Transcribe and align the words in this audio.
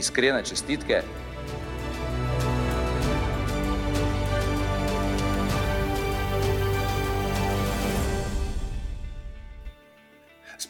Iskrene 0.00 0.42
čestitke. 0.44 1.02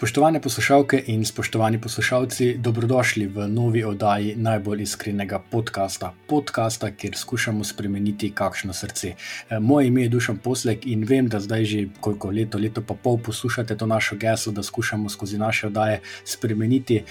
Spoštovane 0.01 0.41
poslušalke 0.41 1.03
in 1.07 1.25
spoštovani 1.25 1.81
poslušalci, 1.81 2.55
dobrodošli 2.59 3.27
v 3.27 3.49
novi 3.49 3.83
oddaji 3.85 4.33
najbolj 4.37 4.83
iskrenega 4.83 5.39
podcasta. 5.51 6.15
Podcasta, 6.27 6.89
kjer 6.91 7.17
skušamo 7.17 7.65
spremeniti 7.65 8.31
kakšno 8.35 8.73
srce. 8.73 9.11
E, 9.11 9.59
moje 9.61 9.89
ime 9.89 10.03
je 10.03 10.09
Dušan 10.09 10.39
Poslek 10.39 10.87
in 10.87 11.05
vem, 11.05 11.29
da 11.29 11.41
zdaj 11.41 11.65
že 11.65 11.85
koliko 12.01 12.31
leto, 12.31 12.59
leto 12.59 12.81
pa 12.81 12.95
pol 12.95 13.19
poslušate 13.19 13.77
to 13.77 13.87
našo 13.87 14.17
geslo, 14.17 14.53
da 14.53 14.63
skušamo 14.63 15.09
skozi 15.09 15.39
naše 15.39 15.67
oddaje 15.67 16.01
spremeniti 16.25 16.97
eh, 16.97 17.05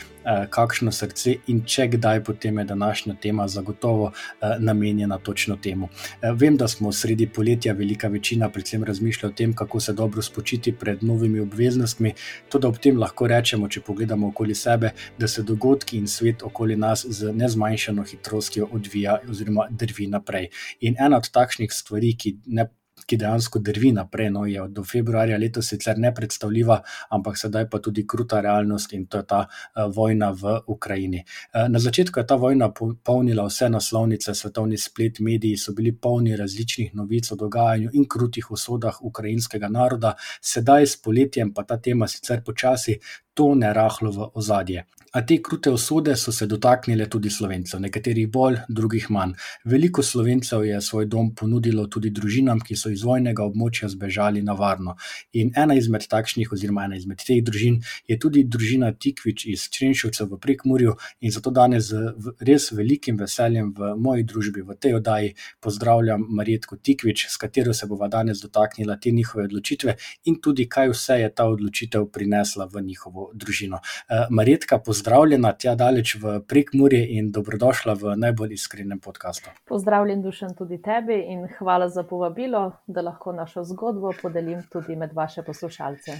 kakšno 0.50 0.92
srce 0.92 1.36
in 1.48 1.62
če 1.66 1.88
kdaj, 1.96 2.24
potem 2.24 2.58
je 2.60 2.66
današnja 2.66 3.16
tema 3.22 3.48
zagotovo 3.48 4.12
eh, 4.12 4.56
namenjena 4.60 5.18
točno 5.18 5.56
temu. 5.56 5.90
Eh, 6.22 6.32
vem, 6.36 6.58
da 6.58 6.68
smo 6.68 6.92
sredi 6.92 7.28
poletja, 7.28 7.74
velika 7.74 8.08
večina 8.08 8.50
predvsem 8.50 8.84
razmišlja 8.84 9.30
o 9.30 9.32
tem, 9.32 9.54
kako 9.54 9.80
se 9.80 9.94
dobro 9.94 10.22
spočiti 10.22 10.72
pred 10.72 11.04
novimi 11.04 11.40
obveznostmi. 11.40 12.14
Tudi 12.50 12.68
ob 12.68 12.78
tem 12.78 12.98
lahko 12.98 13.28
rečemo, 13.28 13.68
če 13.68 13.82
pogledamo 13.82 14.28
okoli 14.28 14.56
sebe, 14.56 14.92
da 15.18 15.28
se 15.28 15.44
dogodki 15.44 15.98
in 15.98 16.08
svet 16.08 16.44
okoli 16.44 16.76
nas 16.76 17.06
z 17.10 17.34
nezmanjšano 17.34 18.04
hitrostjo 18.04 18.68
odvija 18.72 19.20
oziroma 19.30 19.68
drvi 19.70 20.08
naprej. 20.08 20.50
In 20.80 20.96
ena 21.00 21.18
od 21.18 21.32
takšnih 21.32 21.74
stvari, 21.74 22.16
ki 22.18 22.38
ne 22.46 22.70
ki 23.10 23.18
dejansko 23.18 23.60
drvi 23.60 23.92
naprej. 23.98 24.30
No, 24.34 24.46
je 24.46 24.68
do 24.70 24.84
februarja 24.86 25.38
letos 25.42 25.72
sicer 25.74 25.98
ne 25.98 26.12
predstavljiva, 26.16 26.80
ampak 27.16 27.38
sedaj 27.42 27.70
pa 27.70 27.82
tudi 27.82 28.06
kruta 28.08 28.42
realnost 28.46 28.94
in 28.94 29.08
to 29.08 29.22
je 29.22 29.28
ta 29.30 29.42
uh, 29.48 29.88
vojna 29.96 30.32
v 30.32 30.60
Ukrajini. 30.68 31.24
Uh, 31.24 31.68
na 31.74 31.80
začetku 31.80 32.20
je 32.22 32.28
ta 32.28 32.36
vojna 32.36 32.70
polnila 33.04 33.48
vse 33.48 33.70
naslovnice, 33.70 34.36
svetovni 34.36 34.78
splet, 34.78 35.20
mediji 35.20 35.58
so 35.58 35.74
bili 35.74 35.92
polni 35.96 36.36
različnih 36.38 36.94
novic 36.96 37.32
o 37.32 37.36
dogajanju 37.36 37.90
in 37.94 38.06
krutih 38.06 38.52
usodah 38.52 39.02
ukrajinskega 39.02 39.70
naroda, 39.70 40.14
sedaj 40.42 40.88
s 40.88 41.02
poletjem 41.02 41.54
pa 41.54 41.64
ta 41.64 41.78
tema 41.82 42.08
sicer 42.08 42.44
počasi 42.46 43.00
tone 43.40 43.74
rahlo 43.74 44.12
v 44.12 44.32
ozadje. 44.36 44.84
A 45.12 45.24
te 45.26 45.40
krute 45.42 45.72
usode 45.72 46.14
so 46.16 46.32
se 46.32 46.46
dotaknile 46.46 47.08
tudi 47.10 47.30
slovencev, 47.34 47.80
nekaterih 47.82 48.28
bolj, 48.30 48.60
drugih 48.70 49.08
manj. 49.10 49.32
Veliko 49.66 50.04
slovencev 50.06 50.66
je 50.68 50.82
svoj 50.82 51.08
dom 51.10 51.32
ponudilo 51.36 51.88
tudi 51.88 52.12
družinam, 52.14 52.60
ki 52.62 52.76
so 52.78 52.92
iz 52.94 53.02
vojnega 53.08 53.42
območja 53.42 53.90
zbežali 53.90 54.44
na 54.46 54.54
varno. 54.54 54.94
In 55.34 55.50
ena 55.58 55.74
izmed 55.80 56.06
takšnih, 56.12 56.52
oziroma 56.54 56.84
ena 56.86 57.00
izmed 57.00 57.24
teh 57.26 57.40
družin, 57.42 57.80
je 58.06 58.20
tudi 58.22 58.44
družina 58.44 58.92
Tikvič 58.94 59.48
iz 59.50 59.64
Črenšovca 59.74 60.28
v 60.30 60.38
Prekmurju 60.46 60.94
in 61.26 61.34
zato 61.34 61.50
danes 61.50 61.90
z 61.90 62.36
res 62.46 62.70
velikim 62.72 63.18
veseljem 63.18 63.74
v 63.74 63.96
moji 63.98 64.28
družbi, 64.30 64.62
v 64.62 64.78
tej 64.78 65.00
oddaji, 65.00 65.34
pozdravljam 65.60 66.28
Marijetko 66.38 66.78
Tikvič, 66.78 67.26
s 67.34 67.42
katero 67.42 67.74
se 67.74 67.90
bova 67.90 68.12
danes 68.14 68.46
dotaknila 68.46 69.00
te 69.02 69.10
njihove 69.10 69.50
odločitve 69.50 69.98
in 70.30 70.38
tudi 70.38 70.70
kaj 70.70 70.94
vse 70.94 71.20
je 71.24 71.34
ta 71.34 71.50
odločitev 71.50 72.12
prinesla 72.14 72.70
v 72.70 72.86
njihovo 72.86 73.29
družino. 73.34 73.80
Uh, 73.82 74.26
Marjetka, 74.30 74.80
pozdravljena 74.80 75.54
tja 75.54 75.76
daleč 75.76 76.16
v 76.22 76.40
Prekmurje 76.48 77.06
in 77.18 77.32
dobrodošla 77.32 77.94
v 77.94 78.16
najbolj 78.18 78.54
iskrenem 78.58 79.00
podkastu. 79.00 79.50
Pozdravljen, 79.70 80.22
dušen 80.22 80.56
tudi 80.58 80.82
tebi 80.82 81.22
in 81.34 81.48
hvala 81.60 81.90
za 81.90 82.04
povabilo, 82.04 82.72
da 82.88 83.02
lahko 83.02 83.32
našo 83.32 83.64
zgodbo 83.64 84.14
podelim 84.22 84.64
tudi 84.72 84.96
med 84.96 85.14
vaše 85.14 85.44
poslušalce. 85.44 86.18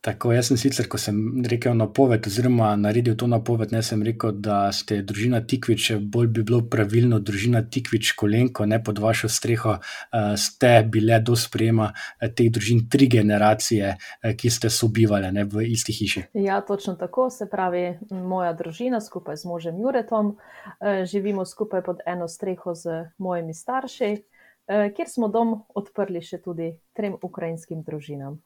Tako, 0.00 0.30
jaz 0.32 0.46
sem 0.48 0.56
sicer, 0.56 0.86
ko 0.88 0.96
sem 0.96 1.16
rekel 1.44 1.74
napoved, 1.76 2.24
oziroma 2.24 2.70
naredil 2.80 3.18
to 3.20 3.26
napoved, 3.28 3.68
ne 3.68 3.82
sem 3.84 4.00
rekel, 4.00 4.32
da 4.32 4.70
ste 4.72 5.02
družina 5.04 5.42
Tikvič, 5.44 5.90
bolj 6.00 6.30
bi 6.38 6.44
bilo 6.48 6.62
pravilno 6.72 7.18
družina 7.20 7.60
Tikvič 7.60 8.14
kolenko, 8.16 8.64
ne 8.64 8.78
pod 8.80 9.02
vašo 9.04 9.28
streho, 9.28 9.76
uh, 9.76 10.32
ste 10.40 10.72
bile 10.88 11.20
do 11.20 11.36
sprejema 11.36 11.90
uh, 11.92 12.32
teh 12.32 12.48
družin 12.48 12.86
tri 12.88 13.10
generacije, 13.12 13.92
uh, 13.92 14.32
ki 14.32 14.48
ste 14.48 14.72
sobivali 14.72 15.34
ne, 15.36 15.44
v 15.44 15.68
isti 15.68 15.92
hiši. 15.92 16.26
Ja, 16.48 16.62
točno 16.64 16.96
tako, 16.96 17.28
se 17.28 17.50
pravi, 17.52 17.98
moja 18.08 18.56
družina 18.56 19.04
skupaj 19.04 19.36
z 19.36 19.52
možem 19.52 19.84
Juretom, 19.84 20.38
živimo 21.04 21.44
skupaj 21.44 21.84
pod 21.84 22.00
eno 22.08 22.28
streho 22.28 22.72
z 22.74 23.02
mojimi 23.18 23.52
starši, 23.54 24.14
kjer 24.96 25.08
smo 25.08 25.28
dom 25.28 25.58
odprli 25.76 26.22
še 26.24 26.40
tudi 26.40 26.72
trem 26.96 27.20
ukrajinskim 27.20 27.84
družinam. 27.84 28.40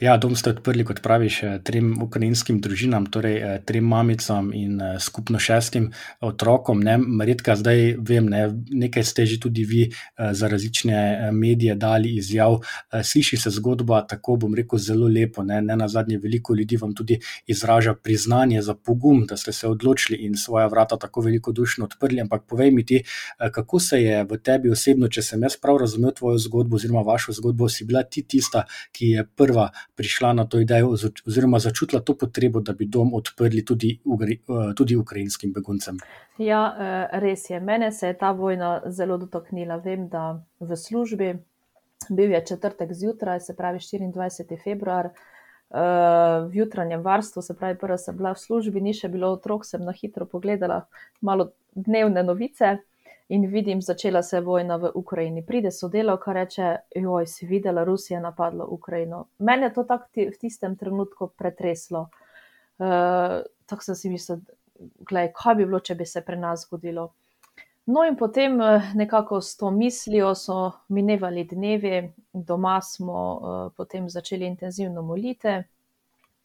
Ja, 0.00 0.18
dom 0.20 0.34
ste 0.36 0.50
odprli, 0.52 0.84
kot 0.84 0.98
praviš, 1.00 1.36
eh, 1.42 1.52
trem 1.64 1.94
ukrajinskim 2.02 2.58
družinam, 2.60 3.06
torej 3.08 3.36
eh, 3.36 3.60
trem 3.64 3.84
mamicam 3.88 4.50
in 4.52 4.80
eh, 4.80 4.98
skupno 5.00 5.38
šestim 5.40 5.88
otrokom. 6.20 6.82
Redka, 7.24 7.54
zdaj 7.56 7.94
vem, 8.04 8.28
ne, 8.28 8.42
nekaj 8.70 9.04
ste 9.04 9.24
že 9.26 9.38
tudi 9.40 9.64
vi 9.64 9.86
za 10.16 10.48
različne 10.48 11.30
medije 11.32 11.74
dali 11.74 12.14
izjav. 12.16 12.58
Sliši 13.02 13.36
se 13.36 13.50
zgodba, 13.50 14.02
tako 14.06 14.36
bom 14.36 14.54
rekel, 14.54 14.78
zelo 14.78 15.08
lepo. 15.08 15.42
Ne, 15.42 15.62
ne 15.62 15.76
na 15.76 15.88
zadnje, 15.88 16.18
veliko 16.18 16.54
ljudi 16.54 16.76
vam 16.76 16.94
tudi 16.94 17.18
izraža 17.46 17.94
priznanje 17.94 18.62
za 18.62 18.74
pogum, 18.74 19.24
da 19.26 19.36
ste 19.36 19.52
se 19.52 19.68
odločili 19.68 20.18
in 20.18 20.36
svoja 20.36 20.66
vrata 20.66 20.96
tako 20.96 21.20
velikodušno 21.20 21.84
odprli. 21.84 22.20
Ampak 22.20 22.44
povej 22.46 22.70
mi 22.70 22.86
ti, 22.86 23.02
kako 23.52 23.80
se 23.80 24.02
je 24.02 24.24
v 24.24 24.38
tebi 24.38 24.70
osebno, 24.70 25.08
če 25.08 25.22
sem 25.22 25.42
jaz 25.42 25.56
prav 25.56 25.80
razumel 25.80 26.12
tvojo 26.12 26.38
zgodbo 26.38 26.76
oziroma 26.76 27.02
vašo 27.02 27.32
zgodbo, 27.32 27.68
si 27.68 27.84
bila 27.84 28.02
ti 28.02 28.22
tista, 28.22 28.64
ki 28.92 29.10
je 29.16 29.26
prva 29.26 29.45
prva 29.46 29.70
prišla 29.94 30.32
na 30.32 30.44
to 30.44 30.60
idejo, 30.60 30.94
oziroma 31.26 31.58
začutila 31.58 32.02
to 32.02 32.14
potrebo, 32.18 32.60
da 32.60 32.72
bi 32.72 32.86
dom 32.86 33.14
odprli 33.14 33.64
tudi, 33.64 33.98
eh, 33.98 34.74
tudi 34.76 34.96
ukrajinskim 34.96 35.52
beguncem? 35.52 35.98
Ja, 36.38 36.76
eh, 36.78 37.20
res 37.20 37.50
je. 37.50 37.60
Mene 37.60 37.92
se 37.92 38.06
je 38.06 38.18
ta 38.18 38.32
vojna 38.32 38.80
zelo 38.86 39.18
dotaknila. 39.18 39.76
Vem, 39.76 40.08
da 40.08 40.42
v 40.60 40.76
službi, 40.76 41.38
bil 42.10 42.30
je 42.30 42.44
četrtek 42.46 42.92
zjutraj, 42.92 43.40
se 43.40 43.56
pravi 43.56 43.78
24. 43.78 44.56
februar. 44.64 45.06
Eh, 45.06 45.78
v 46.50 46.50
jutranjem 46.52 47.02
varstvu, 47.02 47.42
se 47.42 47.54
pravi, 47.54 47.78
prva 47.78 47.98
sem 47.98 48.16
bila 48.16 48.32
v 48.32 48.38
službi, 48.38 48.80
ni 48.80 48.92
še 48.94 49.08
bilo 49.08 49.32
otrok, 49.32 49.64
sem 49.64 49.82
na 49.82 49.92
hitro 49.92 50.26
pogledala 50.26 50.86
malo 51.20 51.50
dnevne 51.74 52.22
novice 52.22 52.78
in 53.28 53.46
vidim, 53.50 53.82
začela 53.82 54.22
se 54.22 54.36
je 54.36 54.40
vojna 54.40 54.76
v 54.76 54.90
Ukrajini. 54.94 55.42
Pride 55.46 55.70
sodelavka, 55.70 56.32
reče: 56.32 56.76
Joj, 56.94 57.26
si 57.26 57.46
videla, 57.46 57.84
Rusija 57.84 58.20
napadla 58.20 58.64
Ukrajino. 58.64 59.26
Mene 59.38 59.66
je 59.66 59.74
to 59.74 59.84
tako 59.84 60.06
v 60.16 60.38
tistem 60.40 60.76
trenutku 60.76 61.28
pretreslo. 61.36 62.08
Uh, 62.78 63.42
tako 63.66 63.82
sem 63.82 63.94
si 63.94 64.10
mislila, 64.10 64.40
kaj 65.08 65.54
bi 65.54 65.64
bilo, 65.64 65.80
če 65.80 65.94
bi 65.94 66.06
se 66.06 66.20
pri 66.20 66.36
nas 66.36 66.66
zgodilo. 66.66 67.12
No, 67.86 68.02
in 68.04 68.16
potem 68.16 68.60
eh, 68.60 68.90
nekako 68.94 69.40
s 69.40 69.56
to 69.56 69.70
mislijo 69.70 70.34
so 70.34 70.72
minevali 70.88 71.44
dnevi, 71.44 72.12
doma 72.32 72.80
smo 72.82 73.20
uh, 73.34 73.72
potem 73.76 74.08
začeli 74.10 74.46
intenzivno 74.46 75.02
moliti. 75.02 75.62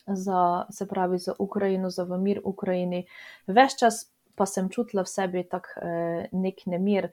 Za, 0.05 0.65
se 0.69 0.87
pravi, 0.87 1.17
za 1.17 1.33
Ukrajino, 1.39 1.89
za 1.89 2.05
mir 2.05 2.39
v 2.43 2.49
Ukrajini. 2.49 3.05
Ves 3.47 3.77
čas 3.79 4.11
pa 4.41 4.47
sem 4.49 4.71
čutila 4.73 5.05
v 5.05 5.13
sebi 5.13 5.43
tak 5.45 5.67
eh, 5.77 6.25
nek 6.33 6.65
nemir, 6.65 7.11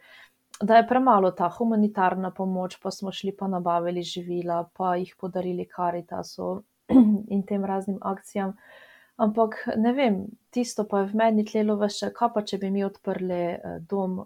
da 0.64 0.80
je 0.80 0.86
premalo 0.88 1.28
ta 1.36 1.50
humanitarna 1.52 2.30
pomoč, 2.32 2.78
pa 2.80 2.90
smo 2.90 3.12
šli 3.12 3.34
pa 3.36 3.50
nabavili 3.52 4.00
živila, 4.02 4.62
pa 4.72 4.94
jih 4.96 5.12
podarili 5.20 5.68
karitasu 5.68 6.62
in 7.34 7.42
tem 7.44 7.64
raznim 7.68 7.98
akcijam. 8.00 8.54
Ampak 9.18 9.58
ne 9.76 9.92
vem, 9.92 10.16
tisto 10.54 10.86
pa 10.88 11.02
je 11.02 11.10
v 11.10 11.18
meni 11.20 11.44
tlelo 11.44 11.76
vse, 11.82 12.08
kaj 12.16 12.30
pa 12.32 12.42
če 12.48 12.58
bi 12.62 12.70
mi 12.72 12.86
odprli 12.86 13.42
eh, 13.52 13.76
dom 13.90 14.22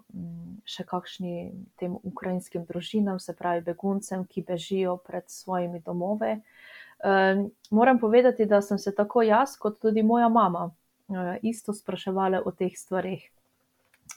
še 0.63 0.85
kakšni 0.87 1.35
tem 1.75 1.97
ukrajinskim 1.99 2.63
družinam, 2.69 3.19
se 3.19 3.35
pravi 3.35 3.65
beguncem, 3.67 4.23
ki 4.23 4.45
bežijo 4.47 4.95
pred 5.03 5.27
svojimi 5.27 5.83
domove. 5.83 6.37
Uh, 7.03 7.49
moram 7.69 7.99
povedati, 7.99 8.45
da 8.47 8.61
sem 8.63 8.79
se 8.79 8.93
tako 8.95 9.25
jaz, 9.27 9.57
kot 9.59 9.81
tudi 9.83 10.05
moja 10.07 10.29
mama, 10.31 10.69
isto 11.41 11.73
spraševali 11.73 12.41
o 12.45 12.51
teh 12.51 12.73
stvarih. 12.77 13.29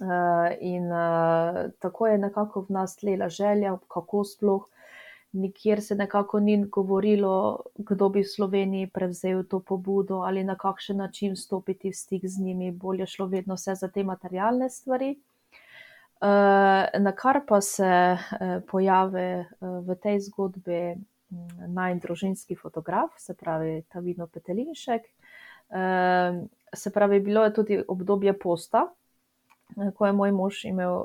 Uh, 0.01 0.53
in 0.61 0.91
uh, 0.93 1.71
tako 1.79 2.07
je 2.07 2.19
nekako 2.19 2.67
v 2.69 2.73
nas 2.75 2.97
tlela 2.97 3.29
želja, 3.29 3.79
kako 3.89 4.25
sploh 4.25 4.67
nikjer 5.37 5.83
se 5.83 5.95
nekako 5.95 6.41
ni 6.41 6.65
govorilo, 6.65 7.61
kdo 7.75 8.09
bi 8.09 8.21
v 8.21 8.29
Sloveniji 8.29 8.91
prevzel 8.91 9.45
to 9.45 9.61
pobudo 9.61 10.21
ali 10.25 10.45
na 10.45 10.57
kakšen 10.57 10.97
način 10.97 11.37
stopiti 11.37 11.91
v 11.91 11.93
stik 11.93 12.27
z 12.27 12.41
njimi, 12.43 12.71
bolje 12.73 13.07
šlo 13.07 13.27
vedno 13.27 13.55
vse 13.55 13.75
za 13.75 13.89
te 13.89 14.05
materialne 14.05 14.71
stvari. 14.71 15.17
Na 16.99 17.13
kar 17.17 17.41
pa 17.49 17.61
se 17.61 18.17
pojavi 18.71 19.45
v 19.61 19.97
tej 20.03 20.21
zgodbi 20.21 20.97
naj 21.69 21.99
družinski 22.01 22.57
fotograf, 22.57 23.11
se 23.19 23.35
pravi 23.35 23.83
Tavino 23.93 24.27
Petelinšek. 24.27 25.03
Se 26.75 26.91
pravi, 26.91 27.21
bilo 27.21 27.45
je 27.45 27.55
tudi 27.55 27.83
obdobje 27.89 28.33
posta, 28.39 28.87
ko 29.95 30.07
je 30.07 30.13
moj 30.13 30.33
mož 30.33 30.65
imel 30.65 31.05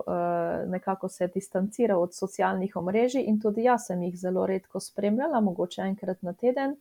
nekako 0.67 1.09
se 1.09 1.27
distanciral 1.27 2.01
od 2.01 2.13
socialnih 2.13 2.75
omrežij 2.75 3.23
in 3.27 3.39
tudi 3.41 3.63
jaz 3.63 3.87
sem 3.87 4.01
jih 4.03 4.17
zelo 4.19 4.45
redko 4.45 4.79
spremljala, 4.79 5.41
mogoče 5.41 5.81
enkrat 5.81 6.21
na 6.21 6.33
teden. 6.33 6.75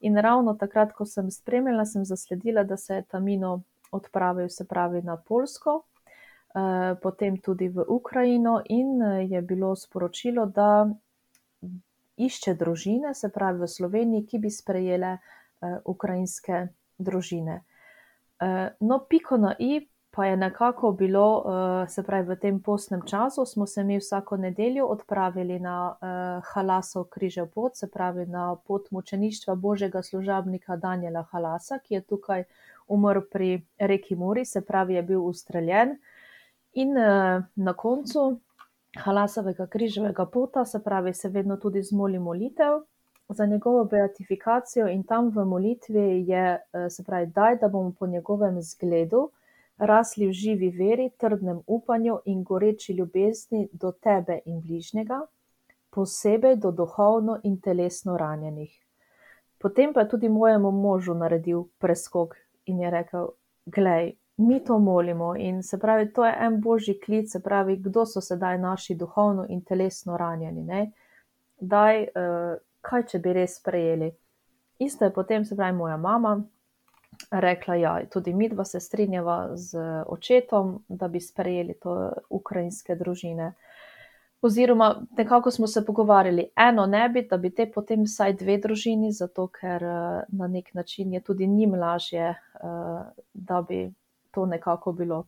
In 0.00 0.16
ravno 0.18 0.54
takrat, 0.54 0.92
ko 0.92 1.06
sem 1.06 1.30
spremljala, 1.30 1.84
sem 1.86 2.04
zasledila, 2.04 2.64
da 2.64 2.76
se 2.76 2.94
je 2.94 3.02
Tamino 3.02 3.62
odpravil, 3.92 4.48
se 4.48 4.64
pravi, 4.68 5.02
na 5.02 5.16
Poljsko, 5.16 5.82
potem 7.02 7.36
tudi 7.40 7.68
v 7.68 7.84
Ukrajino 7.88 8.62
in 8.68 9.00
je 9.30 9.42
bilo 9.42 9.76
sporočilo, 9.76 10.46
da 10.46 10.90
išče 12.16 12.54
družine, 12.54 13.14
se 13.14 13.28
pravi 13.28 13.62
v 13.62 13.68
Sloveniji, 13.68 14.26
ki 14.26 14.38
bi 14.38 14.50
sprejele 14.50 15.18
ukrajinske 15.84 16.66
družine. 16.98 17.62
No, 18.80 18.98
piko 19.08 19.36
na 19.36 19.54
i 19.58 19.88
pa 20.14 20.26
je 20.26 20.36
nekako 20.36 20.92
bilo, 20.92 21.44
se 21.88 22.02
pravi, 22.02 22.28
v 22.28 22.36
tem 22.36 22.60
postnem 22.62 23.00
času 23.06 23.44
smo 23.46 23.66
se 23.66 23.84
mi 23.84 23.96
vsako 23.98 24.36
nedeljo 24.36 24.86
odpravili 24.86 25.58
na 25.58 25.96
Halasov 26.52 27.04
križev 27.04 27.46
pot, 27.48 27.76
se 27.76 27.90
pravi 27.90 28.26
na 28.26 28.56
pot 28.66 28.90
mučeništva 28.90 29.54
božjega 29.54 30.02
služabnika 30.02 30.76
Danijela 30.76 31.22
Halasa, 31.30 31.78
ki 31.78 31.94
je 31.94 32.00
tukaj 32.00 32.44
umrl 32.88 33.20
pri 33.32 33.66
reki 33.78 34.16
Muri, 34.16 34.44
se 34.44 34.60
pravi, 34.60 34.94
je 34.94 35.02
bil 35.02 35.24
ustreljen. 35.24 35.96
In 36.72 36.92
na 37.56 37.72
koncu 37.72 38.40
Halasovega 38.96 39.66
križevega 39.66 40.26
pota, 40.26 40.64
se 40.64 40.82
pravi, 40.84 41.14
se 41.14 41.28
vedno 41.28 41.56
tudi 41.56 41.82
zmoli 41.82 42.18
molitev 42.18 42.82
za 43.32 43.46
njegovo 43.46 43.84
beatifikacijo 43.84 44.88
in 44.88 45.02
tam 45.02 45.28
v 45.34 45.44
molitvi 45.44 46.24
je, 46.28 46.58
se 46.90 47.04
pravi, 47.04 47.26
daj, 47.26 47.56
da 47.56 47.68
bomo 47.68 47.92
po 47.98 48.06
njegovem 48.06 48.62
zgledu 48.62 49.30
rasli 49.78 50.26
v 50.26 50.32
živi 50.32 50.70
veri, 50.70 51.10
trdnem 51.18 51.60
upanju 51.66 52.18
in 52.24 52.42
goreči 52.44 52.92
ljubezni 52.92 53.68
do 53.72 53.92
tebe 53.92 54.38
in 54.44 54.60
bližnjega, 54.60 55.20
posebej 55.90 56.56
do 56.56 56.70
duhovno 56.70 57.40
in 57.42 57.60
telesno 57.60 58.16
ranjenih. 58.16 58.72
Potem 59.58 59.92
pa 59.92 60.00
je 60.00 60.08
tudi 60.08 60.28
mojemu 60.28 60.70
možu 60.70 61.14
naredil 61.14 61.64
preskok 61.78 62.34
in 62.66 62.80
je 62.80 62.90
rekel: 62.90 63.28
"Glej, 63.66 64.12
mi 64.36 64.64
to 64.64 64.78
molimo." 64.78 65.34
In 65.36 65.62
se 65.62 65.78
pravi, 65.78 66.12
to 66.12 66.24
je 66.24 66.36
en 66.40 66.60
božji 66.60 67.00
klic, 67.00 67.32
se 67.32 67.42
pravi, 67.42 67.76
kdo 67.76 68.06
so 68.06 68.20
sedaj 68.20 68.58
naši 68.58 68.94
duhovno 68.94 69.46
in 69.48 69.60
telesno 69.60 70.16
ranjeni, 70.16 70.62
ne. 70.64 70.92
Daj, 71.60 72.06
kaj 72.82 73.06
če 73.12 73.18
bi 73.18 73.32
res 73.32 73.56
sprejeli? 73.60 74.10
Isto 74.78 75.04
je 75.04 75.14
potem, 75.14 75.44
se 75.44 75.56
pravi, 75.56 75.76
moja 75.76 75.96
mama 75.96 76.42
rekla: 77.30 77.74
"Ja, 77.74 77.92
tudi 78.10 78.34
midva 78.34 78.64
se 78.64 78.80
strinjava 78.80 79.56
z 79.56 79.78
očetom, 80.06 80.84
da 80.88 81.08
bi 81.08 81.20
sprejeli 81.20 81.74
to 81.74 82.12
ukrajinske 82.30 82.94
družine." 82.94 83.52
Oziroma 84.42 85.02
nekako 85.18 85.50
smo 85.50 85.66
se 85.66 85.84
pogovarjali, 85.86 86.48
eno 86.56 86.86
ne 86.86 87.08
bi, 87.08 87.22
da 87.30 87.36
bi 87.36 87.50
te 87.54 87.70
potem 87.70 88.02
vsaj 88.02 88.32
dve 88.32 88.56
družini, 88.58 89.12
zato 89.12 89.46
ker 89.46 89.82
na 90.28 90.48
neki 90.48 90.70
način 90.74 91.12
je 91.12 91.20
tudi 91.20 91.46
njim 91.46 91.74
lažje, 91.74 92.34
da 93.34 93.62
bi 93.68 93.92
to 94.30 94.46
nekako 94.46 94.92
bilo. 94.92 95.24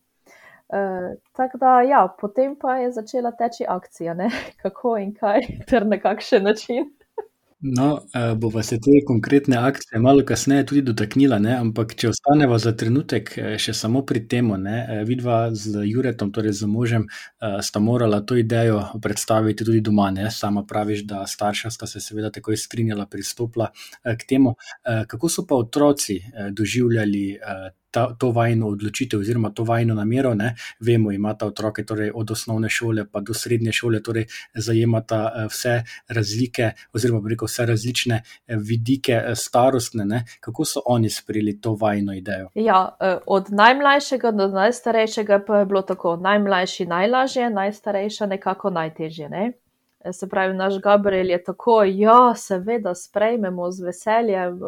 tako 1.32 1.58
da, 1.58 1.82
ja, 1.82 2.08
potem 2.20 2.56
pa 2.56 2.76
je 2.76 2.92
začela 2.92 3.30
teči 3.30 3.64
akcija, 3.68 4.14
ne, 4.14 4.30
kako 4.62 4.96
in 4.98 5.14
kaj 5.14 5.40
ter 5.68 5.86
na 5.86 5.98
kakšen 6.00 6.42
način. 6.42 6.90
No, 7.66 8.02
bova 8.36 8.62
se 8.62 8.76
te 8.76 8.90
konkretne 9.06 9.56
akcije 9.56 10.00
malo 10.00 10.24
kasneje 10.24 10.66
tudi 10.66 10.82
dotaknila, 10.84 11.38
ne, 11.40 11.54
ampak 11.56 11.94
če 11.96 12.10
ostaneva 12.10 12.58
za 12.60 12.74
trenutek 12.76 13.30
še 13.56 13.72
samo 13.72 14.02
pri 14.04 14.20
tem, 14.28 14.50
ne, 14.60 15.04
vidva 15.08 15.38
z 15.56 15.86
Juretom, 15.88 16.28
torej 16.28 16.52
z 16.58 16.68
možem, 16.68 17.06
sta 17.64 17.80
morala 17.80 18.20
to 18.20 18.36
idejo 18.36 18.82
predstaviti 19.00 19.64
tudi 19.64 19.80
doma, 19.80 20.10
ne, 20.12 20.26
sama 20.30 20.66
praviš, 20.68 21.06
da 21.08 21.22
starša 21.26 21.72
sta 21.72 21.88
se 21.88 22.04
seveda 22.04 22.28
takoj 22.36 22.60
strinjala, 22.60 23.06
pristopila, 23.08 23.70
k 24.04 24.28
temu. 24.28 24.56
kako 25.08 25.28
so 25.28 25.46
pa 25.48 25.56
otroci, 25.56 26.20
doživljali, 26.52 27.24
to 28.18 28.30
vajino 28.30 28.68
odločitev 28.74 29.20
oziroma 29.20 29.50
to 29.50 29.64
vajino 29.64 29.94
namero, 29.94 30.34
ne? 30.34 30.54
Vemo, 30.80 31.12
imata 31.12 31.46
otroke 31.46 31.84
torej 31.86 32.10
od 32.14 32.30
osnovne 32.30 32.68
šole 32.68 33.06
pa 33.12 33.20
do 33.20 33.34
srednje 33.34 33.72
šole, 33.72 34.02
torej 34.02 34.26
zajemata, 34.54 35.46
vse 35.50 35.82
razlike 36.08 36.70
oziroma, 36.92 37.28
rekel, 37.28 37.46
vse 37.46 37.66
različne 37.66 38.22
vidike, 38.48 39.20
starostne, 39.34 40.04
ne. 40.04 40.24
Kako 40.40 40.64
so 40.64 40.82
oni 40.86 41.10
sprejeli 41.10 41.60
to 41.60 41.74
vajino 41.80 42.14
idejo? 42.14 42.50
Ja, 42.54 42.96
od 43.26 43.50
najmlajšega 43.50 44.30
do 44.30 44.48
najstarejšega 44.48 45.42
pa 45.46 45.58
je 45.58 45.66
bilo 45.66 45.82
tako, 45.82 46.16
najmlajši 46.16 46.86
najlažje, 46.86 47.50
najstarejša 47.50 48.26
nekako 48.26 48.70
najtežje, 48.70 49.28
ne. 49.28 49.52
Se 50.12 50.28
pravi, 50.28 50.52
naš 50.54 50.74
Gabriel 50.84 51.30
je 51.30 51.38
takoj: 51.44 52.00
"Ja, 52.00 52.34
seveda, 52.36 52.94
sprejmemo 52.94 53.70
z 53.70 53.84
veseljem," 53.84 54.58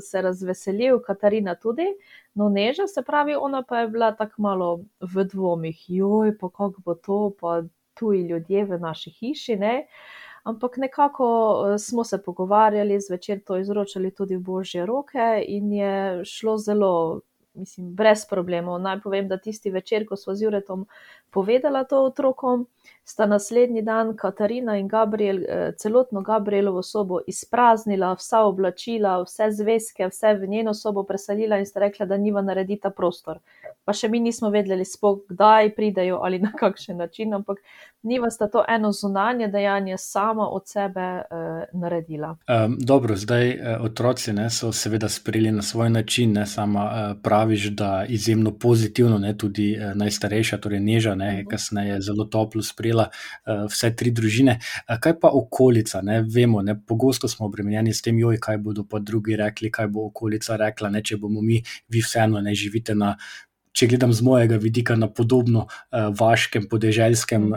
se 0.00 0.22
razveselil, 0.22 1.00
Katarina 1.02 1.54
tudi. 1.54 1.86
No, 2.34 2.48
Neža, 2.48 2.86
se 2.86 3.02
pravi, 3.02 3.34
ona 3.36 3.62
pa 3.62 3.78
je 3.78 3.88
bila 3.88 4.12
tako 4.12 4.42
malo 4.42 4.68
v 5.00 5.24
dvomih: 5.24 5.84
pa 6.40 6.48
kako 6.50 6.80
bo 6.84 6.94
to 6.94 7.32
pa 7.40 7.62
tuji 7.94 8.22
ljudje 8.22 8.64
v 8.64 8.78
naši 8.78 9.10
hiši, 9.10 9.56
ne." 9.56 9.86
Ampak 10.44 10.76
nekako 10.76 11.26
smo 11.78 12.04
se 12.04 12.22
pogovarjali, 12.22 13.00
zvečer 13.00 13.40
to 13.44 13.56
izročali 13.56 14.10
tudi 14.10 14.36
v 14.36 14.40
božje 14.40 14.86
roke 14.86 15.44
in 15.48 15.72
je 15.72 16.24
šlo 16.24 16.58
zelo, 16.58 17.20
mislim, 17.54 17.94
brez 17.94 18.26
problemov. 18.30 18.80
Naj 18.80 19.00
povem, 19.00 19.28
da 19.28 19.38
tisti 19.38 19.70
večer, 19.70 20.04
ko 20.06 20.16
sva 20.16 20.34
z 20.34 20.44
Juretom 20.44 20.86
povedala 21.30 21.84
to 21.84 22.04
otrokom, 22.04 22.66
sta 23.04 23.26
naslednji 23.26 23.82
dan 23.82 24.16
Katarina 24.16 24.76
in 24.76 24.88
Gabriel, 24.88 25.42
celotno 25.78 26.22
Gabrielovo 26.22 26.82
sobo 26.82 27.20
izpraznila, 27.26 28.14
vsa 28.14 28.40
oblačila, 28.40 29.22
vse 29.22 29.50
zvezke, 29.52 30.08
vse 30.08 30.34
v 30.34 30.48
njeno 30.48 30.74
sobo 30.74 31.02
preselila 31.02 31.58
in 31.58 31.66
sta 31.66 31.80
rekla, 31.80 32.06
da 32.06 32.16
njiva 32.16 32.42
naredita 32.42 32.90
prostor. 32.90 33.38
Pa 33.84 33.92
še 33.92 34.08
mi 34.08 34.20
nismo 34.20 34.48
vedeli 34.50 34.84
sploh, 34.84 35.18
kdaj 35.28 35.74
pridejo 35.76 36.22
ali 36.24 36.38
na 36.38 36.52
kakšen 36.56 36.96
način, 36.96 37.34
ampak 37.34 37.58
njiva 38.02 38.30
sta 38.30 38.48
to 38.48 38.64
eno 38.68 38.92
zunanje 38.92 39.48
dejanje 39.48 39.98
sama 39.98 40.48
od 40.48 40.68
sebe, 40.68 41.22
naredila. 41.72 42.36
dobro, 42.78 43.16
zdaj, 43.16 43.58
otroci, 43.80 44.32
ne, 44.32 44.50
so 44.50 44.72
seveda 44.72 45.08
sprejeli 45.08 45.52
na 45.52 45.62
svoj 45.62 45.90
način, 45.90 46.32
ne, 46.32 46.46
sama, 46.46 47.14
praviš, 47.22 47.66
da 47.70 48.04
izjemno 48.08 48.52
pozitivno, 48.58 49.18
ne, 49.18 49.36
tudi, 49.38 49.78
najstarejša, 49.94 50.58
torej 50.58 50.80
Neža, 50.80 51.14
ne, 51.14 51.38
je 51.38 51.46
kasneje 51.50 52.00
zelo 52.00 52.24
toplo 52.24 52.62
sprejela, 52.62 52.93
vse 53.70 53.90
tri 53.96 54.10
družine. 54.10 54.58
kaj 55.00 55.16
pa 55.20 55.30
okolica, 55.32 56.02
ne, 56.02 56.20
vemo, 56.22 56.62
ne, 56.62 56.76
pogosto 56.86 57.28
smo 57.28 57.46
obremenjeni 57.46 57.94
s 57.94 58.02
tem: 58.02 58.18
kaj 58.40 58.58
bodo 58.58 58.84
pa 58.84 58.98
drugi 58.98 59.36
rekli, 59.36 59.70
kaj 59.70 59.88
bo 59.88 60.06
okolica 60.06 60.56
rekla, 60.56 60.90
ne, 60.90 61.02
če 61.02 61.16
bomo 61.16 61.40
mi, 61.40 61.62
vi 61.88 62.00
vseeno, 62.00 62.40
ne, 62.40 62.54
živite 62.54 62.94
na, 62.94 63.16
če 63.74 63.88
gledam 63.90 64.12
z 64.14 64.22
mojega 64.22 64.56
vidika, 64.62 64.94
na 64.96 65.08
podobno, 65.10 65.66
vaškem, 65.90 66.68
podeželskem, 66.70 67.48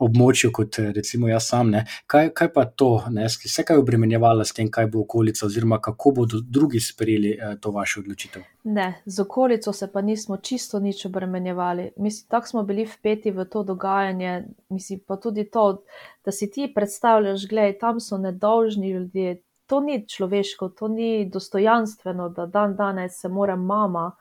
območju 0.00 0.52
kot 0.54 0.78
recimo 0.96 1.30
jaz 1.30 1.48
sam, 1.48 1.72
ne. 1.72 1.84
Kaj, 2.06 2.30
kaj 2.36 2.50
pa 2.52 2.66
to, 2.68 2.90
ne, 3.12 3.28
se 3.28 3.64
kaj 3.64 3.80
obremenjevala 3.80 4.44
s 4.44 4.52
tem, 4.56 4.68
kaj 4.72 4.90
bo 4.92 5.04
okolica 5.06 5.46
oziroma 5.46 5.80
kako 5.82 6.12
bodo 6.20 6.42
drugi 6.44 6.80
sprejeli, 6.84 7.36
to 7.60 7.72
vašo 7.72 8.02
odločitev? 8.04 8.44
Ne, 8.76 8.88
z 9.06 9.22
okolico 9.22 9.72
se 9.72 9.88
pa 9.92 10.02
nismo 10.04 10.36
čisto 10.36 10.80
nič 10.82 11.06
obremenjevali, 11.08 11.90
mislim, 11.96 12.28
tako 12.28 12.52
smo 12.52 12.62
bili 12.66 12.84
vpeti 12.84 13.30
v 13.30 13.46
to 13.48 13.62
dogajanje, 13.64 14.44
mislim, 14.68 15.00
pa 15.06 15.16
tudi 15.16 15.46
to, 15.50 15.84
da 16.24 16.32
si 16.32 16.50
ti 16.50 16.68
predstavljaš, 16.74 17.48
glej, 17.48 17.78
tam 17.78 18.00
so 18.00 18.18
nedolžni 18.18 18.90
ljudje, 18.90 19.40
to 19.66 19.80
ni 19.80 20.02
človeško, 20.08 20.68
to 20.68 20.88
ni 20.88 21.28
dostojanstveno, 21.32 22.28
da 22.28 22.46
dandanes 22.46 23.20
se 23.20 23.28
mora 23.28 23.56
mama, 23.56 24.12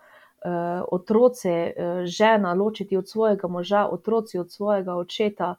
otroci, 0.91 1.49
žena 2.05 2.53
ločiti 2.53 2.97
od 2.97 3.09
svojega 3.09 3.47
moža, 3.47 3.87
otroci 3.91 4.37
od 4.37 4.51
svojega 4.51 4.95
očeta. 4.95 5.55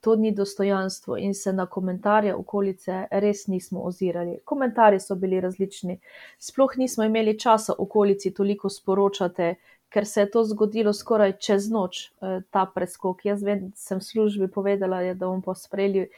To 0.00 0.16
ni 0.16 0.32
dostojanstvo 0.32 1.16
in 1.16 1.34
se 1.34 1.52
na 1.52 1.66
komentarje 1.66 2.34
okolice 2.34 3.06
res 3.10 3.46
nismo 3.46 3.80
ozirali. 3.80 4.38
Komentarji 4.44 5.00
so 5.00 5.14
bili 5.14 5.40
različni, 5.40 5.98
sploh 6.38 6.76
nismo 6.76 7.04
imeli 7.04 7.38
časa 7.38 7.72
okolici 7.78 8.34
toliko 8.34 8.68
sporočati, 8.68 9.54
ker 9.88 10.06
se 10.06 10.20
je 10.20 10.30
to 10.30 10.44
zgodilo 10.44 10.92
skoraj 10.92 11.36
čez 11.38 11.70
noč, 11.70 12.10
ta 12.50 12.66
preskok, 12.74 13.24
jaz 13.24 13.42
vem, 13.42 13.70
sem 13.78 14.00
službi 14.00 14.48
povedala, 14.48 15.00
da 15.14 15.26
bomo 15.26 15.40
pa 15.40 15.54
sprejeli 15.54 16.08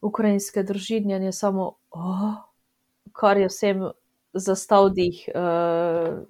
ukrajinske 0.00 0.62
družinjanje 0.62 1.32
samo, 1.32 1.72
oh, 1.90 2.36
kar 3.12 3.36
je 3.36 3.48
vsem 3.50 3.90
zastav 4.32 4.88
dih. 4.94 5.26
Uh, 5.34 6.22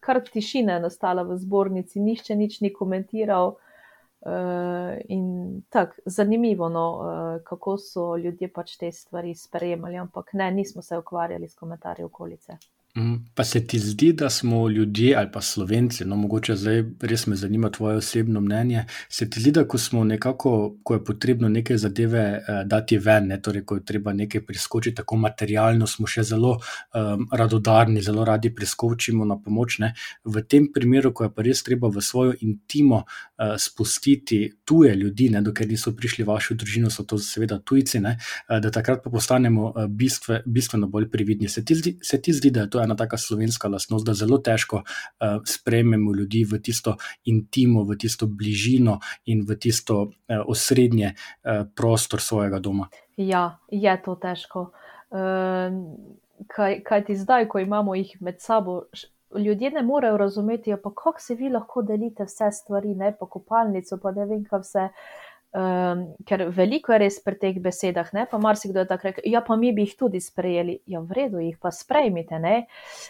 kar 0.00 0.20
tišina 0.32 0.78
je 0.78 0.80
nastala 0.86 1.22
v 1.22 1.36
zbornici, 1.38 2.00
nišče 2.00 2.36
nič 2.36 2.60
ni 2.60 2.72
komentiral. 2.72 3.56
Uh, 4.20 4.98
in 5.08 5.62
tako, 5.72 5.96
zanimivo, 6.04 6.68
no, 6.68 6.86
uh, 7.00 7.42
kako 7.44 7.78
so 7.80 8.16
ljudje 8.20 8.50
pač 8.52 8.74
te 8.76 8.90
stvari 8.92 9.32
sprejemali, 9.34 9.96
ampak 9.96 10.34
ne, 10.36 10.50
nismo 10.52 10.82
se 10.82 10.98
ukvarjali 10.98 11.48
s 11.48 11.56
komentarji 11.56 12.04
okolice. 12.04 12.58
Mhm. 12.96 13.16
Pa 13.34 13.44
se 13.44 13.66
ti 13.66 13.78
zdi, 13.78 14.12
da 14.12 14.30
smo 14.30 14.68
ljudje 14.68 15.16
ali 15.16 15.28
pa 15.32 15.40
slovenci, 15.40 16.04
no 16.04 16.16
mogoče 16.16 16.56
zdaj 16.56 16.84
res 17.00 17.26
me 17.26 17.36
zanima 17.36 17.70
tvoje 17.70 17.96
osebno 17.96 18.40
mnenje, 18.40 18.84
se 19.08 19.30
ti 19.30 19.40
zdi, 19.40 19.52
da 19.52 19.64
ko 19.68 19.78
smo 19.78 20.04
nekako, 20.04 20.76
ko 20.82 20.94
je 20.94 21.04
potrebno 21.04 21.48
neke 21.48 21.78
zadeve 21.78 22.18
eh, 22.18 22.64
dati 22.64 22.98
ven, 22.98 23.26
ne, 23.26 23.42
torej 23.42 23.64
ko 23.64 23.74
je 23.74 23.84
treba 23.84 24.12
nekaj 24.12 24.44
priskočiti, 24.46 24.96
tako 24.96 25.16
materialno 25.16 25.86
smo 25.86 26.06
še 26.06 26.22
zelo 26.22 26.56
um, 26.58 27.28
radodarni, 27.32 28.02
zelo 28.02 28.24
radi 28.24 28.50
priskočimo 28.54 29.24
na 29.24 29.38
pomoč. 29.38 29.78
Ne. 29.78 29.92
V 30.24 30.42
tem 30.42 30.66
primeru, 30.74 31.12
ko 31.14 31.24
je 31.24 31.34
pa 31.34 31.46
res 31.46 31.62
treba 31.62 31.88
v 31.88 32.02
svojo 32.02 32.34
intimo 32.40 33.04
uh, 33.04 33.54
spustiti 33.58 34.40
tuje 34.64 34.96
ljudi, 34.96 35.28
ne, 35.30 35.44
dokler 35.46 35.68
niso 35.70 35.94
prišli 35.96 36.24
v 36.24 36.32
vašo 36.32 36.58
družino, 36.58 36.90
so 36.90 37.06
to 37.06 37.18
seveda 37.22 37.60
tujci, 37.62 38.02
ne, 38.02 38.16
uh, 38.18 38.58
da 38.58 38.74
takrat 38.74 39.04
pa 39.04 39.14
postanemo 39.14 39.70
uh, 39.70 39.86
bistve, 39.86 40.42
bistveno 40.46 40.90
bolj 40.90 41.06
previdni. 41.10 41.48
Se 41.48 41.64
ti 41.64 41.78
zdi, 41.78 41.96
se 42.02 42.18
ti 42.18 42.34
zdi 42.34 42.50
da 42.50 42.66
je 42.66 42.70
to 42.70 42.79
ena 42.82 42.96
taka 42.96 43.18
slovenska 43.18 43.68
lastnost, 43.68 44.06
da 44.06 44.14
zelo 44.14 44.38
težko 44.38 44.82
uh, 44.82 45.40
sprejmemo 45.46 46.14
ljudi 46.14 46.44
v 46.44 46.60
tisto 46.62 46.96
intimo, 47.24 47.84
v 47.84 47.96
tisto 47.98 48.26
bližino 48.26 48.98
in 49.24 49.44
v 49.48 49.56
tisto 49.60 50.00
uh, 50.02 50.10
osrednje 50.46 51.14
uh, 51.14 51.66
prostor 51.76 52.20
svojega 52.20 52.58
doma. 52.58 52.88
Ja, 53.16 53.58
je 53.70 53.96
to 54.04 54.14
težko. 54.14 54.70
Uh, 55.10 55.74
kaj, 56.48 56.82
kaj 56.84 57.04
ti 57.04 57.16
zdaj, 57.16 57.48
ko 57.48 57.58
imamo 57.58 57.94
jih 57.94 58.16
med 58.20 58.40
sabo? 58.40 58.82
Ljudje 59.30 59.70
ne 59.70 59.82
morejo 59.82 60.16
razumeti, 60.16 60.74
pa 60.82 60.90
kako 60.90 61.20
se 61.20 61.34
vi 61.34 61.48
lahko 61.48 61.82
delite 61.82 62.24
vse 62.26 62.50
stvari, 62.52 62.94
ne 62.94 63.12
pa 63.18 63.26
kopalnico, 63.26 63.98
pa 64.02 64.10
ne 64.10 64.26
vem, 64.26 64.44
kaj 64.44 64.64
vse. 64.64 64.88
Um, 65.50 66.04
ker 66.22 66.44
veliko 66.54 66.92
je 66.94 66.98
res 67.02 67.16
pri 67.26 67.34
teh 67.34 67.56
besedah, 67.58 68.12
ne? 68.14 68.22
pa 68.30 68.38
marsikdo 68.38 68.84
je 68.84 68.86
tako 68.86 69.08
rekel, 69.08 69.24
ja, 69.26 69.40
pa 69.42 69.56
mi 69.58 69.72
bi 69.74 69.82
jih 69.82 69.96
tudi 69.98 70.20
sprejeli. 70.22 70.76
Ja, 70.86 71.00
v 71.02 71.16
redu, 71.16 71.40
jih 71.42 71.56
pa 71.58 71.72
sprejmite, 71.74 72.38
ne. 72.38 72.68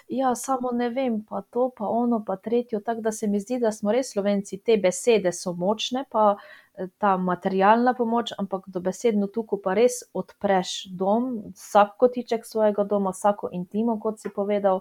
Ja, 0.09 0.33
samo 0.33 0.73
ne 0.73 0.89
vem, 0.89 1.19
pa 1.21 1.43
to, 1.45 1.69
pa 1.77 1.91
ono, 1.93 2.23
pa 2.25 2.39
tretjo. 2.41 2.81
Tako 2.81 3.05
da 3.05 3.13
se 3.13 3.29
mi 3.29 3.43
zdi, 3.45 3.61
da 3.61 3.75
smo 3.77 3.93
res 3.93 4.15
slovenci, 4.15 4.63
te 4.65 4.79
besede 4.81 5.35
so 5.37 5.53
močne, 5.53 6.07
pa 6.09 6.31
eh, 6.33 6.89
ta 6.97 7.19
materialna 7.21 7.93
pomoč, 7.99 8.33
ampak 8.41 8.73
do 8.73 8.81
besedno 8.89 9.29
tukaj 9.29 9.61
pa 9.61 9.77
res 9.77 10.01
odpreš 10.17 10.95
dom, 10.97 11.53
vsak 11.53 11.99
kotiček 12.01 12.49
svojega 12.49 12.89
doma, 12.89 13.13
vsako 13.13 13.53
intimo, 13.53 14.01
kot 14.01 14.17
si 14.17 14.33
povedal, 14.33 14.81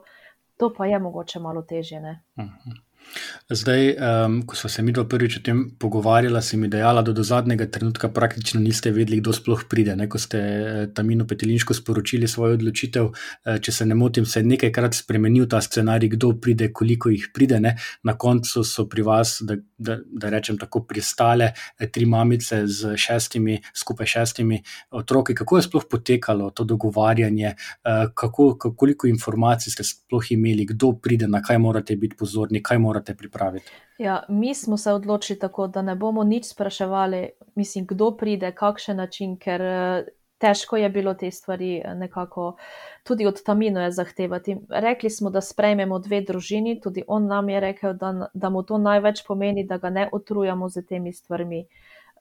to 0.56 0.72
pa 0.72 0.88
je 0.88 1.00
mogoče 1.00 1.44
malo 1.44 1.68
težje. 1.68 2.00
Uh 2.00 2.46
mhm. 2.46 2.56
-huh. 2.56 2.86
Zdaj, 3.50 3.96
um, 3.98 4.42
ko 4.46 4.56
smo 4.56 4.70
se 4.70 4.84
mi 4.86 4.92
dva 4.94 5.04
prvič 5.10 5.40
o 5.40 5.42
tem 5.42 5.64
pogovarjali, 5.80 6.42
si 6.42 6.58
mi 6.58 6.68
dejala, 6.70 7.02
da 7.02 7.14
do 7.18 7.24
zadnjega 7.26 7.66
trenutka 7.66 8.10
praktično 8.14 8.60
niste 8.62 8.92
vedeli, 8.94 9.18
kdo 9.24 9.34
sploh 9.34 9.64
pride. 9.70 9.96
Ne? 9.98 10.06
Ko 10.10 10.22
ste 10.22 10.38
eh, 10.38 10.84
Tamino 10.94 11.26
Petelinško 11.28 11.74
sporočili 11.74 12.28
svojo 12.30 12.60
odločitev, 12.60 13.10
eh, 13.10 13.58
če 13.58 13.74
se 13.74 13.88
ne 13.90 13.98
motim, 13.98 14.28
se 14.30 14.44
je 14.44 14.50
nekajkrat 14.52 15.00
spremenil 15.00 15.48
ta 15.50 15.62
scenarij, 15.66 16.12
kdo 16.14 16.36
pride, 16.38 16.68
koliko 16.74 17.10
jih 17.10 17.26
pride. 17.34 17.58
Ne? 17.60 17.74
Na 18.06 18.14
koncu 18.14 18.62
so 18.64 18.86
pri 18.86 19.08
vas, 19.08 19.40
da, 19.42 19.58
da, 19.78 19.98
da 19.98 20.30
rečem 20.30 20.62
tako, 20.62 20.84
pristale 20.86 21.50
eh, 21.50 21.90
tri 21.90 22.06
mamice 22.06 22.62
z 22.68 22.94
šestimi, 23.02 23.58
skupaj 23.74 24.14
šestimi 24.14 24.62
otroki. 24.94 25.34
Kako 25.34 25.58
je 25.58 25.66
sploh 25.66 25.90
potekalo 25.90 26.52
to 26.54 26.64
dogovarjanje, 26.70 27.56
kako, 28.14 28.74
koliko 28.78 29.08
informacij 29.08 29.74
ste 29.74 29.84
sploh 29.84 30.32
imeli, 30.32 30.70
kdo 30.70 30.94
pride, 31.02 31.28
na 31.28 31.42
kaj 31.42 31.58
morate 31.58 31.96
biti 31.98 32.18
pozorni, 32.20 32.62
kaj 32.64 32.78
morate 32.78 32.99
morate 33.00 33.16
pripraviti. 33.16 33.72
Ja, 33.98 34.24
mi 34.30 34.56
smo 34.56 34.78
se 34.78 34.92
odločili 34.92 35.40
tako, 35.40 35.68
da 35.68 35.82
ne 35.82 35.96
bomo 35.96 36.24
nič 36.24 36.46
spraševali, 36.46 37.30
mislim, 37.56 37.86
kdo 37.86 38.12
pride, 38.18 38.52
kakšen 38.52 38.98
način, 38.98 39.38
ker 39.38 39.62
eh, 39.62 40.06
težko 40.38 40.78
je 40.78 40.90
bilo 40.90 41.14
te 41.14 41.32
stvari 41.32 41.78
eh, 41.78 41.96
nekako 41.96 42.56
tudi 43.04 43.26
od 43.26 43.44
Tamino 43.44 43.92
zahtevati. 43.92 44.58
Rekli 44.70 45.10
smo, 45.10 45.30
da 45.30 45.42
sprejmemo 45.42 46.00
dve 46.00 46.22
družini, 46.22 46.80
tudi 46.82 47.04
on 47.08 47.28
nam 47.28 47.50
je 47.50 47.60
rekel, 47.60 47.94
da, 47.94 48.30
da 48.34 48.50
mu 48.50 48.64
to 48.64 48.78
največ 48.78 49.24
pomeni, 49.28 49.64
da 49.64 49.78
ga 49.78 49.90
ne 49.90 50.10
otrujamo 50.12 50.70
z 50.70 50.86
temi 50.86 51.14
stvarmi. 51.14 51.66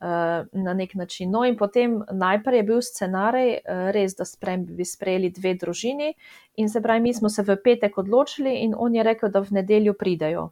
Eh, 0.01 0.45
na 0.53 0.73
nek 0.73 0.93
način. 0.95 1.31
No, 1.31 1.43
in 1.43 1.57
potem 1.57 1.97
najprej 2.11 2.57
je 2.57 2.63
bil 2.63 2.77
scenarij, 2.81 3.57
res, 3.91 4.13
da 4.15 4.23
sprem, 4.25 4.63
bi 4.65 4.85
sprejeli 4.87 5.27
dve 5.35 5.57
družini, 5.59 6.13
in 6.55 6.69
se 6.71 6.79
pravi, 6.81 7.01
mi 7.03 7.13
smo 7.13 7.29
se 7.29 7.43
v 7.43 7.57
petek 7.63 7.97
odločili, 7.97 8.61
in 8.63 8.77
on 8.77 8.95
je 8.95 9.03
rekel, 9.03 9.27
da 9.29 9.43
v 9.43 9.59
nedeljo 9.59 9.93
pridejo 9.99 10.45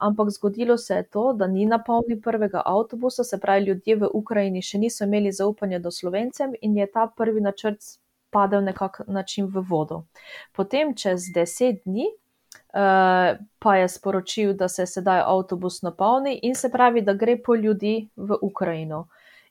ampak 0.00 0.30
zgodilo 0.30 0.76
se 0.78 0.94
je 0.94 1.02
to, 1.02 1.32
da 1.32 1.46
ni 1.46 1.66
napolnil 1.66 2.20
prvega 2.22 2.62
avtobusa, 2.64 3.24
se 3.24 3.40
pravi, 3.40 3.64
ljudje 3.64 3.96
v 3.96 4.10
Ukrajini 4.14 4.62
še 4.62 4.78
niso 4.78 5.04
imeli 5.04 5.32
zaupanja 5.32 5.78
do 5.78 5.90
slovencem 5.90 6.54
in 6.62 6.76
je 6.76 6.86
ta 6.92 7.06
prvi 7.16 7.40
načrt 7.40 7.98
padel 8.30 8.64
nekako 8.64 9.04
način 9.06 9.46
v 9.46 9.62
vodo. 9.68 10.04
Potem, 10.52 10.94
čez 10.94 11.30
deset 11.34 11.82
dni, 11.84 12.06
uh, 12.08 13.38
pa 13.58 13.76
je 13.76 13.88
sporočil, 13.88 14.52
da 14.52 14.68
se 14.68 14.86
sedaj 14.86 15.22
avtobus 15.24 15.82
napolni 15.82 16.38
in 16.42 16.54
se 16.54 16.70
pravi, 16.70 17.02
da 17.02 17.12
gre 17.14 17.38
po 17.42 17.54
ljudi 17.54 18.08
v 18.16 18.38
Ukrajino. 18.42 19.06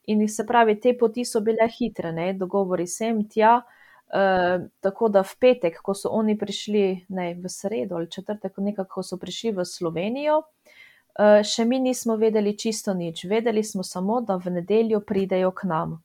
In 0.07 0.27
se 0.27 0.45
pravi, 0.45 0.79
te 0.79 0.93
poti 0.97 1.25
so 1.25 1.41
bile 1.41 1.67
hitre, 1.67 2.11
ne? 2.11 2.33
dogovori 2.33 2.87
sem 2.87 3.25
tja. 3.29 3.61
Uh, 4.07 4.69
tako 4.79 5.09
da 5.09 5.19
v 5.23 5.35
petek, 5.39 5.81
ko 5.83 5.91
so 5.91 6.09
oni 6.15 6.37
prišli, 6.39 7.05
ne 7.11 7.33
v 7.35 7.49
sredo 7.51 7.97
ali 7.99 8.07
četrtek, 8.07 8.55
nekako 8.57 9.03
so 9.03 9.17
prišli 9.19 9.51
v 9.51 9.65
Slovenijo, 9.67 10.37
uh, 10.39 11.43
še 11.43 11.65
mi 11.67 11.79
nismo 11.83 12.15
vedeli 12.15 12.55
čisto 12.55 12.93
nič. 12.95 13.25
Vedeli 13.27 13.63
smo 13.67 13.83
samo, 13.83 14.21
da 14.21 14.39
v 14.39 14.55
nedeljo 14.61 15.01
pridejo 15.03 15.51
k 15.51 15.67
nam. 15.67 15.99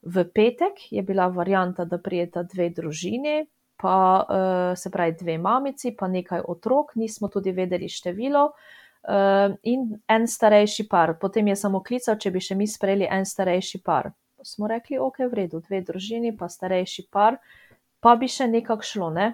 V 0.00 0.24
petek 0.32 0.80
je 0.88 1.02
bila 1.02 1.28
varijanta, 1.28 1.84
da 1.84 2.00
prijeta 2.00 2.42
dve 2.42 2.70
družini, 2.72 3.44
pa 3.76 4.24
uh, 4.24 4.72
se 4.72 4.88
pravi 4.90 5.18
dve 5.20 5.36
mamici, 5.38 5.92
pa 5.92 6.08
nekaj 6.08 6.40
otrok, 6.48 6.96
nismo 6.96 7.28
tudi 7.28 7.52
vedeli 7.52 7.88
število. 7.88 8.48
Uh, 9.06 9.52
in 9.62 9.92
en 10.08 10.24
starejši 10.24 10.88
par, 10.88 11.18
potem 11.20 11.52
je 11.52 11.56
samo 11.56 11.84
klical, 11.84 12.16
če 12.16 12.32
bi 12.32 12.40
še 12.40 12.56
mi 12.56 12.64
sprejeli 12.64 13.12
en 13.12 13.28
starejši 13.28 13.84
par 13.84 14.16
smo 14.46 14.68
rekli, 14.70 14.98
ok, 14.98 15.24
v 15.30 15.40
redu, 15.42 15.60
dve 15.66 15.82
družini, 15.82 16.36
pa 16.36 16.48
starejši 16.48 17.08
par, 17.10 17.40
pa 18.00 18.14
bi 18.16 18.28
še 18.30 18.46
nekako 18.50 18.86
šlo. 18.86 19.10
Ne? 19.10 19.32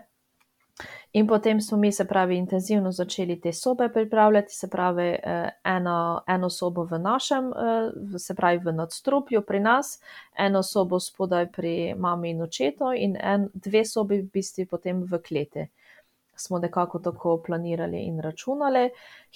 In 1.12 1.26
potem 1.28 1.60
smo 1.60 1.76
mi, 1.78 1.92
se 1.92 2.06
pravi, 2.08 2.36
intenzivno 2.40 2.92
začeli 2.92 3.36
te 3.40 3.52
sobe 3.52 3.88
pripravljati, 3.92 4.54
se 4.54 4.68
pravi, 4.70 5.08
eh, 5.08 5.48
eno, 5.64 6.22
eno 6.26 6.50
sobo 6.50 6.84
v 6.84 6.98
našem, 6.98 7.52
eh, 7.52 8.18
se 8.18 8.34
pravi, 8.34 8.58
v 8.64 8.72
nadstropju 8.72 9.42
pri 9.42 9.60
nas, 9.60 9.98
eno 10.38 10.62
sobo 10.62 11.00
spodaj 11.00 11.50
pri 11.52 11.94
mami 11.94 12.30
in 12.30 12.42
očetu, 12.42 12.92
in 12.96 13.16
en, 13.20 13.48
dve 13.54 13.84
sobi 13.84 14.22
v 14.22 14.30
bistvu 14.32 14.66
potem 14.66 15.04
v 15.04 15.20
kleti 15.20 15.68
smo 16.36 16.58
nekako 16.58 16.98
tako 16.98 17.42
planirali 17.46 17.98
in 17.98 18.20
računali. 18.20 18.90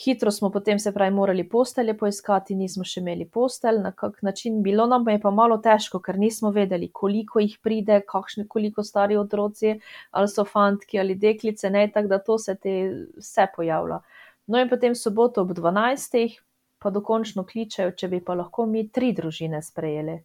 Hitro 0.04 0.30
smo 0.30 0.50
potem 0.50 0.78
se 0.78 0.92
pravi 0.92 1.14
morali 1.14 1.48
postelje 1.48 1.96
poiskati, 1.98 2.54
nismo 2.54 2.84
še 2.84 3.00
imeli 3.00 3.28
postelj, 3.28 3.80
na 3.82 3.92
kak 3.92 4.22
način. 4.22 4.62
Bilo 4.62 4.86
nam 4.86 5.08
je 5.08 5.20
pa 5.20 5.30
malo 5.30 5.58
težko, 5.58 6.00
ker 6.00 6.18
nismo 6.18 6.50
vedeli, 6.50 6.90
koliko 6.92 7.40
jih 7.40 7.58
pride, 7.62 8.00
kakšne, 8.08 8.46
koliko 8.48 8.84
stari 8.84 9.16
otroci, 9.16 9.76
ali 10.10 10.28
so 10.28 10.44
fantki 10.44 11.00
ali 11.00 11.14
deklice, 11.14 11.70
ne, 11.70 11.88
tako 11.94 12.08
da 12.08 12.18
to 12.18 12.38
se 12.38 12.54
te 12.54 12.76
vse 13.18 13.46
pojavlja. 13.56 14.00
No 14.46 14.60
in 14.60 14.68
potem 14.68 14.94
soboto 14.94 15.42
ob 15.42 15.52
12. 15.58 16.38
pa 16.78 16.90
dokončno 16.90 17.44
kličejo, 17.44 17.92
če 17.96 18.08
bi 18.08 18.20
pa 18.24 18.34
lahko 18.34 18.66
mi 18.66 18.88
tri 18.88 19.12
družine 19.12 19.62
sprejeli. 19.62 20.20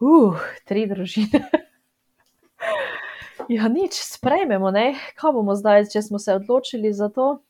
Uh, 0.00 0.40
tri 0.66 0.88
družine. 0.90 1.44
Ja, 3.48 3.68
nič, 3.68 3.92
sprejmemo, 3.92 4.70
ne? 4.70 4.94
kaj 5.20 5.32
bomo 5.36 5.54
zdaj, 5.54 5.88
če 5.92 6.02
smo 6.02 6.18
se 6.18 6.32
odločili 6.34 6.92
za 6.96 7.10
to, 7.12 7.42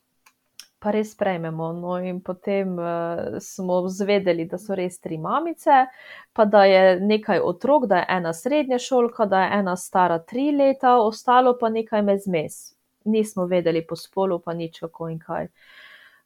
pa 0.83 0.91
res 0.91 1.13
sprejmemo. 1.15 1.71
No, 1.79 1.97
in 2.03 2.19
potem 2.21 2.75
uh, 2.79 3.39
smo 3.41 3.85
zvedeli, 3.89 4.49
da 4.51 4.59
so 4.59 4.75
res 4.75 4.99
tri 4.99 5.19
mamice, 5.19 5.87
pa 6.33 6.45
da 6.45 6.65
je 6.67 7.01
nekaj 7.01 7.41
otrok, 7.41 7.87
da 7.87 8.03
je 8.03 8.07
ena 8.17 8.33
srednja 8.35 8.79
šolka, 8.79 9.27
da 9.31 9.45
je 9.45 9.59
ena 9.61 9.77
stara 9.77 10.19
tri 10.19 10.51
leta, 10.53 10.99
ostalo 11.01 11.55
pa 11.61 11.71
nekaj 11.71 12.03
med 12.03 12.23
zmes. 12.27 12.75
Nismo 13.05 13.47
vedeli 13.47 13.85
po 13.87 13.97
spolu, 13.97 14.41
pa 14.41 14.55
nič 14.55 14.81
kako 14.83 15.13
in 15.15 15.21
kaj. 15.23 15.51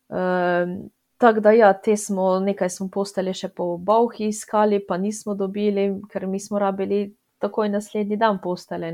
Uh, 0.08 0.78
Tako 1.18 1.40
da, 1.42 1.50
ja, 1.50 1.72
te 1.74 1.96
smo 1.98 2.36
nekaj 2.38 2.70
smo 2.70 2.86
postali 2.94 3.32
še 3.34 3.48
po 3.50 3.72
Bauhi 3.76 4.28
iskali, 4.30 4.78
pa 4.78 4.94
nismo 5.02 5.34
dobili, 5.34 5.88
ker 6.12 6.28
mi 6.30 6.38
smo 6.38 6.60
rabili 6.62 7.08
takoj 7.38 7.68
naslednji 7.68 8.16
dan 8.16 8.38
postele. 8.42 8.92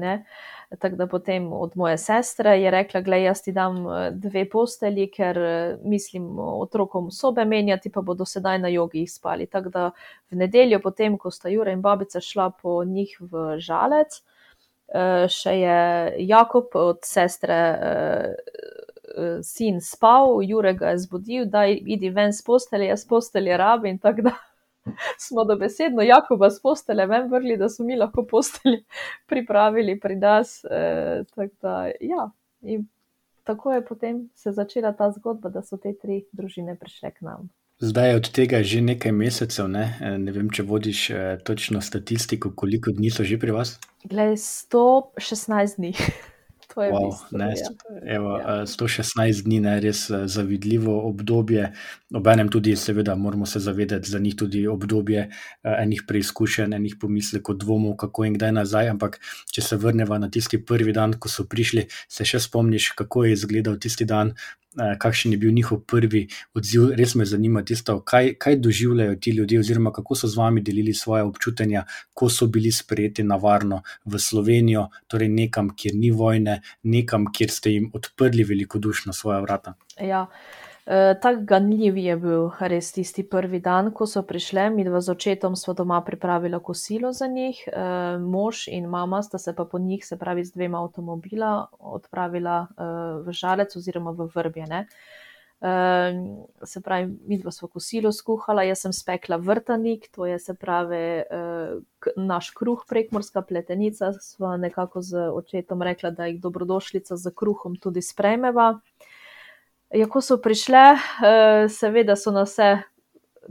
Tako 0.78 0.96
da 0.96 1.06
potem 1.06 1.52
od 1.52 1.72
moje 1.74 1.98
sestre 1.98 2.60
je 2.60 2.70
rekla, 2.70 3.00
gledaj, 3.00 3.24
jaz 3.24 3.42
ti 3.42 3.52
dam 3.52 3.76
eh, 3.86 4.10
dve 4.10 4.44
posteli, 4.50 5.10
ker 5.10 5.38
eh, 5.38 5.76
mislim 5.84 6.38
otrokom 6.38 7.10
sobe 7.10 7.44
menjati, 7.44 7.90
pa 7.92 8.00
bodo 8.00 8.24
sedaj 8.24 8.58
na 8.58 8.68
jogi 8.68 9.06
spali. 9.06 9.46
Tako 9.46 9.68
da 9.68 9.90
v 10.30 10.36
nedeljo, 10.36 10.80
potem, 10.82 11.18
ko 11.18 11.30
sta 11.30 11.48
Jure 11.48 11.72
in 11.72 11.82
babica 11.82 12.20
šla 12.20 12.50
po 12.62 12.84
njih 12.84 13.16
v 13.20 13.58
žalec, 13.58 14.22
eh, 14.88 15.26
še 15.28 15.58
je 15.60 15.78
Jakob 16.26 16.74
od 16.74 17.04
sestre 17.04 17.60
sin 19.42 19.78
spal, 19.80 20.40
Jure 20.42 20.72
ga 20.74 20.90
je 20.90 20.98
zbudil, 20.98 21.44
da 21.46 21.66
idi 21.68 22.10
ven 22.10 22.32
z 22.32 22.42
postelje, 22.42 22.88
jaz 22.88 23.04
postelje 23.06 23.56
rabim 23.56 23.94
in 23.94 23.98
tako 24.02 24.24
da 24.26 24.32
smo 25.26 25.44
dobesedno 25.44 26.02
Jakoba 26.02 26.50
z 26.50 26.62
postele 26.62 27.06
ven 27.06 27.30
vrli, 27.30 27.56
da 27.56 27.68
smo 27.68 27.84
mi 27.84 27.96
lahko 27.96 28.26
postelji 28.26 28.84
pripravili 29.30 30.00
pri 30.00 30.16
nas. 30.16 30.64
Eh, 30.70 31.24
tak 31.34 31.50
da, 31.62 31.90
ja. 32.00 32.30
In 32.62 32.86
tako 33.44 33.72
je 33.72 33.84
potem 33.84 34.28
se 34.34 34.52
začela 34.52 34.92
ta 34.92 35.10
zgodba, 35.10 35.48
da 35.48 35.62
so 35.62 35.76
te 35.76 35.92
tri 35.92 36.24
družine 36.32 36.78
prišle 36.80 37.10
k 37.10 37.20
nam. 37.20 37.48
Zdaj 37.78 38.10
je 38.10 38.16
od 38.16 38.28
tega 38.30 38.62
že 38.62 38.80
nekaj 38.80 39.12
mesecev, 39.12 39.68
ne, 39.68 39.98
eh, 40.00 40.18
ne 40.18 40.32
vem, 40.32 40.50
če 40.50 40.62
vodiš 40.62 41.10
eh, 41.10 41.38
točno 41.44 41.80
statistiko, 41.80 42.52
koliko 42.56 42.94
dni 42.94 43.10
so 43.10 43.24
že 43.24 43.38
pri 43.38 43.50
vas? 43.50 43.78
Glej, 44.04 44.36
116 44.38 45.76
dni. 45.76 45.92
To 46.74 46.82
je 46.82 46.90
wow, 46.90 47.06
bistvo, 47.06 47.38
ne, 47.38 47.54
ja. 47.54 47.68
evo, 48.16 48.38
Ja. 48.38 48.62
eh, 48.62 48.66
116 48.66 49.42
dni 49.44 49.62
je 49.62 49.80
res 49.80 50.10
eh, 50.10 50.26
zavidljivo 50.28 51.08
obdobje. 51.08 51.72
Obenem 52.14 52.48
tudi, 52.48 52.76
seveda, 52.76 53.14
moramo 53.14 53.46
se 53.46 53.60
zavedati 53.60 54.10
za 54.10 54.18
njih 54.18 54.34
tudi 54.36 54.66
obdobje 54.66 55.20
eh, 55.20 55.76
enih 55.82 56.02
preizkušenj, 56.08 56.74
enih 56.74 56.96
pomislekov, 57.00 57.56
dvomov, 57.56 57.96
kako 57.96 58.24
in 58.24 58.34
kdaj 58.34 58.52
nazaj. 58.52 58.88
Ampak, 58.88 59.20
če 59.52 59.62
se 59.62 59.76
vrnemo 59.76 60.18
na 60.18 60.30
tisti 60.30 60.58
prvi 60.64 60.92
dan, 60.92 61.14
ko 61.14 61.28
so 61.28 61.46
prišli, 61.46 61.86
se 62.08 62.24
še 62.24 62.40
spomniš, 62.40 62.90
kako 62.98 63.24
je 63.24 63.32
izgledal 63.32 63.78
tisti 63.78 64.04
dan, 64.04 64.34
eh, 64.34 64.63
kakšen 64.98 65.32
je 65.32 65.38
bil 65.38 65.52
njihov 65.52 65.80
prvi 65.86 66.26
odziv. 66.54 66.90
Res 66.98 67.14
me 67.14 67.24
zanima 67.24 67.62
tisto, 67.64 68.00
kaj, 68.00 68.34
kaj 68.38 68.56
doživljajo 68.56 69.16
ti 69.16 69.30
ljudje, 69.30 69.60
oziroma 69.60 69.92
kako 69.92 70.14
so 70.14 70.28
z 70.28 70.38
vami 70.38 70.62
delili 70.62 70.94
svoje 70.94 71.22
občutanja, 71.22 71.84
ko 72.14 72.28
so 72.28 72.46
bili 72.46 72.72
sprejeti 72.72 73.22
na 73.22 73.36
varno 73.36 73.82
v 74.04 74.18
Slovenijo, 74.18 74.88
torej 75.06 75.28
nekam, 75.28 75.70
kjer 75.76 75.94
ni 75.94 76.10
vojne, 76.10 76.60
nekam, 76.82 77.26
kjer 77.32 77.50
ste 77.50 77.70
jim 77.70 77.90
odprli 77.94 78.44
velikodušno 78.44 79.12
svoja 79.12 79.40
vrata. 79.40 79.74
Ja, 80.00 80.26
e, 80.26 80.63
tako 81.22 81.40
ganljiv 81.48 81.96
je 81.96 82.16
bil 82.16 82.50
res 82.60 82.92
tisti 82.92 83.22
prvi 83.28 83.60
dan, 83.60 83.90
ko 83.92 84.06
so 84.06 84.22
prišle. 84.22 84.68
Mi 84.70 84.84
dva 84.84 85.00
z 85.00 85.14
očetom 85.14 85.56
smo 85.56 85.74
doma 85.74 86.02
pripravila 86.04 86.60
kosilo 86.60 87.12
za 87.12 87.26
njih, 87.26 87.62
e, 87.66 87.84
mož 88.20 88.68
in 88.68 88.86
mama 88.86 89.22
sta 89.22 89.38
se 89.38 89.54
pa 89.56 89.64
po 89.64 89.78
njih, 89.78 90.06
se 90.06 90.18
pravi 90.18 90.44
z 90.44 90.52
dvema 90.52 90.82
avtomobila, 90.84 91.68
odpravila 91.78 92.66
e, 92.66 92.88
v 93.24 93.32
žalec 93.32 93.76
oziroma 93.76 94.10
v 94.10 94.28
vrbjene. 94.34 94.86
Uh, 94.86 95.24
se 96.64 96.80
pravi, 96.80 97.06
mi 97.26 97.38
dva 97.38 97.50
smo 97.50 97.68
kosilo 97.72 98.10
skuhala, 98.12 98.66
jaz 98.68 98.82
sem 98.84 98.92
spekla 98.92 99.38
vrtanik, 99.40 100.10
to 100.12 100.26
je 100.26 100.38
se 100.38 100.54
pravi 100.54 101.22
k, 101.98 102.12
naš 102.16 102.50
kruh, 102.50 102.82
prekmorska 102.88 103.42
pletenica. 103.42 104.12
Sva 104.20 104.56
nekako 104.56 105.00
z 105.00 105.30
očetom 105.32 105.82
rekla, 105.82 106.10
da 106.10 106.26
jih 106.26 106.40
dobrodošlica 106.40 107.16
za 107.16 107.30
kruhom 107.30 107.78
tudi 107.80 108.02
sprejmeva. 108.02 108.80
Ja, 109.94 110.08
ko 110.10 110.20
so 110.20 110.40
prišle, 110.42 110.84
uh, 110.94 111.64
seveda 111.70 112.16
so 112.18 112.32
nas 112.34 112.56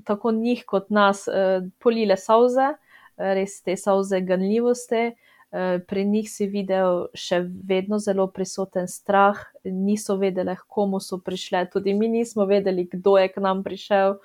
tako 0.03 0.31
njih 0.31 0.65
kot 0.67 0.89
nas, 0.89 1.27
uh, 1.31 1.63
polile 1.79 2.17
solze, 2.17 2.73
res 3.17 3.61
te 3.63 3.77
solze 3.77 4.21
ganljivosti. 4.21 5.13
Eh, 5.53 5.79
Pri 5.87 6.05
njih 6.05 6.29
si 6.31 6.47
videl 6.49 7.03
še 7.13 7.43
vedno 7.45 7.99
zelo 8.01 8.25
prisoten 8.33 8.87
strah, 8.89 9.37
niso 9.63 10.15
vedeli, 10.17 10.55
komu 10.67 10.97
so 10.97 11.19
prišle, 11.21 11.67
tudi 11.69 11.93
mi 11.93 12.07
nismo 12.09 12.47
vedeli, 12.49 12.87
kdo 12.89 13.19
je 13.21 13.27
k 13.29 13.43
nam 13.43 13.61
prišel. 13.63 14.17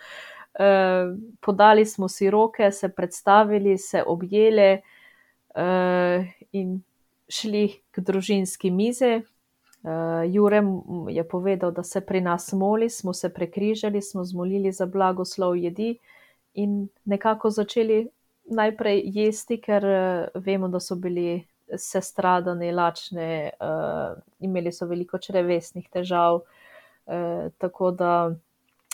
Eh, 0.57 1.13
Podali 1.45 1.85
smo 1.85 2.09
si 2.09 2.31
roke, 2.33 2.73
se 2.73 2.89
predstavili, 2.89 3.77
se 3.79 4.01
objeli 4.07 4.81
eh, 5.55 6.33
in 6.53 6.81
šli 7.29 7.67
k 7.93 8.01
družinski 8.01 8.73
mizi. 8.73 9.21
Jure 10.29 10.63
je 11.09 11.25
povedal, 11.29 11.71
da 11.73 11.83
se 11.83 12.01
pri 12.01 12.21
nas 12.21 12.53
moli, 12.53 12.91
smo 12.91 13.13
se 13.13 13.29
prekrižali, 13.35 14.03
smo 14.03 14.25
zmolili 14.25 14.73
za 14.73 14.87
blagoslov 14.87 15.57
jedi 15.57 15.99
in 16.55 16.89
nekako 17.05 17.51
začeli 17.51 18.09
najprej 18.51 19.03
jesti, 19.05 19.61
ker 19.61 19.85
uh, 19.85 20.43
vemo, 20.45 20.69
da 20.69 20.81
so 20.81 20.97
bili 20.97 21.45
sestradani, 21.77 22.73
lačni, 22.73 23.51
uh, 23.61 24.17
imeli 24.41 24.73
so 24.73 24.87
veliko 24.89 25.19
črevesnih 25.19 25.89
težav. 25.93 26.41
Uh, 27.09 27.49
tako 27.59 27.91
da 27.91 28.13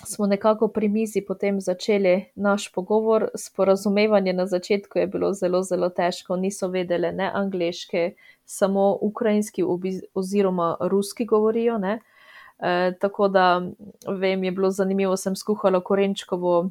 smo 0.04 0.26
nekako 0.26 0.68
pri 0.68 0.88
mizi 0.88 1.20
potem 1.20 1.60
začeli 1.60 2.24
naš 2.34 2.72
pogovor. 2.72 3.28
Sporazumevanje 3.34 4.32
na 4.32 4.46
začetku 4.46 4.98
je 4.98 5.06
bilo 5.06 5.32
zelo, 5.32 5.62
zelo 5.62 5.88
težko, 5.88 6.36
niso 6.36 6.68
vedeli 6.68 7.12
ne 7.12 7.30
angliške, 7.34 8.14
samo 8.44 8.98
ukrajinski 9.00 9.64
oziroma 10.14 10.76
ruski 10.80 11.24
govorijo. 11.24 11.78
Ne? 11.78 11.98
Uh, 12.58 12.94
tako 13.00 13.28
da 13.28 13.62
vem, 14.08 14.44
je 14.44 14.50
bilo 14.50 14.70
zanimivo, 14.70 15.16
sem 15.16 15.36
skuhala 15.36 15.80
korenčkovo 15.80 16.70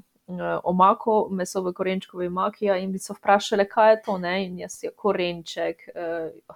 omako, 0.63 1.27
meso 1.31 1.61
v 1.61 1.73
korenčkovi 1.73 2.29
maki, 2.29 2.65
ja, 2.65 2.77
in 2.77 2.91
bi 2.91 2.99
se 2.99 3.13
vprašali, 3.13 3.67
kaj 3.69 3.91
je 3.91 4.01
to, 4.05 4.17
ne? 4.17 4.45
in 4.45 4.59
jaz 4.59 4.83
je 4.83 4.91
korenček, 4.95 5.89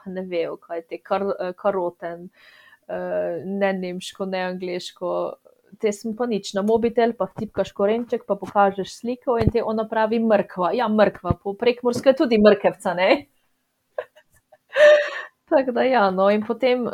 ne 0.05 0.21
vejo, 0.21 0.57
kaj 0.57 0.77
je 0.77 0.85
te 0.87 0.97
kar, 1.03 1.25
karoten, 1.55 2.29
ne 3.45 3.73
nemško, 3.73 4.25
ne 4.25 4.41
angliško. 4.41 5.11
Te 5.79 5.91
sem 5.93 6.15
pa 6.17 6.25
nič, 6.25 6.53
na 6.57 6.63
mobitel 6.65 7.13
pa 7.17 7.27
vtipkaš 7.29 7.71
korenček, 7.77 8.25
pa 8.25 8.35
pokažeš 8.35 8.95
sliko 9.01 9.37
in 9.37 9.51
te 9.53 9.61
ona 9.63 9.85
pravi 9.89 10.19
mrkva. 10.23 10.71
Ja, 10.73 10.87
mrkva, 10.89 11.37
po 11.43 11.53
prekmorske 11.53 12.15
tudi 12.17 12.39
mrkevca, 12.41 12.93
ne? 12.97 13.09
Tako 15.49 15.71
da 15.71 15.83
ja, 15.83 16.11
no 16.11 16.29
in 16.33 16.43
potem, 16.43 16.87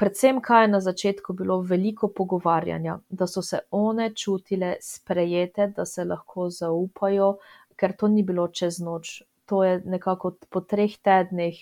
predvsem 0.00 0.40
kaj 0.40 0.64
je 0.64 0.68
na 0.68 0.80
začetku 0.80 1.32
bilo 1.36 1.60
veliko 1.60 2.08
pogovarjanja, 2.08 2.98
da 3.08 3.26
so 3.26 3.42
se 3.42 3.58
one 3.70 4.14
čutile 4.14 4.76
sprejete, 4.80 5.66
da 5.76 5.84
se 5.84 6.04
lahko 6.04 6.48
zaupajo, 6.50 7.34
ker 7.76 7.92
to 7.96 8.08
ni 8.08 8.22
bilo 8.22 8.48
čez 8.48 8.80
noč. 8.80 9.22
To 9.50 9.64
je 9.64 9.80
nekako 9.84 10.36
po 10.48 10.60
treh 10.60 10.92
tednih, 11.02 11.58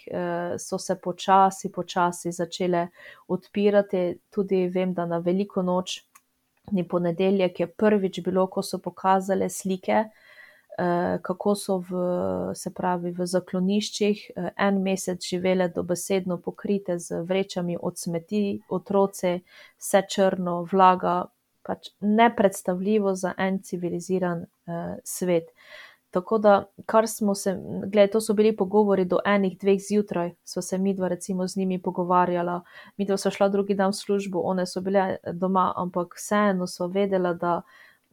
so 0.61 0.79
se 0.79 0.99
počasi, 1.01 1.73
počasi 1.73 2.33
začele 2.33 2.89
odpirati. 3.29 4.19
Tudi 4.31 4.67
vem, 4.69 4.93
da 4.95 5.07
na 5.07 5.19
veliko 5.25 5.63
noč, 5.65 6.03
ni 6.73 6.89
ponedeljek, 6.89 7.61
je 7.61 7.67
prvič 7.67 8.21
bilo, 8.25 8.47
ko 8.47 8.63
so 8.63 8.79
pokazale 8.79 9.49
slike, 9.49 10.05
kako 11.23 11.55
so 11.59 11.79
v, 11.79 12.03
se 12.55 12.71
pravi, 12.75 13.11
v 13.11 13.27
zakloniščih 13.27 14.21
en 14.55 14.79
mesec 14.83 15.25
živele 15.27 15.67
dobesedno 15.75 16.39
pokrite 16.39 16.99
z 17.03 17.25
vrečami 17.27 17.77
od 17.83 17.99
smeti, 17.99 18.61
otroci, 18.71 19.41
vse 19.79 20.03
črno, 20.11 20.61
vlaga, 20.73 21.25
pač 21.67 21.91
nepredstavljivo 22.01 23.15
za 23.15 23.35
en 23.37 23.59
civiliziran 23.63 24.47
uh, 24.47 24.95
svet. 25.05 25.51
Tako 26.11 26.39
da, 26.39 26.65
kar 26.87 27.09
smo 27.09 27.35
se, 27.35 27.53
gledaj, 27.81 28.11
to 28.11 28.21
so 28.21 28.35
bili 28.35 28.57
pogovori 28.57 29.05
do 29.05 29.19
enih, 29.25 29.59
dveh 29.59 29.81
zjutraj, 29.89 30.31
so 30.45 30.63
se 30.63 30.79
mi 30.79 30.95
dva 30.95 31.09
recimo 31.09 31.47
z 31.49 31.57
njimi 31.57 31.83
pogovarjala, 31.83 32.63
mi 32.97 33.05
dva 33.05 33.17
so 33.17 33.31
šla 33.31 33.49
drugi 33.49 33.75
dan 33.75 33.93
v 33.93 33.99
službo, 34.01 34.41
one 34.41 34.67
so 34.67 34.81
bile 34.81 35.17
doma, 35.33 35.73
ampak 35.77 36.17
vseeno 36.17 36.67
so 36.67 36.87
vedela, 36.87 37.35
da 37.35 37.61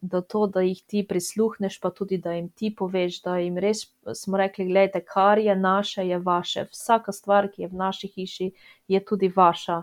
da 0.00 0.20
to, 0.20 0.46
da 0.46 0.60
jih 0.60 0.82
ti 0.86 1.06
prisluhneš, 1.08 1.80
pa 1.80 1.90
tudi 1.90 2.18
da 2.18 2.32
jim 2.32 2.48
ti 2.48 2.74
poveš, 2.78 3.22
da 3.22 3.38
jim 3.38 3.58
res 3.58 3.86
smo 4.14 4.36
rekli, 4.36 4.66
gledajte, 4.68 5.04
kar 5.04 5.38
je 5.38 5.56
naše, 5.56 6.06
je 6.06 6.18
vaše. 6.18 6.66
Vsaka 6.70 7.12
stvar, 7.12 7.50
ki 7.52 7.62
je 7.62 7.68
v 7.68 7.80
naši 7.80 8.08
hiši, 8.08 8.50
je 8.88 9.04
tudi 9.04 9.32
vaša. 9.36 9.82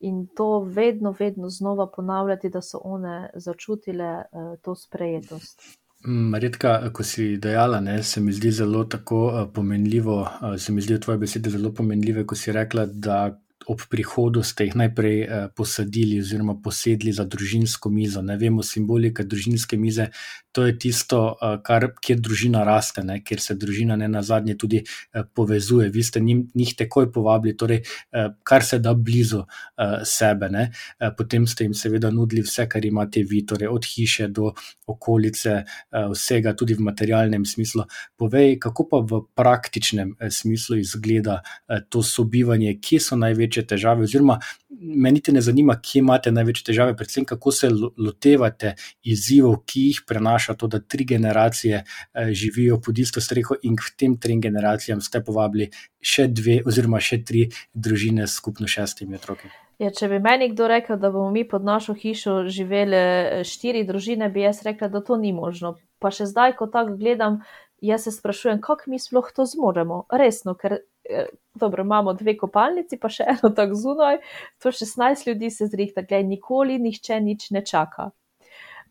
In 0.00 0.26
to 0.26 0.58
vedno, 0.58 1.14
vedno 1.18 1.48
znova 1.48 1.86
ponavljati, 1.86 2.50
da 2.50 2.60
so 2.62 2.80
one 2.84 3.30
začutile 3.34 4.24
uh, 4.32 4.56
to 4.62 4.74
sprejetost. 4.74 5.83
Redka, 6.04 6.90
ko 6.92 7.02
si 7.02 7.36
dejala, 7.40 7.80
ne, 7.80 8.02
se 8.02 8.20
mi 8.20 8.32
zdi 8.32 8.50
zelo 8.52 8.84
tako 8.84 9.20
uh, 9.26 9.52
pomenljivo, 9.54 10.20
uh, 10.20 10.56
se 10.58 10.72
mi 10.72 10.80
zdijo 10.80 10.98
tvoje 10.98 11.18
besede 11.18 11.50
zelo 11.50 11.72
pomenljive, 11.74 12.26
ko 12.26 12.34
si 12.36 12.52
rekla, 12.52 12.86
da 12.86 13.40
ob 13.66 13.80
prihodu 13.90 14.42
ste 14.42 14.68
jih 14.68 14.76
najprej 14.76 15.18
eh, 15.22 15.48
posadili 15.56 16.20
oziroma 16.20 16.54
posedli 16.62 17.12
za 17.12 17.24
družinsko 17.24 17.90
mizo. 17.90 18.22
Ne 18.22 18.36
vemo, 18.36 18.62
simbolika 18.62 19.24
družinske 19.24 19.76
mize, 19.76 20.08
to 20.52 20.66
je 20.66 20.76
tisto, 20.78 21.36
eh, 21.42 21.56
kar, 21.64 21.88
kjer 22.00 22.20
družina 22.20 22.64
raste, 22.64 23.04
ne, 23.04 23.20
kjer 23.24 23.40
se 23.40 23.54
družina 23.54 23.96
ne 23.96 24.08
na 24.08 24.22
zadnje 24.22 24.56
tudi 24.58 24.82
eh, 24.84 25.24
povezuje. 25.34 25.88
Vi 25.90 26.02
ste 26.02 26.20
njim, 26.20 26.46
njih 26.54 26.74
takoj 26.78 27.12
povabili, 27.12 27.56
torej, 27.56 27.82
eh, 28.12 28.28
kar 28.42 28.64
se 28.64 28.78
da 28.78 28.94
blizu 28.94 29.44
eh, 29.44 30.00
sebe. 30.04 30.48
Ne. 30.50 30.70
Eh, 31.00 31.10
potem 31.16 31.46
ste 31.46 31.64
jim 31.64 31.74
seveda 31.74 32.10
nudili 32.10 32.42
vse, 32.42 32.68
kar 32.68 32.84
imate 32.84 33.22
vi, 33.22 33.44
torej 33.46 33.68
od 33.68 33.84
hiše 33.84 34.28
do 34.28 34.52
okolice, 34.86 35.50
eh, 35.50 35.64
vsega, 36.12 36.52
tudi 36.52 36.74
v 36.74 36.80
materialnem 36.80 37.44
smislu. 37.44 37.84
Povej, 38.16 38.58
kako 38.60 38.88
pa 38.88 38.98
v 39.00 39.22
praktičnem 39.34 40.16
eh, 40.18 40.30
smislu 40.30 40.76
izgleda 40.76 41.40
eh, 41.42 41.80
to 41.88 42.02
sobivanje, 42.02 42.78
kje 42.82 43.00
so 43.00 43.16
največje 43.16 43.53
največje 43.54 43.66
težave, 43.66 44.04
oziroma 44.04 44.38
me 44.70 45.10
niti 45.12 45.32
ne 45.32 45.40
zanima, 45.40 45.76
kje 45.80 46.00
imate 46.00 46.32
največje 46.32 46.64
težave, 46.64 46.96
predvsem 46.96 47.24
kako 47.24 47.50
se 47.52 47.68
lotevate 47.70 48.74
izzivov, 49.02 49.64
ki 49.66 49.88
jih 49.88 50.02
prenaša 50.06 50.54
to, 50.54 50.66
da 50.66 50.80
tri 50.80 51.04
generacije 51.04 51.84
eh, 51.84 52.32
živijo 52.32 52.80
pod 52.80 52.98
isto 52.98 53.20
streho 53.20 53.54
in 53.62 53.76
k 53.76 53.94
tem 53.96 54.16
trem 54.18 54.40
generacijam 54.40 55.00
ste 55.00 55.22
povabili 55.22 55.70
še 56.00 56.28
dve, 56.28 56.62
oziroma 56.66 57.00
še 57.00 57.22
tri 57.24 57.48
družine 57.74 58.26
s 58.26 58.36
skupno 58.40 58.66
šestimi 58.66 59.16
otroki. 59.16 59.48
Ja, 59.78 59.90
če 59.90 60.08
bi 60.08 60.20
meni 60.22 60.52
kdo 60.52 60.68
rekel, 60.70 60.96
da 61.02 61.10
bomo 61.10 61.32
mi 61.34 61.42
pod 61.48 61.64
našo 61.64 61.94
hišo 61.94 62.44
živeli 62.48 62.96
eh, 62.96 63.44
štiri 63.44 63.84
družine, 63.84 64.30
bi 64.30 64.44
jaz 64.44 64.62
rekla, 64.62 64.88
da 64.88 65.02
to 65.02 65.16
ni 65.16 65.32
možno. 65.32 65.76
Pa 65.98 66.10
še 66.12 66.26
zdaj, 66.28 66.56
ko 66.58 66.66
tako 66.68 66.98
gledam, 67.00 67.40
jaz 67.80 68.04
se 68.04 68.12
sprašujem, 68.12 68.60
kako 68.60 68.90
mi 68.92 68.98
sploh 69.00 69.30
to 69.34 69.46
zmoremo. 69.48 70.04
Resno, 70.12 70.54
ker 70.54 70.84
dobro, 71.54 71.82
imamo 71.82 72.12
dve 72.12 72.36
kopalnici, 72.38 72.98
pa 73.00 73.08
še 73.12 73.26
eno 73.36 73.50
tako 73.54 73.78
zunaj, 73.78 74.20
to 74.62 74.72
16 74.72 75.28
ljudi 75.28 75.50
se 75.50 75.68
zrihta, 75.70 76.02
gledaj, 76.02 76.28
nikoli 76.28 76.78
nihče 76.82 77.20
nič 77.20 77.50
ne 77.54 77.64
čaka. 77.64 78.10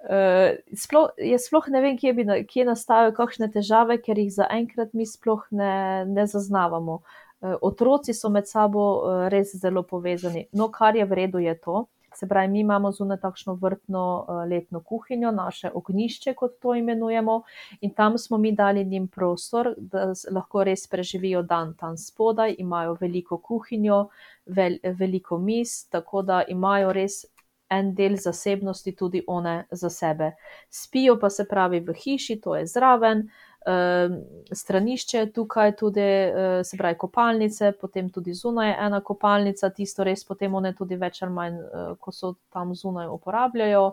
Uh, 0.04 0.58
sploh, 0.76 1.13
jaz 1.23 1.45
sploh 1.47 1.69
ne 1.71 1.80
vem, 1.80 1.95
kje, 1.95 2.12
bi, 2.17 2.23
kje 2.49 2.65
nastajajo 2.67 3.13
kakšne 3.15 3.47
težave, 3.54 3.95
ker 4.04 4.19
jih 4.19 4.34
zaenkrat 4.36 4.91
mi 4.91 5.08
sploh 5.08 5.45
ne, 5.56 6.04
ne 6.10 6.26
zaznavamo. 6.28 6.97
Uh, 7.39 7.56
otroci 7.63 8.15
so 8.15 8.28
med 8.32 8.49
sabo 8.49 8.84
uh, 8.84 9.21
res 9.32 9.56
zelo 9.62 9.86
povezani. 9.88 10.49
No, 10.52 10.67
kar 10.76 10.99
je 10.99 11.08
v 11.08 11.19
redu, 11.21 11.39
je 11.39 11.56
to, 11.56 11.86
Se 12.23 12.27
pravi, 12.27 12.47
mi 12.47 12.59
imamo 12.59 12.91
zunaj 12.91 13.17
takšno 13.19 13.53
vrtno 13.59 14.01
uh, 14.27 14.36
letno 14.49 14.79
kuhinjo, 14.79 15.31
naše 15.31 15.71
ognišče, 15.73 16.33
kot 16.33 16.53
to 16.62 16.75
imenujemo, 16.75 17.41
in 17.81 17.91
tam 17.93 18.17
smo 18.17 18.38
mi 18.38 18.51
dali 18.55 18.86
njim 18.86 19.07
prostor, 19.07 19.73
da 19.77 20.13
lahko 20.31 20.63
res 20.63 20.88
preživijo 20.88 21.41
dan 21.43 21.73
tam 21.75 21.97
spodaj, 21.97 22.55
imajo 22.63 22.95
veliko 23.01 23.38
kuhinjo, 23.38 24.07
vel, 24.45 24.77
veliko 24.83 25.38
mis, 25.38 25.89
tako 25.89 26.21
da 26.21 26.43
imajo 26.47 26.93
res 26.93 27.25
en 27.69 27.91
del 27.95 28.15
zasebnosti 28.15 28.95
tudi 28.95 29.23
one 29.27 29.65
za 29.71 29.89
sebe. 29.89 30.31
Spijo 30.69 31.19
pa 31.19 31.29
se 31.29 31.43
pravi 31.49 31.83
v 31.83 31.93
hiši, 31.93 32.39
to 32.41 32.55
je 32.55 32.65
zraven. 32.67 33.27
Uh, 33.63 34.15
stranišče 34.52 35.26
tukaj, 35.32 35.76
tudi 35.76 36.02
eh, 36.02 36.63
se 36.63 36.78
pravi 36.78 36.97
kopalnice, 36.97 37.71
potem 37.82 38.10
tudi 38.10 38.34
zunaj 38.34 38.76
ena 38.86 38.99
kopalnica, 39.02 39.69
tisto 39.69 40.04
res 40.04 40.26
potem 40.26 40.56
one 40.56 40.73
tudi 40.76 40.95
več 40.95 41.21
ali 41.23 41.34
manj, 41.34 41.58
eh, 41.60 41.95
ko 41.99 42.12
so 42.12 42.36
tam 42.54 42.76
zunaj 42.76 43.08
uporabljajo. 43.08 43.88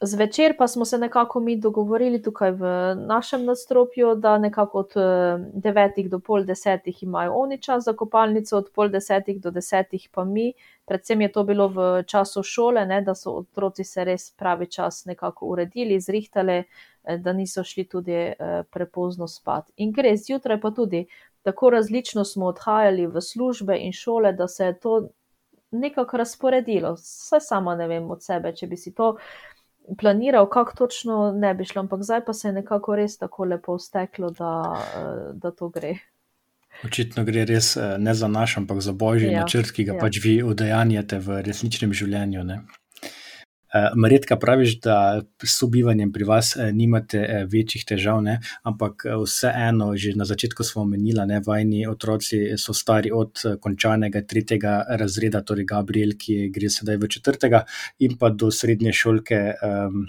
Zvečer 0.00 0.56
pa 0.58 0.66
smo 0.68 0.84
se 0.84 0.98
nekako 0.98 1.40
mi 1.40 1.56
dogovorili 1.56 2.22
tukaj 2.22 2.50
v 2.50 2.70
našem 3.06 3.44
nadstropju, 3.44 4.14
da 4.14 4.38
nekako 4.38 4.78
od 4.78 4.92
9 4.94 5.92
eh, 5.96 6.08
do 6.08 6.18
pol 6.18 6.44
desetih 6.44 7.02
imajo 7.02 7.32
oni 7.32 7.58
čas 7.58 7.84
za 7.84 7.92
kopalnico, 7.92 8.56
od 8.56 8.70
pol 8.74 8.88
desetih 8.88 9.40
do 9.40 9.50
desetih 9.50 10.08
pa 10.12 10.24
mi. 10.24 10.52
Predvsem 10.84 11.20
je 11.20 11.32
to 11.32 11.44
bilo 11.44 11.68
v 11.68 12.02
času 12.06 12.42
šole, 12.42 12.86
ne, 12.86 13.00
da 13.00 13.14
so 13.14 13.38
otroci 13.38 13.84
se 13.84 14.04
res 14.04 14.30
pravi 14.30 14.66
čas 14.66 15.04
nekako 15.04 15.46
uredili, 15.46 16.00
zrihtali, 16.00 16.58
Eh, 16.58 16.93
da 17.18 17.32
niso 17.32 17.64
šli 17.64 17.84
tudi 17.88 18.12
eh, 18.12 18.62
prepozno 18.70 19.28
spat. 19.28 19.70
In 19.76 19.92
gre 19.92 20.16
zjutraj 20.16 20.60
pa 20.60 20.70
tudi 20.70 21.06
tako 21.42 21.70
različno 21.70 22.24
smo 22.24 22.46
odhajali 22.46 23.06
v 23.06 23.20
službe 23.20 23.76
in 23.78 23.92
šole, 23.92 24.32
da 24.32 24.48
se 24.48 24.64
je 24.64 24.78
to 24.80 25.08
nekako 25.70 26.16
razporedilo. 26.16 26.94
Vse 26.94 27.40
sama 27.40 27.74
ne 27.76 27.88
vem 27.88 28.10
od 28.10 28.22
sebe, 28.24 28.54
če 28.56 28.66
bi 28.66 28.76
si 28.76 28.94
to 28.94 29.16
planiral, 30.00 30.48
kako 30.48 30.76
točno 30.76 31.32
ne 31.36 31.54
bi 31.54 31.64
šlo, 31.64 31.80
ampak 31.84 32.02
zdaj 32.02 32.24
pa 32.24 32.32
se 32.32 32.48
je 32.48 32.52
nekako 32.52 32.96
res 32.96 33.18
tako 33.18 33.44
lepo 33.44 33.78
steklo, 33.78 34.30
da, 34.30 34.52
eh, 34.96 35.32
da 35.34 35.50
to 35.50 35.68
gre. 35.68 35.98
Očitno 36.84 37.24
gre 37.24 37.44
res 37.44 37.76
ne 37.98 38.14
za 38.14 38.28
naš, 38.28 38.56
ampak 38.56 38.80
za 38.80 38.92
božji 38.92 39.28
ja, 39.30 39.40
načrt, 39.40 39.70
ki 39.70 39.84
ga 39.84 39.94
ja. 39.94 40.00
pač 40.00 40.18
vi 40.24 40.42
udejanjate 40.42 41.18
v 41.18 41.42
resničnem 41.46 41.92
življenju. 41.92 42.42
Ne? 42.44 42.64
Eh, 43.74 43.90
Marjetka, 43.94 44.36
praviš, 44.36 44.80
da 44.80 45.22
s 45.42 45.58
sobivanjem 45.58 46.12
pri 46.12 46.24
vas 46.24 46.56
eh, 46.56 46.72
nimate 46.72 47.18
eh, 47.18 47.46
večjih 47.50 47.82
težav, 47.84 48.20
ne? 48.22 48.36
ampak 48.62 49.02
vseeno, 49.24 49.96
že 49.98 50.12
na 50.14 50.24
začetku 50.24 50.62
smo 50.64 50.82
omenili, 50.82 51.24
da 51.26 51.40
vajni 51.46 51.86
otroci 51.90 52.54
so 52.56 52.74
stari 52.74 53.10
od 53.10 53.42
končanega 53.60 54.22
tretjega 54.22 54.76
razreda, 54.88 55.42
torej 55.42 55.66
Gabriel, 55.66 56.14
ki 56.18 56.52
gre 56.54 56.70
sedaj 56.70 57.00
v 57.02 57.08
četrtega, 57.16 57.64
in 57.98 58.14
pa 58.18 58.30
do 58.30 58.50
srednje 58.50 58.92
šolke. 58.92 59.40
Um, 59.62 60.06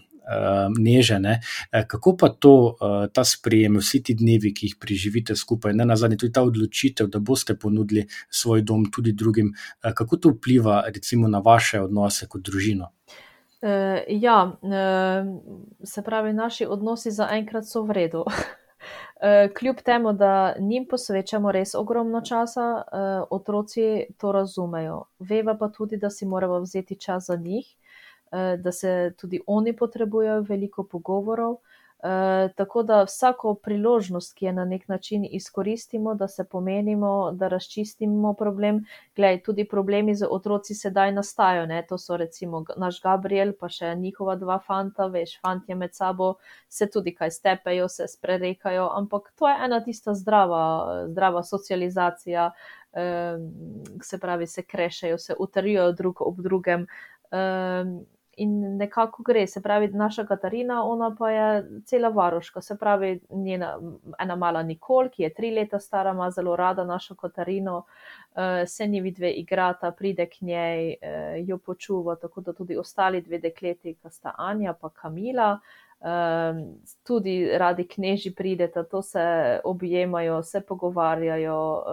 Nežene. 0.73 1.35
Kako 1.85 2.15
pa 2.17 2.31
to, 2.41 2.53
ta 3.13 3.21
sprejem, 3.21 3.75
vsi 3.77 3.99
ti 4.07 4.15
dnevi, 4.17 4.49
ki 4.57 4.71
jih 4.71 4.79
preživite 4.81 5.35
skupaj, 5.37 5.75
ne 5.77 5.85
na 5.85 5.93
zadnje, 6.01 6.17
tudi 6.23 6.33
ta 6.33 6.41
odločitev, 6.41 7.11
da 7.13 7.21
boste 7.21 7.53
ponudili 7.53 8.07
svoj 8.33 8.63
dom 8.65 8.87
tudi 8.89 9.13
drugim, 9.13 9.51
kako 9.85 10.17
to 10.17 10.31
vpliva, 10.33 10.79
recimo, 10.89 11.29
na 11.29 11.43
vaše 11.45 11.83
odnose 11.85 12.25
kot 12.25 12.41
družino? 12.41 12.89
Uh, 13.65 13.71
ja, 14.07 14.51
uh, 14.61 15.41
se 15.83 16.01
pravi, 16.01 16.33
naši 16.33 16.65
odnosi 16.65 17.11
zaenkrat 17.11 17.65
so 17.65 17.81
v 17.81 17.91
redu. 17.97 18.19
uh, 18.21 19.49
kljub 19.57 19.75
temu, 19.85 20.13
da 20.13 20.55
njim 20.59 20.85
posvečamo 20.89 21.51
res 21.51 21.73
ogromno 21.75 22.21
časa, 22.21 22.83
otroci 23.29 24.05
to 24.17 24.31
razumejo. 24.31 25.03
Veva 25.19 25.57
pa 25.57 25.69
tudi, 25.69 25.97
da 25.97 26.09
si 26.09 26.25
moramo 26.25 26.59
vzeti 26.59 26.99
čas 26.99 27.25
za 27.25 27.35
njih, 27.35 27.65
da 28.59 28.71
se 28.71 29.13
tudi 29.17 29.39
oni 29.47 29.73
potrebujejo 29.75 30.41
veliko 30.41 30.83
pogovorov. 30.83 31.55
Uh, 32.05 32.51
tako 32.55 32.83
da 32.83 33.03
vsako 33.03 33.55
priložnost, 33.55 34.35
ki 34.37 34.45
je 34.45 34.51
na 34.53 34.65
nek 34.65 34.87
način 34.87 35.25
izkoristimo, 35.31 36.13
da 36.13 36.27
se 36.27 36.43
pomenimo, 36.43 37.31
da 37.31 37.47
razčistimo 37.47 38.33
problem, 38.33 38.83
gledaj, 39.15 39.43
tudi 39.43 39.67
problemi 39.67 40.15
z 40.15 40.27
otroci 40.29 40.75
sedaj 40.75 41.11
nastajajo, 41.11 41.65
ne? 41.65 41.85
to 41.89 41.97
so 41.97 42.17
recimo 42.17 42.63
naš 42.77 43.01
Gabriel, 43.01 43.53
pa 43.59 43.69
še 43.69 43.95
njihova 43.95 44.35
dva 44.35 44.59
fanta, 44.67 45.07
veš, 45.07 45.39
fantje 45.41 45.75
med 45.75 45.95
sabo 45.95 46.35
se 46.69 46.89
tudi 46.93 47.15
kaj 47.15 47.31
stepejo, 47.31 47.89
se 47.89 48.07
sprerekajo, 48.07 48.85
ampak 48.93 49.33
to 49.35 49.49
je 49.49 49.55
ena 49.65 49.81
tista 49.83 50.13
zdrava, 50.13 50.61
zdrava 51.09 51.43
socializacija, 51.43 52.51
eh, 52.93 53.37
se 54.03 54.19
pravi, 54.19 54.47
se 54.47 54.61
krešajo, 54.61 55.17
se 55.17 55.35
utrjujejo 55.39 55.91
drug 55.91 56.21
ob 56.21 56.37
drugem. 56.41 56.85
Eh, 57.31 58.14
in 58.37 58.77
nekako 58.77 59.23
gre. 59.23 59.47
Se 59.47 59.61
pravi, 59.61 59.87
naša 59.87 60.25
Katarina, 60.25 60.83
ona 60.83 61.15
pa 61.19 61.29
je 61.29 61.63
cela 61.85 62.09
varoška, 62.09 62.61
se 62.61 62.77
pravi, 62.77 63.19
njena 63.29 63.79
ena 64.19 64.35
mala 64.35 64.63
Nikol, 64.63 65.09
ki 65.09 65.23
je 65.23 65.33
tri 65.33 65.51
leta 65.51 65.79
stara, 65.79 66.11
ima 66.11 66.31
zelo 66.31 66.55
rada 66.55 66.83
našo 66.83 67.15
Katarino, 67.15 67.77
uh, 67.77 68.41
se 68.67 68.87
njivi 68.87 69.11
dve 69.11 69.31
igrata, 69.31 69.91
pride 69.91 70.25
k 70.25 70.41
njej, 70.41 70.87
uh, 70.89 71.47
jo 71.47 71.57
počuva, 71.57 72.15
tako 72.15 72.41
da 72.41 72.53
tudi 72.53 72.77
ostali 72.77 73.21
dve 73.21 73.39
dekleti, 73.39 73.93
ki 73.93 74.09
sta 74.09 74.35
Anja 74.37 74.73
pa 74.73 74.89
Kamila. 74.89 75.59
Um, 76.05 76.75
tudi 77.03 77.49
radi 77.57 77.87
kneži 77.87 78.35
pridete, 78.35 78.83
to 78.83 79.01
se 79.01 79.59
objemajo, 79.63 80.43
se 80.43 80.61
pogovarjajo. 80.61 81.83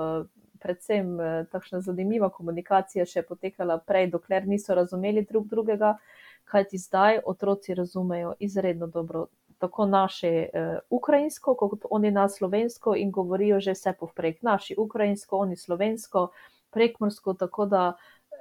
Predvsem 0.62 1.16
takšna 1.50 1.80
zanimiva 1.80 2.28
komunikacija 2.30 3.06
še 3.06 3.18
je 3.18 3.26
potekala 3.26 3.78
prej, 3.78 4.10
dokler 4.10 4.46
niso 4.46 4.74
razumeli 4.74 5.24
drug 5.26 5.48
drugega. 5.50 5.96
Uh, 5.96 6.22
kajti 6.52 6.78
zdaj 6.78 7.22
otroci 7.26 7.74
razumejo 7.74 8.34
izredno 8.38 8.86
dobro 8.86 9.26
tako 9.62 9.86
naše 9.86 10.48
uh, 10.54 10.78
ukrajinsko, 10.90 11.54
kot 11.54 11.84
oni 11.90 12.10
na 12.10 12.28
slovensko 12.28 12.96
in 12.98 13.10
govorijo 13.10 13.60
že 13.60 13.76
vse 13.76 13.92
povprek. 14.00 14.42
Naši 14.42 14.74
ukrajinsko, 14.78 15.38
oni 15.38 15.56
slovensko, 15.56 16.28
prekmorsko, 16.70 17.34
tako 17.34 17.66
da 17.66 17.92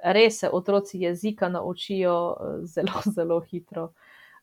res 0.02 0.40
se 0.40 0.50
otroci 0.50 1.00
jezika 1.00 1.48
naučijo 1.48 2.16
uh, 2.32 2.64
zelo, 2.64 3.04
zelo 3.16 3.40
hitro. 3.40 3.92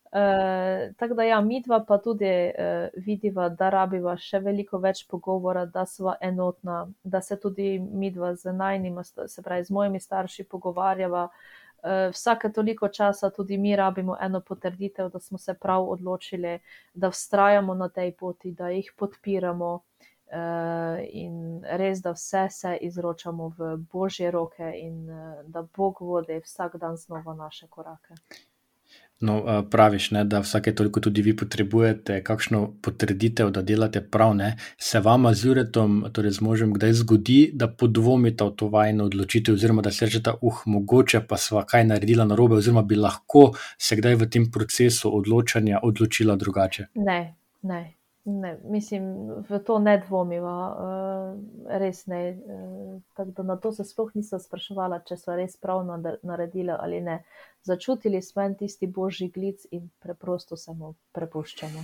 Uh, 0.09 0.95
tako 0.97 1.13
da, 1.13 1.23
ja, 1.23 1.41
mi 1.41 1.61
dva 1.61 1.83
pa 1.87 1.97
tudi 1.97 2.31
uh, 2.31 2.87
vidiva, 3.05 3.49
da 3.49 3.69
rabiva 3.69 4.15
še 4.17 4.39
veliko 4.39 4.79
več 4.79 5.03
pogovora, 5.07 5.65
da 5.65 5.83
sva 5.85 6.15
enotna, 6.21 6.87
da 7.03 7.21
se 7.21 7.37
tudi 7.37 7.75
mi 7.79 8.09
dva 8.11 8.33
z 8.35 8.55
najnima, 8.55 9.03
se 9.03 9.43
pravi, 9.43 9.67
z 9.67 9.75
mojimi 9.75 9.99
starši 9.99 10.47
pogovarjava, 10.47 11.27
uh, 11.27 11.33
Eh, 11.33 11.58
vsake 11.83 12.51
toliko 12.51 12.87
časa 12.87 13.29
tudi 13.29 13.57
mi 13.57 13.75
rabimo 13.75 14.17
eno 14.21 14.41
potrditev, 14.41 15.09
da 15.09 15.19
smo 15.19 15.37
se 15.37 15.53
prav 15.53 15.89
odločili, 15.89 16.59
da 16.93 17.11
vztrajamo 17.11 17.73
na 17.73 17.89
tej 17.89 18.15
poti, 18.15 18.51
da 18.51 18.69
jih 18.69 18.93
podpiramo. 18.97 19.79
in 21.09 21.61
res, 21.65 22.01
da 22.01 22.11
vse 22.11 22.47
se 22.51 22.77
izročamo 22.81 23.47
v 23.57 23.77
božje 23.91 24.31
roke 24.31 24.73
in 24.77 25.07
da 25.47 25.63
Bog 25.77 26.01
vodi 26.01 26.39
vsak 26.39 26.75
dan 26.77 26.97
znova 26.97 27.33
naše 27.33 27.67
korake. 27.67 28.13
No, 29.19 29.63
praviš, 29.71 30.11
ne, 30.11 30.23
da 30.23 30.39
vsake 30.39 30.71
toliko 30.75 30.99
tudi 30.99 31.21
vi 31.21 31.35
potrebujete 31.35 32.21
kakšno 32.23 32.61
potrditev, 32.81 33.49
da 33.51 33.61
delate 33.61 34.01
prav. 34.01 34.35
Ne. 34.35 34.53
Se 34.77 34.99
vama 34.99 35.33
z 35.33 35.45
Juretom, 35.45 36.05
torej 36.13 36.31
z 36.37 36.41
možem, 36.41 36.71
kdaj 36.73 36.93
zgodi, 37.01 37.39
da 37.53 37.67
podvomite 37.67 38.47
v 38.47 38.55
to 38.55 38.69
vajno 38.71 39.09
odločitev, 39.11 39.59
oziroma 39.59 39.83
da 39.83 39.91
se 39.91 40.05
rečete, 40.05 40.31
uh, 40.41 40.63
mogoče 40.65 41.25
pa 41.27 41.37
sva 41.37 41.65
kaj 41.67 41.83
naredila 41.91 42.25
na 42.25 42.35
robe, 42.35 42.55
oziroma 42.55 42.81
bi 42.81 42.95
lahko 42.95 43.49
se 43.77 43.99
kdaj 43.99 44.15
v 44.15 44.29
tem 44.31 44.51
procesu 44.51 45.11
odločanja 45.17 45.83
odločila 45.83 46.35
drugače? 46.35 46.87
Ne, 46.95 47.35
ne. 47.61 47.85
Ne, 48.25 48.57
mislim, 48.63 49.03
v 49.49 49.59
to 49.65 49.79
ne 49.79 49.95
dvomiva, 49.97 50.55
res 51.81 52.05
ne. 52.07 52.37
Uh, 53.17 53.45
na 53.45 53.55
to 53.57 53.71
se 53.71 53.83
sploh 53.83 54.11
nisem 54.15 54.39
spraševala, 54.39 54.99
če 55.07 55.17
so 55.17 55.35
res 55.35 55.55
prav 55.57 55.81
naredili 56.23 56.75
ali 56.75 57.01
ne. 57.01 57.23
Začutili 57.63 58.21
smo 58.21 58.41
en 58.41 58.55
tisti 58.55 58.87
božji 58.87 59.27
glic 59.29 59.65
in 59.71 59.89
preprosto 59.99 60.55
samo 60.57 60.93
prepuščamo. 61.11 61.83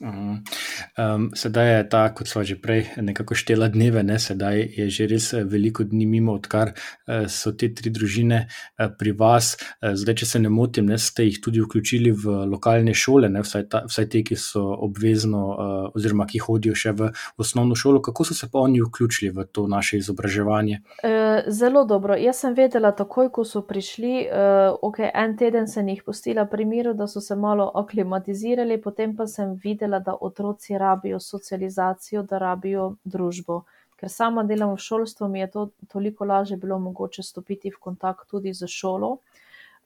Um, 0.00 1.30
sedaj 1.34 1.68
je 1.76 1.88
ta, 1.90 2.04
kot 2.14 2.28
smo 2.30 2.44
že 2.46 2.54
prej 2.62 2.84
nekako 3.02 3.34
štela 3.34 3.66
dneve, 3.68 4.02
ne? 4.06 4.18
sedaj 4.18 4.62
je 4.76 4.86
že 4.94 5.06
res 5.10 5.32
eh, 5.34 5.42
veliko 5.42 5.82
dni 5.84 6.06
mimo, 6.06 6.36
odkar 6.38 6.70
uh, 6.70 7.26
so 7.26 7.50
te 7.50 7.66
tri 7.74 7.90
družine 7.90 8.44
uh, 8.46 8.86
pri 8.98 9.12
vas. 9.18 9.56
Uh, 9.82 9.96
zdaj, 9.98 10.20
če 10.22 10.26
se 10.26 10.38
ne 10.38 10.52
motim, 10.54 10.86
ne, 10.86 10.98
ste 11.02 11.26
jih 11.26 11.40
tudi 11.42 11.62
vključili 11.64 12.12
v 12.14 12.36
lokalne 12.46 12.94
šole, 12.94 13.26
vsaj, 13.42 13.66
ta, 13.72 13.82
vsaj 13.90 14.06
te, 14.12 14.22
ki 14.22 14.38
so 14.38 14.62
obvezno, 14.86 15.42
uh, 15.50 15.74
oziroma 15.98 16.28
ki 16.30 16.38
hodijo 16.46 16.78
še 16.78 16.94
v 16.94 17.10
osnovno 17.42 17.74
šolo. 17.74 17.98
Kako 18.04 18.28
so 18.30 18.38
se 18.38 18.46
pa 18.52 18.62
oni 18.62 18.78
vključili 18.84 19.32
v 19.34 19.48
to 19.50 19.66
naše 19.66 19.98
izobraževanje? 19.98 20.78
Uh, 21.02 21.42
zelo 21.50 21.82
dobro. 21.90 22.14
Jaz 22.14 22.44
sem 22.44 22.54
vedela, 22.54 22.94
takoj 22.94 23.32
ko 23.34 23.42
so 23.42 23.64
prišli, 23.66 24.28
uh, 24.30 24.78
ok, 24.78 25.07
en 25.14 25.36
teden 25.36 25.66
sem 25.68 25.88
jih 25.88 26.02
pustila 26.04 26.44
pri 26.46 26.64
miru, 26.64 26.92
da 26.94 27.06
so 27.06 27.20
se 27.20 27.36
malo 27.36 27.70
aklimatizirali, 27.74 28.80
potem 28.82 29.16
pa 29.16 29.26
sem 29.26 29.54
videla, 29.64 29.98
da 29.98 30.16
otroci 30.20 30.78
rabijo 30.78 31.20
socializacijo, 31.20 32.22
da 32.22 32.38
rabijo 32.38 32.94
družbo. 33.04 33.62
Ker 33.98 34.10
sama 34.10 34.44
delam 34.46 34.76
v 34.76 34.82
šolstvu, 34.82 35.28
mi 35.28 35.40
je 35.40 35.50
to 35.50 35.68
toliko 35.92 36.24
lažje 36.24 36.56
bilo 36.56 36.78
mogoče 36.78 37.22
stopiti 37.22 37.70
v 37.70 37.80
kontakt 37.80 38.28
tudi 38.30 38.54
z 38.54 38.66
šolo. 38.70 39.18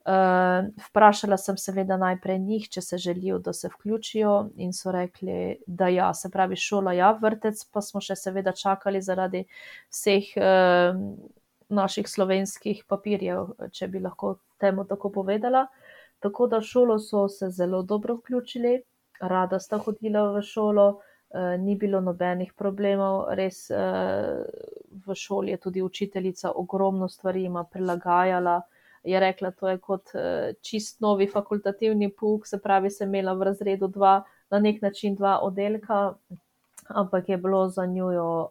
Uh, 0.03 0.67
vprašala 0.89 1.37
sem 1.39 1.57
seveda 1.57 1.95
najprej 1.97 2.39
njih, 2.43 2.65
če 2.69 2.81
se 2.83 2.99
želijo, 2.99 3.39
da 3.39 3.53
se 3.55 3.69
vključijo, 3.71 4.33
in 4.59 4.73
so 4.75 4.91
rekli, 4.93 5.61
da 5.67 5.89
ja, 5.89 6.09
se 6.15 6.31
pravi, 6.31 6.59
šola, 6.59 6.93
ja, 6.99 7.13
vrtec, 7.21 7.63
pa 7.71 7.81
smo 7.81 8.03
še 8.03 8.17
seveda 8.19 8.53
čakali 8.53 8.99
zaradi 9.01 9.45
vseh 9.95 10.33
uh, 10.43 10.99
naših 11.73 12.09
slovenskih 12.09 12.85
papirjev, 12.89 13.55
če 13.73 13.89
bi 13.89 14.01
lahko 14.01 14.37
temu 14.61 14.85
tako 14.89 15.11
povedala. 15.11 15.67
Tako 16.23 16.47
da 16.47 16.61
šolo 16.61 16.99
so 17.03 17.29
se 17.29 17.51
zelo 17.51 17.83
dobro 17.83 18.15
vključili, 18.15 18.83
rada 19.21 19.59
sta 19.59 19.79
hodila 19.79 20.23
v 20.33 20.43
šolo, 20.43 21.01
eh, 21.31 21.57
ni 21.59 21.75
bilo 21.77 22.01
nobenih 22.01 22.53
problemov, 22.59 23.25
res 23.35 23.71
eh, 23.71 24.45
v 25.07 25.15
šoli 25.15 25.51
je 25.51 25.57
tudi 25.57 25.83
učiteljica 25.83 26.53
ogromno 26.55 27.09
stvari 27.09 27.45
ima 27.45 27.65
prilagajala. 27.65 28.61
Je 29.05 29.21
rekla, 29.21 29.51
to 29.51 29.69
je 29.69 29.79
kot 29.79 30.15
eh, 30.15 30.53
čist 30.63 31.01
novi 31.01 31.27
fakultativni 31.27 32.13
pouk, 32.15 32.47
se 32.47 32.61
pravi, 32.63 32.91
sem 32.91 33.09
imela 33.09 33.35
v 33.35 33.51
razredu 33.51 33.89
dva, 33.89 34.23
na 34.51 34.59
nek 34.59 34.83
način 34.83 35.17
dva 35.17 35.41
oddelka, 35.43 36.15
ampak 36.89 37.29
je 37.29 37.37
bilo 37.37 37.69
za 37.69 37.87
njo 37.87 38.49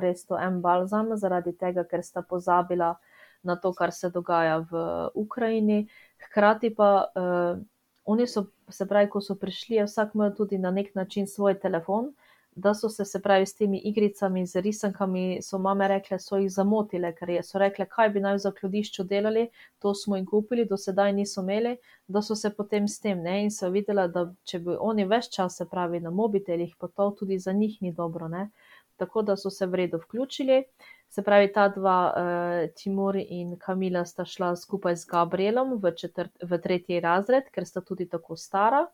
res 0.00 0.26
to 0.26 0.38
en 0.38 0.60
balzam, 0.60 1.16
zaradi 1.16 1.52
tega, 1.52 1.84
ker 1.84 2.02
sta 2.02 2.22
pozabila 2.22 2.94
na 3.42 3.56
to, 3.56 3.72
kar 3.72 3.92
se 3.92 4.10
dogaja 4.10 4.58
v 4.70 4.84
Ukrajini. 5.14 5.86
Hkrati 6.26 6.74
pa 6.74 6.90
uh, 7.04 7.60
oni 8.04 8.26
so, 8.26 8.46
se 8.68 8.86
pravi, 8.88 9.10
ko 9.10 9.20
so 9.20 9.36
prišli, 9.36 9.82
vsak 9.84 10.14
ima 10.14 10.30
tudi 10.34 10.58
na 10.58 10.70
nek 10.70 10.94
način 10.94 11.26
svoj 11.26 11.58
telefon, 11.60 12.12
da 12.56 12.74
so 12.74 12.88
se, 12.88 13.04
se 13.04 13.20
pravi, 13.22 13.46
s 13.46 13.56
temi 13.56 13.78
igricami, 13.78 14.46
z 14.46 14.60
risankami, 14.60 15.42
so 15.42 15.58
mame 15.58 15.88
rekle, 15.88 16.18
so 16.18 16.38
jih 16.38 16.50
zamotile, 16.52 17.10
ker 17.14 17.30
je, 17.30 17.42
so 17.42 17.58
rekle, 17.58 17.86
kaj 17.90 18.10
bi 18.14 18.22
naj 18.22 18.38
v 18.38 18.42
zakladišču 18.44 19.04
delali, 19.10 19.48
to 19.82 19.94
smo 19.94 20.16
jim 20.16 20.26
kupili, 20.26 20.66
do 20.70 20.76
sedaj 20.78 21.12
niso 21.12 21.42
imeli, 21.42 21.76
da 22.06 22.22
so 22.22 22.36
se 22.38 22.50
potem 22.54 22.88
s 22.88 23.00
tem, 23.00 23.22
ne, 23.22 23.40
in 23.44 23.50
so 23.50 23.70
videla, 23.74 24.06
da 24.08 24.28
če 24.44 24.60
bi 24.62 24.76
oni 24.78 25.06
več 25.10 25.30
časa, 25.34 25.64
se 25.64 25.70
pravi, 25.70 26.00
na 26.00 26.10
mobitelih, 26.10 26.74
pa 26.78 26.88
to 26.88 27.10
tudi 27.18 27.38
za 27.38 27.52
njih 27.52 27.80
ni 27.82 27.92
dobro, 27.92 28.28
ne. 28.28 28.50
Tako 28.96 29.22
da 29.22 29.36
so 29.36 29.50
se 29.50 29.66
v 29.66 29.74
redu 29.74 29.98
vključili. 29.98 30.62
Se 31.10 31.22
pravi, 31.22 31.52
ta 31.52 31.68
dva, 31.68 31.98
uh, 32.10 32.74
Timur 32.74 33.16
in 33.18 33.56
Kamila, 33.58 34.04
sta 34.06 34.24
šla 34.24 34.56
skupaj 34.56 34.96
z 34.96 35.08
Gabrielom 35.10 35.76
v, 35.82 35.92
četrt, 35.94 36.30
v 36.42 36.58
tretji 36.58 37.00
razred, 37.02 37.50
ker 37.54 37.66
sta 37.66 37.82
tudi 37.82 38.06
tako 38.10 38.36
stara, 38.36 38.84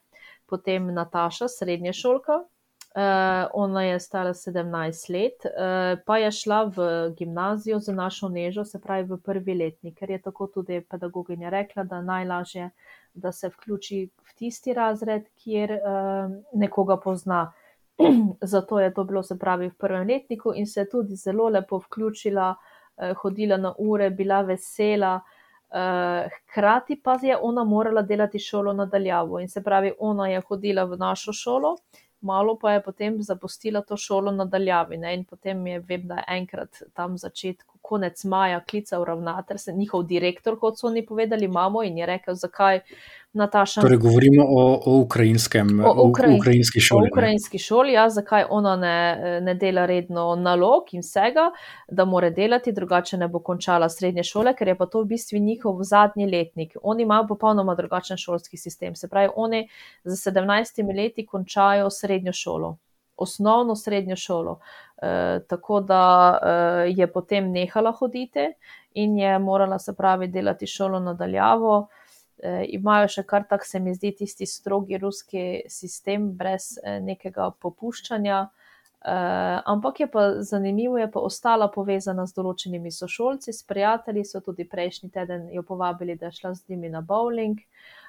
potem 0.49 0.89
Nataša, 0.95 1.49
srednja 1.49 1.93
šolka. 1.97 2.43
Uh, 2.91 3.47
ona 3.55 3.85
je 3.85 4.01
stara 4.01 4.33
17 4.35 5.13
let, 5.13 5.45
uh, 5.47 6.01
pa 6.07 6.17
je 6.19 6.31
šla 6.33 6.65
v 6.75 6.87
gimnazijo 7.19 7.79
z 7.79 7.93
našo 7.95 8.29
nežo, 8.29 8.65
se 8.65 8.81
pravi 8.83 9.07
v 9.07 9.19
prvi 9.23 9.55
letnik, 9.55 9.95
ker 9.99 10.11
je 10.11 10.19
tako 10.23 10.47
tudi 10.47 10.81
pedagoginja 10.81 11.51
rekla, 11.51 11.85
da 11.85 12.01
najlažje, 12.03 12.71
da 13.15 13.33
se 13.33 13.49
vključi 13.49 14.09
v 14.11 14.35
tisti 14.35 14.75
razred, 14.75 15.29
kjer 15.39 15.77
uh, 15.79 16.35
nekoga 16.53 16.97
pozna. 16.97 17.53
Zato 18.43 18.81
je 18.81 18.95
to 18.95 19.05
bilo, 19.05 19.23
se 19.23 19.39
pravi, 19.39 19.69
v 19.69 19.79
prvem 19.79 20.09
letniku 20.09 20.53
in 20.55 20.67
se 20.67 20.81
je 20.81 20.89
tudi 20.89 21.17
zelo 21.17 21.49
lepo 21.49 21.79
vključila, 21.79 22.55
eh, 22.97 23.15
hodila 23.15 23.57
na 23.57 23.75
ure, 23.79 24.11
bila 24.11 24.43
vesela. 24.43 25.21
Eh, 25.71 26.29
hkrati 26.51 27.01
pa 27.05 27.19
je 27.23 27.37
ona 27.43 27.65
morala 27.65 28.03
delati 28.03 28.39
šolo 28.39 28.73
nadaljavo 28.73 29.41
in 29.41 29.49
se 29.49 29.63
pravi, 29.63 29.93
ona 29.99 30.29
je 30.29 30.41
hodila 30.41 30.85
v 30.85 30.97
našo 30.97 31.33
šolo, 31.33 31.77
malo 32.21 32.57
pa 32.59 32.73
je 32.73 32.83
potem 32.83 33.23
zapustila 33.23 33.83
to 33.83 33.97
šolo 33.97 34.31
nadaljavi. 34.33 34.97
Ne? 34.97 35.15
In 35.15 35.25
potem 35.25 35.67
je, 35.67 35.81
vem, 35.81 36.07
da 36.09 36.21
je 36.21 36.25
enkrat 36.37 36.83
tam 36.95 37.19
začetku, 37.19 37.70
konec 37.83 38.25
maja, 38.25 38.61
klical 38.71 39.05
ravnatelj, 39.05 39.59
se 39.59 39.73
njihov 39.73 40.03
direktor, 40.03 40.59
kot 40.59 40.79
so 40.79 40.87
oni 40.87 41.07
povedali, 41.07 41.49
mamo 41.49 41.83
in 41.83 41.99
je 41.99 42.07
rekel, 42.07 42.35
zakaj. 42.35 42.81
Nataša. 43.33 43.81
Torej, 43.81 43.99
govorimo 43.99 44.43
o, 44.43 44.81
o, 44.87 44.97
ukrajinskem, 45.01 45.69
o, 45.81 46.09
Ukraj, 46.09 46.33
o 46.33 46.37
ukrajinski 46.37 46.81
šoli. 46.81 47.07
O 47.07 47.15
ukrajinski 47.15 47.59
šoli, 47.59 47.93
ja, 47.93 48.09
zakaj 48.11 48.45
ona 48.51 48.77
ne, 48.77 48.97
ne 49.41 49.55
dela 49.55 49.85
redno 49.87 50.35
nalog 50.35 50.91
in 50.93 51.01
vsega, 51.01 51.45
da 51.89 52.05
mora 52.05 52.31
delati, 52.31 52.73
drugače 52.73 53.17
ne 53.17 53.29
bo 53.29 53.39
končala 53.39 53.89
srednje 53.89 54.25
šole, 54.27 54.55
ker 54.59 54.69
je 54.69 54.75
pa 54.75 54.87
to 54.87 55.05
v 55.05 55.13
bistvu 55.15 55.39
njihov 55.39 55.79
zadnji 55.87 56.27
letnik. 56.27 56.75
Oni 56.83 57.07
imajo 57.07 57.29
popolnoma 57.29 57.75
drugačen 57.79 58.19
šolski 58.19 58.57
sistem. 58.57 58.97
Se 58.99 59.09
pravi, 59.09 59.31
oni 59.37 59.69
za 60.05 60.31
17 60.31 60.83
leti 60.97 61.27
končajo 61.27 61.91
srednjo 61.91 62.33
šolo, 62.33 62.77
osnovno 63.21 63.77
srednjo 63.77 64.17
šolo. 64.17 64.59
E, 65.03 65.41
tako 65.49 65.81
da 65.81 66.03
e, 66.43 66.53
je 66.97 67.07
potem 67.13 67.53
nehala 67.53 67.93
hoditi 67.93 68.53
in 68.95 69.19
je 69.19 69.39
morala, 69.39 69.79
se 69.79 69.97
pravi, 69.97 70.29
delati 70.29 70.67
šolo 70.67 71.01
nadaljavo 71.01 71.89
eh, 72.43 72.65
imajo 72.69 73.09
še 73.09 73.25
kar 73.29 73.45
tak, 73.49 73.67
se 73.67 73.81
mi 73.81 73.95
zdi, 73.95 74.13
tisti 74.23 74.47
strogi 74.47 74.99
ruski 74.99 75.63
sistem, 75.69 76.31
brez 76.37 76.73
eh, 76.83 76.99
nekega 77.05 77.51
popuščanja. 77.63 78.41
Eh, 79.01 79.61
ampak 79.73 80.03
je 80.03 80.09
pa 80.13 80.27
zanimivo, 80.45 80.99
je 81.01 81.09
pa 81.13 81.23
ostala 81.25 81.71
povezana 81.73 82.27
z 82.29 82.37
določenimi 82.37 82.93
sošolci, 82.93 83.53
s 83.57 83.65
prijatelji. 83.69 84.27
So 84.29 84.43
tudi 84.45 84.69
prejšnji 84.69 85.13
teden 85.15 85.49
jo 85.55 85.65
povabili, 85.67 86.19
da 86.21 86.29
je 86.29 86.41
šla 86.41 86.55
z 86.59 86.69
njimi 86.73 86.93
na 86.93 87.03
bowling. 87.03 87.61
Uh, 87.61 88.00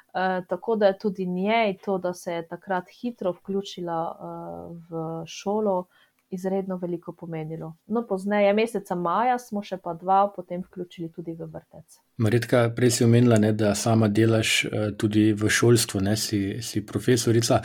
tako 0.47 0.75
da 0.75 0.87
je 0.87 0.97
tudi 0.99 1.25
njej 1.25 1.77
to, 1.85 1.97
da 1.97 2.13
se 2.13 2.33
je 2.33 2.47
takrat 2.47 2.83
hitro 3.01 3.31
vključila 3.31 4.17
uh, 4.19 4.77
v 4.89 5.25
šolo, 5.25 5.85
izredno 6.31 6.77
veliko 6.77 7.11
pomenilo. 7.11 7.75
No, 7.85 8.05
pozneje, 8.07 8.53
meseca 8.53 8.95
maja, 8.95 9.35
smo 9.39 9.59
še 9.63 9.77
pa 9.83 9.93
dva 9.93 10.29
potem 10.35 10.61
vključili 10.63 11.09
tudi 11.11 11.33
v 11.35 11.47
vrtec. 11.51 11.97
Maritka, 12.23 12.61
prej 12.75 12.91
si 12.91 13.03
omenila, 13.03 13.35
ne, 13.39 13.51
da 13.51 13.73
sama 13.75 14.07
delaš 14.07 14.53
uh, 14.65 14.85
tudi 14.97 15.33
v 15.35 15.49
šolstvu, 15.51 16.03
ne, 16.07 16.15
si, 16.17 16.61
si 16.63 16.85
profesorica. 16.87 17.59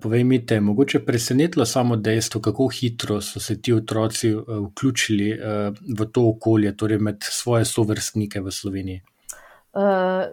Povej 0.00 0.24
mi, 0.24 0.40
te 0.46 0.56
je 0.56 0.64
mogoče 0.64 1.02
presenetilo 1.04 1.66
samo 1.68 1.96
dejstvo, 1.96 2.40
kako 2.40 2.70
hitro 2.72 3.20
so 3.20 3.40
se 3.40 3.60
ti 3.60 3.72
otroci 3.72 4.32
vključili 4.36 5.28
v 5.98 6.08
to 6.12 6.28
okolje, 6.28 6.72
torej 6.76 6.98
med 6.98 7.20
svoje 7.20 7.68
sovrstnike 7.68 8.40
v 8.40 8.52
Sloveniji. 8.52 9.04
Uh, 9.76 10.24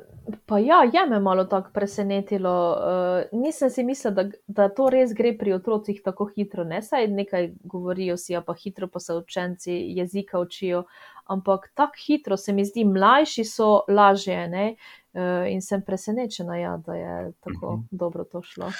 pa 0.46 0.60
ja, 0.60 0.84
je 0.94 1.10
me 1.10 1.20
malo 1.20 1.46
tako 1.46 1.70
presenetilo. 1.74 2.72
Uh, 2.72 3.40
nisem 3.40 3.70
si 3.70 3.84
mislila, 3.84 4.14
da, 4.14 4.24
da 4.48 4.70
to 4.70 4.88
res 4.90 5.12
gre 5.14 5.34
pri 5.38 5.54
otrocih 5.54 6.00
tako 6.04 6.30
hitro. 6.36 6.64
Ne, 6.64 6.82
saj 6.82 7.08
nekaj 7.12 7.50
govorijo 7.64 8.18
si, 8.18 8.38
pa 8.46 8.56
hitro 8.64 8.88
pa 8.88 9.00
se 9.00 9.14
učenci 9.14 9.74
jezika 9.98 10.40
učijo. 10.40 10.84
Ampak 11.26 11.72
tako 11.76 12.00
hitro 12.06 12.38
se 12.38 12.54
mi 12.54 12.66
zdi, 12.66 12.86
mlajši 12.86 13.44
so 13.44 13.82
lažje. 13.88 14.48
Uh, 15.14 15.52
in 15.52 15.62
sem 15.62 15.82
presenečena, 15.82 16.56
ja, 16.58 16.78
da 16.78 16.96
je 16.96 17.32
tako 17.44 17.68
uh 17.68 17.74
mhm. 17.74 17.82
-huh. 17.82 17.88
dobro 17.92 18.24
to 18.24 18.42
šlo. 18.42 18.72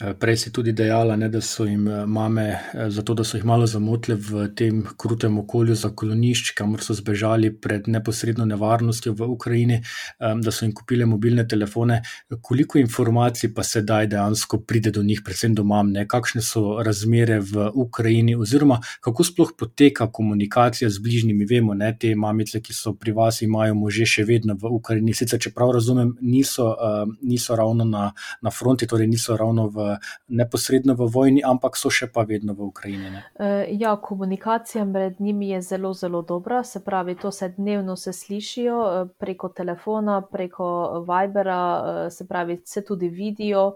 Eh, 0.00 0.14
prej 0.14 0.36
si 0.36 0.52
tudi 0.52 0.72
dejala, 0.72 1.16
ne, 1.16 1.28
da 1.28 1.40
so 1.40 1.64
jim 1.64 1.88
eh, 1.88 2.06
mame, 2.06 2.46
eh, 2.74 2.90
zato 2.90 3.14
da 3.14 3.24
so 3.24 3.36
jih 3.36 3.44
malo 3.44 3.66
zamotile 3.66 4.16
v 4.16 4.48
tem 4.54 4.82
krutem 4.96 5.38
okolju 5.38 5.74
za 5.74 5.90
kolonišč, 5.90 6.52
kamor 6.58 6.82
so 6.82 6.94
zbežali 6.94 7.50
pred 7.60 7.88
neposredno 7.88 8.44
nevarnostjo 8.46 9.12
v 9.18 9.26
Ukrajini, 9.28 9.80
da 10.18 10.52
so 10.52 10.64
jim 10.64 10.72
kupile 10.74 11.06
mobilne 11.06 11.46
telefone. 11.48 12.02
Koliko 12.42 12.78
informacij 12.78 13.52
pa 13.54 13.62
sedaj 13.62 14.06
dejansko 14.06 14.60
pride 14.60 14.90
do 14.90 15.02
njih, 15.02 15.22
predvsem 15.24 15.54
doma, 15.54 15.82
ne, 15.82 16.06
kakšne 16.06 16.42
so 16.42 16.82
razmere 16.84 17.40
v 17.40 17.70
Ukrajini, 17.74 18.36
oziroma 18.36 18.80
kako 19.00 19.24
sploh 19.24 19.52
poteka 19.58 20.10
komunikacija 20.12 20.90
z 20.90 20.98
bližnjimi. 20.98 21.46
Vemo, 21.50 21.74
ne, 21.74 21.92
te 21.98 22.14
mamice, 22.14 22.60
ki 22.62 22.74
so 22.74 22.94
pri 22.94 23.12
vas, 23.12 23.42
imajo 23.42 23.74
može 23.74 24.06
še 24.06 24.24
vedno 24.24 24.54
v 24.54 24.72
Ukrajini. 24.78 25.14
Sicer, 25.14 25.40
če 25.40 25.54
prav 25.54 25.72
razumem, 25.78 26.14
niso, 26.20 26.70
niso 27.22 27.56
ravno 27.56 27.84
na, 27.84 28.12
na 28.42 28.50
fronti, 28.50 28.86
torej 28.86 29.10
niso 29.10 29.36
ravno 29.36 29.68
v 29.68 29.77
neposredno 30.28 30.94
v 30.94 31.08
vojni, 31.14 31.42
ampak 31.44 31.76
so 31.76 31.90
še 31.90 32.08
pa 32.12 32.24
vedno 32.28 32.54
v 32.54 32.68
Ukrajini. 32.68 33.10
Ne? 33.10 33.22
Eh, 33.40 33.66
ja, 33.80 33.96
komunikacija 33.96 34.84
med 34.84 35.20
njimi 35.20 35.50
je 35.50 35.62
zelo, 35.62 35.92
zelo 35.94 36.22
dobra. 36.22 36.62
Se 36.64 36.84
pravi, 36.84 37.16
to 37.16 37.30
se 37.30 37.48
dnevno 37.48 37.96
se 37.96 38.12
slišijo 38.12 38.78
eh, 38.86 39.08
preko 39.18 39.48
telefona, 39.48 40.20
preko 40.22 40.68
Vibera, 41.08 41.62
eh, 42.06 42.10
se 42.10 42.26
pravi, 42.28 42.60
se 42.64 42.84
tudi 42.84 43.08
vidijo. 43.08 43.72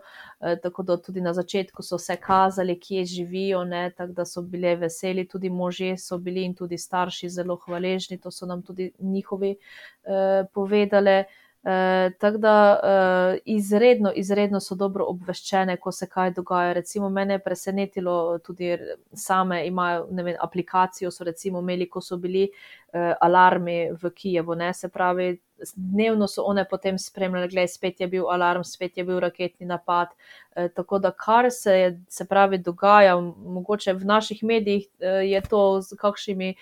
Tako 0.62 0.83
da 0.83 0.97
tudi 0.97 1.21
na 1.21 1.31
začetku 1.33 1.83
so 1.87 1.99
se 1.99 2.17
kazali, 2.17 2.75
kje 2.81 3.05
živijo, 3.05 3.65
ne, 3.65 3.91
tako 3.97 4.12
da 4.12 4.25
so 4.25 4.43
bili 4.43 4.75
veseli, 4.77 5.29
tudi 5.29 5.51
možje 5.51 5.99
so 5.99 6.19
bili 6.19 6.45
in 6.45 6.55
tudi 6.55 6.79
starši 6.79 7.29
zelo 7.29 7.57
hvaležni, 7.57 8.19
to 8.19 8.31
so 8.31 8.47
nam 8.47 8.62
tudi 8.62 8.91
njihovi 8.99 9.57
eh, 10.05 10.45
povedali. 10.55 11.25
Eh, 11.64 12.11
tako 12.18 12.38
da 12.38 12.81
uh, 12.83 13.38
izredno, 13.44 14.12
izredno 14.16 14.61
so 14.61 14.75
dobro 14.75 15.05
obveščene, 15.09 15.77
ko 15.77 15.92
se 15.92 16.09
kaj 16.11 16.33
dogaja. 16.35 16.72
Recimo, 16.72 17.09
mene 17.09 17.35
je 17.35 17.42
presenetilo, 17.44 18.38
tudi 18.38 18.72
same 19.14 19.61
imajo 19.66 20.09
vem, 20.11 20.35
aplikacijo, 20.40 21.11
so 21.11 21.25
recimo 21.25 21.61
imeli, 21.62 21.87
ko 21.90 22.01
so 22.01 22.18
bili 22.18 22.48
uh, 22.48 23.14
alarmi 23.20 23.92
v 24.03 24.11
Kijevu. 24.11 24.59
Ne? 24.59 24.72
Se 24.75 24.88
pravi, 24.88 25.37
dnevno 25.77 26.27
so 26.27 26.42
one 26.51 26.66
potem 26.68 26.98
spremljali, 26.98 27.68
spet 27.68 28.01
je 28.01 28.11
bil 28.11 28.27
alarm, 28.27 28.64
spet 28.66 28.98
je 28.98 29.05
bil 29.05 29.20
raketni 29.22 29.66
napad. 29.66 30.09
Uh, 30.57 30.66
tako 30.75 30.98
da, 30.98 31.14
kar 31.14 31.51
se, 31.51 31.79
je, 31.79 31.98
se 32.09 32.27
pravi, 32.27 32.59
dogaja, 32.59 33.14
mogoče 33.20 33.92
v 33.92 34.05
naših 34.05 34.42
medijih 34.42 34.88
uh, 34.98 35.22
je 35.22 35.46
to 35.46 35.81
z 35.81 35.94
kakšnimi 35.94 36.57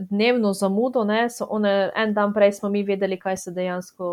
dnevno 0.00 0.52
zamudo, 0.52 1.04
ne, 1.04 1.28
one, 1.48 1.90
en 1.94 2.14
dan 2.14 2.32
prej 2.34 2.52
smo 2.52 2.68
mi 2.68 2.82
vedeli, 2.82 3.18
kaj 3.20 3.36
se 3.36 3.50
dejansko 3.50 4.08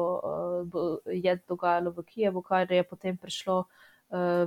uh, 0.74 0.98
je 1.06 1.38
dogajalo 1.48 1.92
v 1.92 2.04
Kijevu, 2.04 2.42
kar 2.42 2.72
je 2.72 2.84
potem 2.84 3.18
prišlo 3.18 3.60
uh, 3.60 3.90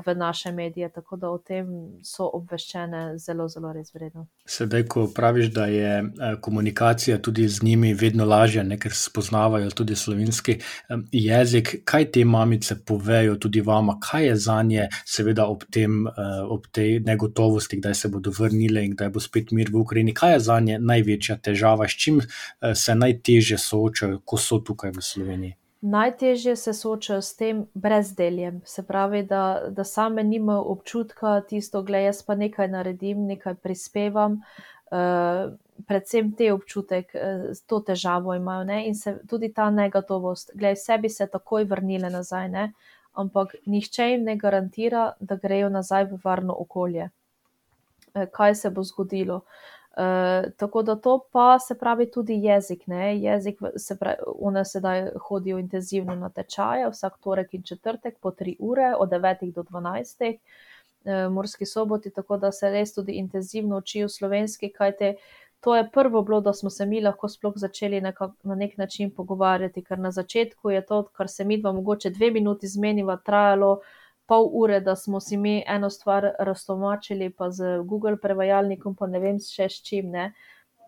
v 0.06 0.14
naše 0.14 0.52
medije, 0.52 0.88
tako 0.88 1.16
da 1.16 1.30
o 1.30 1.38
tem 1.38 1.66
so 2.02 2.26
obveščene 2.34 3.18
zelo, 3.18 3.46
zelo 3.48 3.72
res 3.72 3.94
vredno. 3.94 4.26
Sedaj, 4.46 4.86
ko 4.90 5.04
praviš, 5.14 5.52
da 5.54 5.66
je 5.70 5.92
eh, 6.02 6.34
komunikacija 6.40 7.18
tudi 7.22 7.46
z 7.48 7.62
njimi 7.62 7.94
vedno 7.94 8.24
lažja, 8.26 8.62
ne, 8.66 8.78
ker 8.78 8.94
spoznavajo 8.94 9.70
tudi 9.70 9.96
slovenski 9.96 10.58
jezik, 11.12 11.76
kaj 11.84 12.10
te 12.12 12.24
mamice 12.24 12.76
povejo 12.84 13.36
tudi 13.36 13.60
vama, 13.60 13.98
kaj 14.02 14.26
je 14.26 14.36
za 14.36 14.58
nje, 14.62 14.88
seveda 15.06 15.46
ob, 15.46 15.62
tem, 15.70 16.06
eh, 16.06 16.42
ob 16.42 16.66
tej 16.72 17.00
negotovosti, 17.06 17.78
kdaj 17.78 17.94
se 17.94 18.08
bodo 18.08 18.34
vrnile 18.38 18.84
in 18.84 18.96
kdaj 18.96 19.14
bo 19.14 19.22
spet 19.22 19.54
mir 19.54 19.70
v 19.70 19.84
Ukrajini, 19.86 20.14
kaj 20.14 20.32
je 20.32 20.44
za 20.50 20.60
nje 20.60 20.78
največja 20.82 21.38
težava, 21.38 21.88
s 21.88 22.02
čim 22.02 22.18
eh, 22.20 22.74
se 22.74 22.94
najtežje 22.94 23.58
soočajo, 23.58 24.22
ko 24.24 24.38
so 24.38 24.58
tukaj 24.58 24.90
v 24.90 25.02
Sloveniji 25.02 25.56
najtežje 25.82 26.56
se 26.56 26.72
soočajo 26.72 27.22
s 27.22 27.36
tem 27.36 27.66
brezdeljem. 27.74 28.60
Se 28.64 28.82
pravi, 28.86 29.22
da, 29.22 29.62
da 29.70 29.84
same 29.84 30.24
nimajo 30.24 30.62
občutka, 30.62 31.40
tisto, 31.48 31.82
da 31.82 31.98
jaz 31.98 32.22
pa 32.22 32.34
nekaj 32.34 32.68
naredim, 32.68 33.26
nekaj 33.26 33.54
prispevam. 33.54 34.40
Uh, 34.92 35.52
predvsem 35.88 36.32
te 36.36 36.52
občutek, 36.52 37.14
uh, 37.14 37.56
to 37.66 37.80
težavo 37.80 38.34
imajo 38.34 38.64
ne? 38.64 38.86
in 38.86 38.94
se, 38.94 39.16
tudi 39.28 39.52
ta 39.52 39.70
negatovost. 39.70 40.50
Glej, 40.54 40.76
vse 40.78 40.98
bi 40.98 41.08
se 41.08 41.26
takoj 41.26 41.64
vrnile 41.64 42.10
nazaj, 42.10 42.48
ne? 42.48 42.72
ampak 43.12 43.56
nihče 43.66 44.10
jim 44.10 44.24
ne 44.24 44.36
garantira, 44.36 45.12
da 45.20 45.36
grejo 45.36 45.68
nazaj 45.68 46.04
v 46.12 46.20
varno 46.24 46.56
okolje. 46.58 47.10
Uh, 48.14 48.28
kaj 48.32 48.54
se 48.54 48.70
bo 48.70 48.84
zgodilo? 48.84 49.42
Uh, 49.96 49.96
Uh, 49.96 50.50
tako 50.56 50.82
da 50.82 50.96
to 50.96 51.28
pa 51.32 51.58
se 51.58 51.78
pravi 51.78 52.10
tudi 52.10 52.34
jezik. 52.44 52.86
Ne? 52.86 53.18
Jezik, 53.18 53.58
se 53.76 53.98
pravi, 53.98 54.16
one 54.40 54.64
sedaj 54.64 55.10
hodijo 55.20 55.58
intenzivno 55.58 56.14
na 56.14 56.28
tečaje, 56.28 56.88
vsak 56.90 57.18
torek 57.20 57.54
in 57.54 57.62
četrtek 57.62 58.18
po 58.18 58.30
tri 58.30 58.56
ure, 58.58 58.94
od 58.98 59.10
9 59.10 59.52
do 59.52 59.62
12, 59.62 60.38
uh, 61.04 61.32
morski 61.32 61.66
soboti, 61.66 62.10
tako 62.10 62.36
da 62.36 62.52
se 62.52 62.70
res 62.70 62.94
tudi 62.94 63.12
intenzivno 63.12 63.76
učijo 63.76 64.08
slovenski, 64.08 64.72
kajte 64.72 65.14
to 65.60 65.76
je 65.76 65.90
prvo 65.90 66.22
bilo, 66.22 66.40
da 66.40 66.52
smo 66.52 66.70
se 66.70 66.86
mi 66.86 67.00
lahko 67.00 67.28
sploh 67.28 67.52
začeli 67.56 68.00
nekak, 68.00 68.30
na 68.42 68.54
nek 68.54 68.78
način 68.78 69.10
pogovarjati, 69.10 69.84
ker 69.84 69.98
na 69.98 70.10
začetku 70.10 70.70
je 70.70 70.86
to, 70.86 71.02
kar 71.12 71.28
se 71.28 71.44
mi 71.44 71.60
dva 71.60 71.72
mogoče 71.72 72.10
dve 72.10 72.30
minuti 72.30 72.68
zmeniva, 72.68 73.16
trajalo 73.16 73.80
pol 74.26 74.48
ure, 74.52 74.80
da 74.80 74.96
smo 74.96 75.20
si 75.20 75.36
mi 75.36 75.62
eno 75.66 75.90
stvar 75.90 76.30
raztomačili, 76.38 77.30
pa 77.30 77.50
z 77.50 77.78
Google 77.84 78.16
prevajalnikom, 78.20 78.96
pa 78.96 79.06
ne 79.06 79.20
vem 79.20 79.40
še 79.42 79.68
s 79.68 79.82
čim. 79.84 80.10
Ne. 80.14 80.32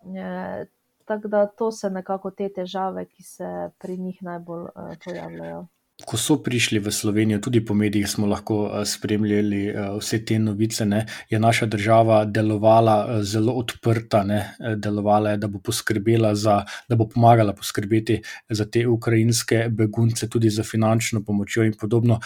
E, 0.04 0.66
tako 1.04 1.28
da 1.28 1.46
to 1.46 1.72
so 1.72 1.88
nekako 1.92 2.30
te 2.30 2.48
težave, 2.48 3.06
ki 3.06 3.22
se 3.22 3.52
pri 3.78 3.98
njih 3.98 4.22
najbolj 4.22 4.68
uh, 4.72 4.92
pojavljajo. 5.04 5.66
Ko 6.02 6.18
so 6.18 6.34
prišli 6.42 6.80
v 6.82 6.90
Slovenijo, 6.90 7.38
tudi 7.38 7.60
po 7.62 7.74
medijih 7.74 8.08
smo 8.10 8.26
lahko 8.26 8.56
eh, 8.66 8.80
spremljali 8.82 9.60
vse 10.00 10.18
te 10.26 10.40
novice, 10.42 10.82
ne, 10.86 11.04
je 11.30 11.38
naša 11.38 11.68
država 11.70 12.24
delovala 12.24 13.22
zelo 13.22 13.54
odprta, 13.60 14.24
ne, 14.26 14.40
delovala 14.74 15.30
je, 15.30 15.38
da 15.44 15.48
bo 15.48 15.62
poskrbela 15.62 16.34
za, 16.34 16.56
da 16.88 16.98
bo 16.98 17.06
pomagala 17.08 17.54
poskrbeti 17.54 18.18
za 18.50 18.66
te 18.66 18.82
ukrajinske 18.88 19.68
begunce, 19.70 20.28
tudi 20.28 20.50
za 20.50 20.66
finančno 20.66 21.22
pomočjo 21.22 21.62
in 21.62 21.78
podobno 21.78 22.18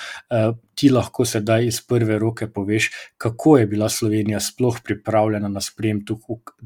ti 0.79 0.91
lahko 0.95 1.25
sedaj 1.27 1.67
iz 1.67 1.81
prve 1.83 2.19
roke 2.19 2.47
poveš, 2.55 2.91
kako 3.19 3.57
je 3.59 3.67
bila 3.67 3.89
Slovenija 3.89 4.41
sploh 4.41 4.79
pripravljena 4.85 5.49
na 5.49 5.61
sprejem 5.61 6.05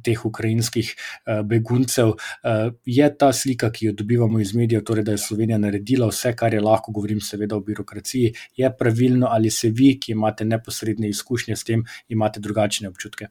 teh 0.05 0.25
ukrajinskih 0.27 0.93
eh, 0.93 1.43
beguncev. 1.43 2.13
Eh, 2.45 2.71
je 2.87 3.09
ta 3.19 3.33
slika, 3.33 3.73
ki 3.73 3.87
jo 3.87 3.93
dobivamo 3.93 4.41
iz 4.41 4.55
medijev, 4.55 4.85
torej, 4.85 5.05
da 5.05 5.17
je 5.17 5.25
Slovenija 5.25 5.59
naredila 5.59 6.11
vse, 6.13 6.35
kar 6.37 6.55
je 6.55 6.61
lahko, 6.61 6.93
govorim 6.93 7.21
seveda 7.21 7.57
o 7.57 7.61
birokraciji, 7.61 8.35
je 8.57 8.73
pravilno 8.79 9.27
ali 9.31 9.51
se 9.51 9.71
vi, 9.71 9.95
ki 10.01 10.13
imate 10.13 10.45
neposredne 10.45 11.09
izkušnje 11.09 11.57
s 11.57 11.65
tem, 11.65 11.85
imate 12.09 12.41
drugačne 12.41 12.89
občutke? 12.89 13.29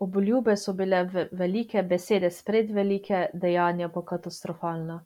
Oboljube 0.00 0.56
so 0.56 0.72
bile 0.72 1.04
velike, 1.32 1.82
besede 1.82 2.30
spred 2.30 2.70
velike, 2.72 3.26
dejanja 3.34 3.88
pa 3.88 4.04
katastrofalna. 4.04 5.00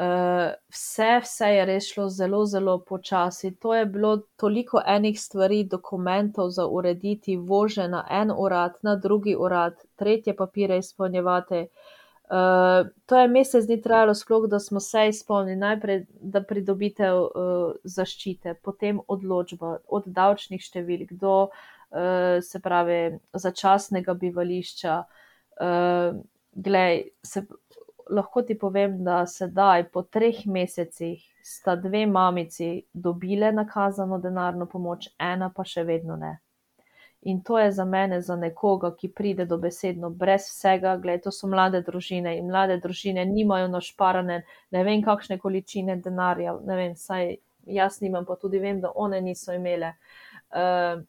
Uh, 0.00 0.52
vse, 0.72 1.18
vse 1.20 1.48
je 1.52 1.64
res 1.68 1.86
šlo 1.92 2.06
zelo, 2.08 2.44
zelo 2.48 2.78
počasi. 2.88 3.50
To 3.60 3.74
je 3.74 3.84
bilo 3.86 4.14
toliko 4.40 4.80
enih 4.86 5.18
stvari, 5.20 5.64
dokumentov 5.64 6.50
za 6.56 6.64
urediti, 6.66 7.36
vože 7.36 7.84
na 7.88 8.06
en 8.10 8.32
urad, 8.32 8.78
na 8.82 8.94
drugi 8.96 9.34
urad, 9.36 9.76
tretje 9.96 10.36
papire 10.36 10.78
izpolnjevati. 10.78 11.66
Uh, 12.30 12.88
to 13.06 13.18
je 13.18 13.28
mesec 13.28 13.66
dni 13.66 13.80
trajalo, 13.82 14.14
sploh 14.14 14.48
da 14.48 14.58
smo 14.58 14.80
se 14.80 15.08
izpolnili, 15.08 15.58
najprej 15.58 16.04
da 16.20 16.40
pridobite 16.42 17.12
uh, 17.12 17.28
zaščite, 17.84 18.54
potem 18.62 19.04
odločba 19.08 19.76
od 19.88 20.06
davčnih 20.06 20.64
številk 20.64 21.12
do 21.12 21.36
uh, 21.42 22.40
se 22.40 22.60
pravi 22.64 23.18
začasnega 23.34 24.14
bivališča. 24.14 25.00
Uh, 25.60 26.22
glej, 26.54 27.10
se, 27.22 27.44
lahko 28.10 28.42
ti 28.42 28.58
povem, 28.58 29.00
da 29.04 29.22
sedaj, 29.26 29.88
po 29.92 30.02
treh 30.02 30.44
mesecih, 30.46 31.22
sta 31.42 31.76
dve 31.76 32.06
mamici 32.06 32.82
dobile 32.92 33.52
nakazano 33.52 34.18
denarno 34.18 34.66
pomoč, 34.66 35.08
ena 35.18 35.50
pa 35.56 35.64
še 35.64 35.84
vedno 35.88 36.16
ne. 36.16 36.38
In 37.22 37.42
to 37.44 37.58
je 37.58 37.72
za 37.72 37.84
mene, 37.84 38.22
za 38.24 38.36
nekoga, 38.36 38.94
ki 38.96 39.10
pride 39.12 39.44
do 39.44 39.58
besedno 39.60 40.08
brez 40.10 40.46
vsega. 40.48 40.94
Glede, 40.96 41.26
to 41.26 41.32
so 41.34 41.48
mlade 41.52 41.82
družine 41.84 42.38
in 42.38 42.48
mlade 42.48 42.78
družine 42.80 43.26
nimajo 43.28 43.68
našparane, 43.68 44.40
ne 44.72 44.84
vem, 44.84 45.04
kakšne 45.04 45.36
količine 45.38 45.98
denarja, 46.00 46.56
ne 46.64 46.78
vem, 46.78 46.96
saj 46.96 47.34
jaz 47.68 48.00
nimam, 48.00 48.24
pa 48.24 48.38
tudi 48.40 48.58
vem, 48.58 48.80
da 48.80 48.92
one 48.96 49.20
niso 49.20 49.52
imele. 49.52 49.92
Uh, 50.50 51.02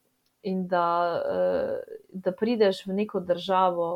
in 0.44 0.66
da, 0.68 0.86
uh, 1.22 1.98
da 2.12 2.34
prideš 2.36 2.84
v 2.88 2.98
neko 3.00 3.22
državo, 3.24 3.90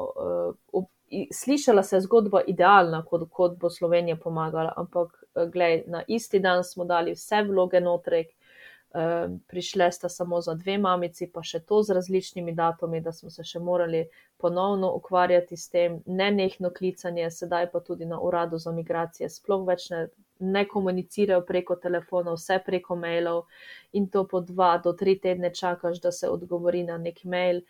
uh, 0.72 0.86
slišala 1.32 1.84
se 1.84 2.00
zgodba 2.00 2.42
idealna, 2.48 3.04
kot, 3.06 3.30
kot 3.30 3.58
bo 3.60 3.70
Slovenija 3.70 4.16
pomagala, 4.16 4.74
ampak 4.78 5.24
eh, 5.36 5.46
glej, 5.54 5.84
na 5.88 6.04
isti 6.08 6.40
dan 6.40 6.64
smo 6.64 6.86
dali 6.86 7.14
vse 7.14 7.44
vloge 7.48 7.80
notrek, 7.82 8.28
eh, 8.30 9.28
prišle 9.48 9.92
sta 9.92 10.10
samo 10.10 10.42
za 10.42 10.54
dve 10.54 10.78
mamici, 10.78 11.30
pa 11.34 11.44
še 11.44 11.60
to 11.60 11.84
z 11.84 11.98
različnimi 12.00 12.56
datumi, 12.56 13.02
da 13.02 13.12
smo 13.12 13.30
se 13.30 13.44
še 13.44 13.60
morali 13.60 14.06
ponovno 14.38 14.92
ukvarjati 14.96 15.58
s 15.58 15.70
tem, 15.70 16.02
ne 16.06 16.32
nehno 16.32 16.70
klicanje, 16.70 17.32
sedaj 17.32 17.72
pa 17.72 17.80
tudi 17.80 18.06
na 18.06 18.20
uradu 18.20 18.58
za 18.58 18.72
migracije, 18.72 19.30
sploh 19.30 19.68
več 19.68 19.90
ne 19.90 20.08
ne 20.40 20.68
komunicirajo 20.68 21.42
preko 21.48 21.76
telefona, 21.76 22.34
vse 22.36 22.60
preko 22.66 22.96
mailov 22.96 23.46
in 23.94 24.10
to 24.10 24.26
po 24.28 24.42
dva 24.42 24.78
do 24.84 24.94
tri 24.94 25.20
tedne 25.20 25.54
čakaš, 25.54 26.02
da 26.02 26.12
se 26.12 26.30
odgovori 26.30 26.84
na 26.84 26.98
nek 26.98 27.24
mail, 27.24 27.62
um, 27.62 27.64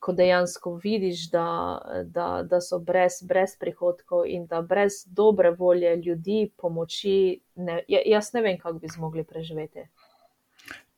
ko 0.00 0.12
dejansko 0.12 0.74
vidiš, 0.82 1.28
da, 1.30 1.78
da, 2.04 2.42
da 2.50 2.60
so 2.60 2.78
brez, 2.78 3.20
brez 3.22 3.56
prihodkov 3.60 4.26
in 4.26 4.46
da 4.46 4.62
brez 4.62 5.04
dobre 5.06 5.50
volje 5.50 5.96
ljudi, 5.96 6.50
pomoči, 6.56 7.40
ne, 7.54 7.84
ja, 7.88 8.00
jaz 8.06 8.32
ne 8.34 8.42
vem, 8.42 8.58
kako 8.58 8.78
bi 8.78 8.88
zmogli 8.88 9.24
preživeti. 9.24 9.86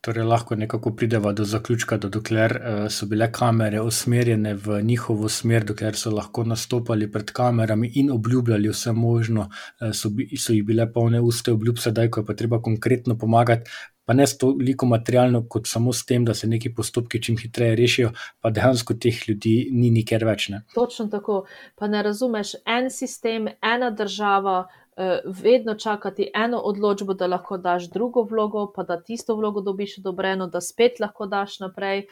Torej, 0.01 0.23
lahko 0.23 0.55
nekako 0.55 0.91
prideva 0.95 1.33
do 1.33 1.43
zaključka, 1.43 1.97
da 1.97 2.09
dokler 2.09 2.53
uh, 2.55 2.75
so 2.89 3.05
bile 3.05 3.27
kamere 3.31 3.81
usmerjene 3.81 4.53
v 4.53 4.81
njihovo 4.81 5.29
smer, 5.29 5.65
dokler 5.65 5.97
so 5.99 6.13
lahko 6.15 6.43
nastopali 6.43 7.11
pred 7.11 7.31
kamerami 7.31 7.91
in 7.95 8.11
obljubljali 8.11 8.69
vse 8.69 8.93
možno, 8.93 9.49
uh, 9.49 9.91
so, 9.93 10.09
bi, 10.09 10.29
so 10.37 10.53
jih 10.53 10.63
bile 10.63 10.85
polne 10.93 11.21
uste 11.21 11.51
obljub, 11.51 11.77
sedaj, 11.83 12.09
ko 12.09 12.23
je 12.23 12.25
pa 12.25 12.33
treba 12.33 12.61
konkretno 12.61 13.17
pomagati. 13.17 13.69
Pa 14.07 14.15
ne 14.15 14.23
toliko 14.39 14.87
materialno, 14.87 15.43
kot 15.51 15.67
samo 15.67 15.91
s 15.93 16.05
tem, 16.07 16.23
da 16.25 16.33
se 16.33 16.47
neki 16.47 16.71
postopki 16.73 17.19
čim 17.23 17.35
hitreje 17.37 17.75
rešijo, 17.75 18.11
pa 18.39 18.49
dejansko 18.55 18.95
teh 18.95 19.19
ljudi 19.27 19.55
ni 19.75 19.91
nikjer 19.91 20.23
več. 20.25 20.47
Ne? 20.53 20.63
Točno 20.73 21.09
tako. 21.11 21.43
Pa 21.75 21.91
ne 21.91 22.03
razumeš, 22.07 22.55
en 22.65 22.87
sistem, 22.91 23.51
ena 23.61 23.91
država, 23.91 24.61
Eh, 24.97 25.19
vedno 25.25 25.75
čakati 25.75 26.31
eno 26.33 26.57
odločbo, 26.57 27.13
da 27.13 27.27
lahko 27.27 27.57
daš 27.57 27.83
drugo 27.89 28.23
vlogo, 28.23 28.71
pa 28.75 28.83
da 28.83 29.01
tisto 29.01 29.35
vlogo 29.35 29.61
dobiš 29.61 29.97
odobreno, 29.97 30.47
da 30.47 30.61
spet 30.61 30.99
lahko 30.99 31.25
daš 31.25 31.59
naprej. 31.59 32.07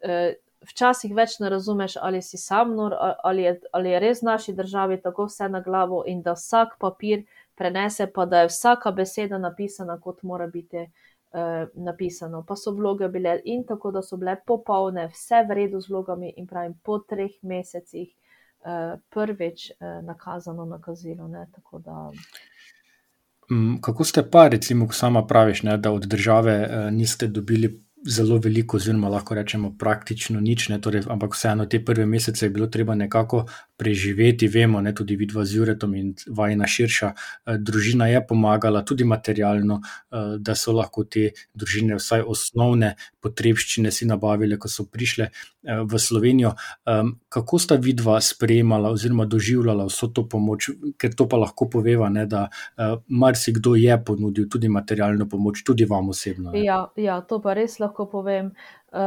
Eh, 0.00 0.34
včasih 0.60 1.12
več 1.14 1.38
ne 1.40 1.50
razumeš, 1.52 1.98
ali 2.00 2.22
si 2.22 2.38
sam 2.38 2.72
nor, 2.76 2.96
ali 3.24 3.42
je, 3.42 3.60
ali 3.72 3.90
je 3.90 4.00
res 4.00 4.22
v 4.22 4.30
naši 4.30 4.54
državi 4.56 5.00
tako 5.02 5.26
vse 5.28 5.48
na 5.48 5.60
glavo 5.60 6.04
in 6.06 6.22
da 6.22 6.32
vsak 6.32 6.78
papir 6.80 7.26
prenese, 7.54 8.06
pa 8.14 8.24
da 8.26 8.40
je 8.40 8.48
vsaka 8.48 8.90
beseda 8.90 9.38
napisana, 9.38 10.00
kot 10.00 10.22
mora 10.22 10.46
biti 10.46 10.86
napisano. 11.74 12.44
Pa 12.48 12.56
so 12.56 12.74
vloge 12.76 13.08
bile 13.08 13.40
in 13.44 13.64
tako, 13.66 13.90
da 13.90 14.02
so 14.02 14.16
bile 14.16 14.36
popolne, 14.46 15.06
vse 15.08 15.44
v 15.48 15.56
redu 15.56 15.80
z 15.80 15.88
vlogami 15.88 16.34
in 16.36 16.46
pravim 16.46 16.74
po 16.84 16.98
treh 16.98 17.38
mesecih 17.42 18.08
uh, 18.08 18.98
prvič 19.10 19.70
uh, 19.70 20.04
nakazano 20.04 20.64
nakazilo. 20.64 21.28
Ne, 21.28 21.46
da... 21.84 22.10
Mm, 23.50 23.80
kako 23.80 24.04
ste 24.04 24.22
pa, 24.30 24.48
recimo, 24.48 24.90
sama 24.92 25.26
praviš, 25.26 25.62
ne, 25.62 25.78
da 25.78 25.92
od 25.92 26.04
države 26.06 26.90
niste 26.92 27.26
dobili 27.26 27.82
zelo 28.04 28.38
veliko, 28.38 28.76
oziroma 28.76 29.08
lahko 29.08 29.34
rečemo 29.34 29.70
praktično 29.78 30.40
nič, 30.40 30.68
ne, 30.68 30.78
torej, 30.82 31.04
ampak 31.10 31.36
vseeno 31.36 31.66
te 31.66 31.78
prve 31.84 32.06
mesece 32.06 32.46
je 32.46 32.50
bilo 32.50 32.66
treba 32.66 32.94
nekako 32.94 33.44
preživeti, 33.76 34.48
vemo, 34.48 34.80
ne, 34.80 34.94
tudi 34.94 35.16
vidva 35.16 35.44
z 35.44 35.56
Juretom 35.56 35.94
in 35.94 36.12
vajna 36.26 36.66
širša 36.66 37.12
eh, 37.12 37.58
družina 37.58 38.08
je 38.10 38.24
pomagala, 38.26 38.82
tudi 38.82 39.04
materialno, 39.04 39.80
eh, 39.82 40.36
da 40.38 40.54
so 40.54 40.74
lahko 40.74 41.04
te 41.04 41.30
družine 41.54 41.98
vsaj 42.00 42.26
osnovne 42.26 42.94
potrebščine 43.20 43.92
si 43.94 44.06
nabavile, 44.10 44.58
ko 44.58 44.68
so 44.68 44.86
prišle 44.86 45.30
v 45.62 45.98
Slovenijo. 45.98 46.54
Kako 47.28 47.58
sta 47.58 47.74
vidva 47.74 48.20
sprejemala 48.20 48.90
oziroma 48.90 49.24
doživljala 49.24 49.86
vso 49.86 50.08
to 50.10 50.26
pomoč, 50.28 50.70
ker 50.98 51.14
to 51.14 51.28
pa 51.28 51.38
lahko 51.38 51.68
poveva, 51.70 52.08
ne, 52.10 52.26
da 52.26 52.48
marsikdo 53.08 53.74
je 53.78 53.98
ponudil 54.04 54.48
tudi 54.50 54.68
materialno 54.68 55.28
pomoč, 55.28 55.62
tudi 55.64 55.84
vam 55.84 56.08
osebno. 56.10 56.54
Ja, 56.58 56.86
ja, 56.96 57.20
to 57.20 57.40
pa 57.42 57.54
res 57.54 57.78
lahko 57.78 58.06
povem. 58.10 58.52
Uh, 58.92 58.98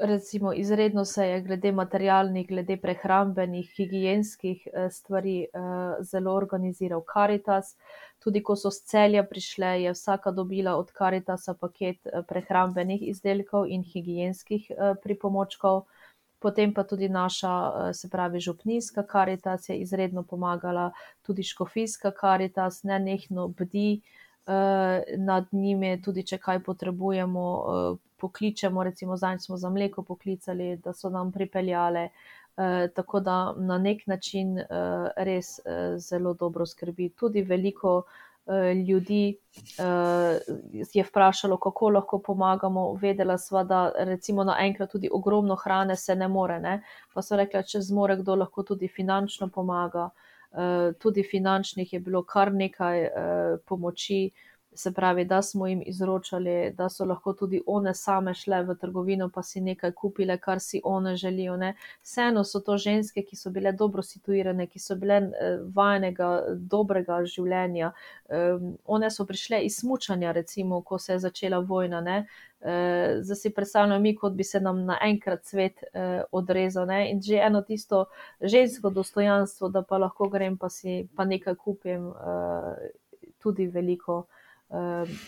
recimo, 0.00 0.52
izredno 0.52 1.04
se 1.04 1.26
je 1.26 1.40
glede 1.40 1.72
materialnih, 1.72 2.48
glede 2.48 2.76
prehrambenih, 2.76 3.70
higijenskih 3.76 4.68
uh, 4.68 4.92
stvari 4.92 5.46
uh, 5.54 6.04
zelo 6.04 6.34
organiziral 6.34 7.00
Karitas. 7.00 7.76
Tudi 8.18 8.42
ko 8.42 8.56
so 8.56 8.70
z 8.70 8.84
celja 8.84 9.24
prišle, 9.24 9.72
je 9.82 9.94
vsaka 9.96 10.30
dobila 10.30 10.76
od 10.76 10.92
Karitasa 10.92 11.54
paket 11.54 11.96
prehrambenih 12.28 13.08
izdelkov 13.08 13.72
in 13.72 13.82
higijenskih 13.82 14.68
pripomočkov. 15.02 15.86
Potem 16.38 16.74
pa 16.74 16.84
tudi 16.84 17.08
naša, 17.08 17.92
se 17.92 18.08
pravi, 18.12 18.40
župnijska 18.40 19.06
karitas 19.06 19.68
je 19.68 19.78
izredno 19.80 20.22
pomagala, 20.22 20.90
tudi 21.22 21.42
škofijska 21.42 22.10
karitas, 22.10 22.82
ne 22.82 22.98
nehno 22.98 23.48
bdi 23.48 24.02
uh, 24.02 24.19
nad 25.18 25.46
njimi, 25.52 26.02
tudi 26.02 26.22
če 26.26 26.38
kaj 26.38 26.62
potrebujemo. 26.62 27.48
Uh, 27.56 27.98
pokličemo, 28.20 28.82
recimo 28.84 29.16
zdaj 29.16 29.38
smo 29.38 29.56
za 29.56 29.70
mleko 29.70 30.02
poklicali, 30.02 30.76
da 30.76 30.92
so 30.92 31.08
nam 31.10 31.32
pripeljale. 31.32 32.08
Uh, 32.56 32.90
tako 32.94 33.20
da 33.20 33.54
na 33.56 33.78
nek 33.78 34.06
način 34.06 34.58
res 35.16 35.60
zelo 35.96 36.34
dobro 36.34 36.66
skrbi. 36.66 37.08
Tudi 37.16 37.42
veliko 37.42 38.02
ljudi 38.88 39.38
je 40.94 41.04
vprašalo, 41.04 41.56
kako 41.56 41.88
lahko 41.88 42.18
pomagamo. 42.18 42.94
Vedela 42.94 43.38
sva, 43.38 43.64
da 43.64 43.92
recimo 43.96 44.44
naenkrat 44.44 44.90
tudi 44.90 45.08
ogromno 45.12 45.56
hrane 45.56 45.96
se 45.96 46.14
ne 46.14 46.28
more, 46.28 46.60
ne? 46.60 46.82
pa 47.14 47.22
so 47.22 47.36
rekla, 47.36 47.62
če 47.62 47.80
zmore 47.80 48.16
kdo 48.16 48.34
lahko 48.34 48.62
tudi 48.62 48.88
finančno 48.88 49.48
pomaga. 49.48 50.10
Tudi 50.98 51.22
finančnih 51.22 51.92
je 51.92 52.00
bilo 52.00 52.22
kar 52.24 52.52
nekaj 52.52 53.04
uh, 53.04 53.10
pomoči. 53.66 54.30
Se 54.72 54.92
pravi, 54.92 55.24
da 55.24 55.42
smo 55.42 55.66
jim 55.66 55.82
izročali, 55.86 56.70
da 56.70 56.88
so 56.88 57.04
lahko 57.04 57.32
tudi 57.32 57.62
one 57.66 57.94
same 57.94 58.34
šle 58.34 58.62
v 58.62 58.76
trgovino, 58.78 59.26
pa 59.28 59.42
si 59.42 59.60
nekaj 59.60 59.92
kupile, 59.92 60.36
kar 60.38 60.60
si 60.60 60.80
one 60.84 61.16
želijo. 61.16 61.56
Ne. 61.56 61.74
Vseeno 62.02 62.44
so 62.44 62.60
to 62.60 62.76
ženske, 62.78 63.24
ki 63.26 63.36
so 63.36 63.50
bile 63.50 63.72
dobro 63.72 64.02
situirane, 64.02 64.66
ki 64.66 64.78
so 64.78 64.94
bile 64.94 65.16
eh, 65.16 65.58
vajenega 65.74 66.30
dobrega 66.54 67.18
življenja. 67.26 67.90
Um, 68.28 68.76
one 68.84 69.10
so 69.10 69.26
prišle 69.26 69.64
iz 69.66 69.80
smučanja, 69.82 70.32
recimo, 70.32 70.82
ko 70.82 70.98
se 70.98 71.12
je 71.12 71.18
začela 71.26 71.58
vojna. 71.58 72.00
Ne. 72.00 72.18
Uh, 72.60 73.18
zdaj 73.26 73.36
si 73.36 73.54
predstavljamo, 73.54 73.98
mi, 74.00 74.14
kot 74.14 74.38
bi 74.38 74.44
se 74.44 74.60
nam 74.60 74.84
naenkrat 74.86 75.44
svet 75.50 75.82
uh, 75.82 76.22
odrezal. 76.30 76.86
Ne? 76.86 77.08
In 77.10 77.22
že 77.22 77.42
eno 77.42 77.62
tisto 77.66 78.04
žensko 78.40 78.90
dostojanstvo, 78.90 79.68
da 79.68 79.82
pa 79.82 79.98
lahko 79.98 80.28
grem 80.30 80.58
pa 80.58 80.70
si 80.70 81.08
pa 81.16 81.24
nekaj 81.24 81.58
kupim, 81.58 82.12
uh, 82.14 82.76
tudi 83.42 83.66
veliko 83.66 84.26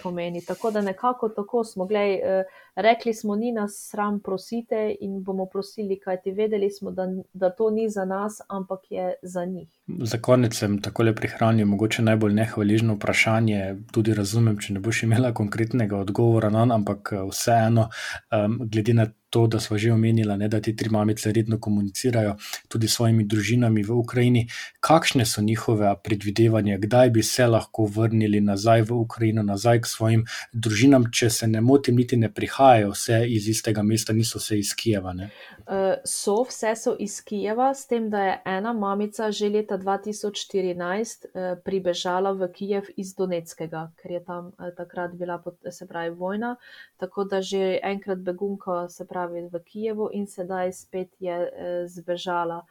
pomeni. 0.02 0.44
Tako 0.44 0.70
da 0.70 0.80
nekako 0.80 1.28
tako 1.28 1.64
smo, 1.64 1.86
gledaj, 1.86 2.14
eh, 2.14 2.44
rekli 2.74 3.14
smo, 3.14 3.36
ni 3.36 3.52
nas 3.52 3.88
sram 3.90 4.20
prosite 4.20 4.96
in 5.00 5.22
bomo 5.22 5.46
prosili, 5.46 6.00
kajti 6.00 6.30
vedeli 6.30 6.70
smo, 6.70 6.90
da, 6.90 7.06
da 7.32 7.50
to 7.50 7.70
ni 7.70 7.88
za 7.90 8.04
nas, 8.04 8.40
ampak 8.48 8.80
je 8.90 9.14
za 9.22 9.44
njih. 9.44 9.68
Za 10.00 10.18
konec 10.18 10.54
sem 10.54 10.78
tako 10.82 11.02
le 11.02 11.14
prihranil, 11.14 11.66
mogoče 11.66 12.02
najbolj 12.02 12.34
nehvaližno 12.34 12.94
vprašanje. 12.94 13.76
Tudi 13.92 14.14
razumem, 14.14 14.58
če 14.58 14.76
ne 14.76 14.80
boš 14.80 15.02
imela 15.02 15.32
konkretnega 15.34 15.98
odgovora 15.98 16.50
na 16.50 16.64
no, 16.64 16.74
ampak 16.74 17.12
eh, 17.12 17.24
vseeno, 17.30 17.88
um, 18.32 18.60
glede 18.68 18.94
na 18.94 19.06
to, 19.32 19.46
da 19.46 19.60
smo 19.60 19.78
že 19.78 19.92
omenili, 19.92 20.48
da 20.48 20.60
ti 20.60 20.76
tri 20.76 20.90
mamice 20.90 21.32
redno 21.32 21.60
komunicirajo 21.60 22.36
tudi 22.68 22.88
s 22.88 22.94
svojimi 22.94 23.24
družinami 23.24 23.82
v 23.82 23.90
Ukrajini. 23.92 24.48
Kakšne 24.80 25.24
so 25.26 25.42
njihove 25.42 25.94
predvidevanja, 26.04 26.76
kdaj 26.78 27.10
bi 27.10 27.22
se 27.22 27.46
lahko 27.46 27.86
vrnili 27.86 28.40
nazaj 28.40 28.82
v 28.82 28.92
Ukrajino, 28.92 29.42
nazaj 29.42 29.80
k 29.80 29.86
svojim 29.86 30.26
družinam, 30.52 31.08
če 31.12 31.30
se 31.30 31.48
ne 31.48 31.60
motim, 31.60 31.96
niti 31.96 32.16
ne 32.16 32.28
prihajajo 32.28 32.90
vse 32.92 33.22
iz 33.28 33.48
istega 33.48 33.82
mesta, 33.82 34.12
niso 34.12 34.38
vse 34.38 34.58
iz 34.58 34.74
Kijeva? 34.76 35.14
Uh, 35.16 35.96
so, 36.04 36.42
vse 36.44 36.74
so 36.76 36.96
iz 37.00 37.20
Kijeva, 37.24 37.72
s 37.74 37.88
tem, 37.88 38.10
da 38.10 38.24
je 38.24 38.38
ena 38.44 38.72
mamica 38.72 39.30
že 39.32 39.48
leta 39.48 39.76
2014 39.82 41.26
uh, 41.26 41.58
pribežala 41.64 42.32
v 42.32 42.48
Kijev 42.54 42.88
iz 42.96 43.14
Donetskega, 43.14 43.90
ker 44.00 44.16
je 44.16 44.22
tam 44.24 44.52
uh, 44.56 44.70
takrat 44.76 45.14
bila, 45.18 45.42
se 45.70 45.86
pravi, 45.86 46.14
vojna. 46.16 46.56
Tako 46.96 47.24
da 47.24 47.42
že 47.42 47.78
enkrat 47.82 48.18
begunka, 48.18 48.88
se 48.88 49.06
pravi, 49.06 49.48
v 49.52 49.62
Kijevu 49.64 50.08
in 50.12 50.26
sedaj 50.26 50.72
spet 50.72 51.10
je 51.20 51.36
eh, 51.36 51.86
zbežala. 51.88 52.62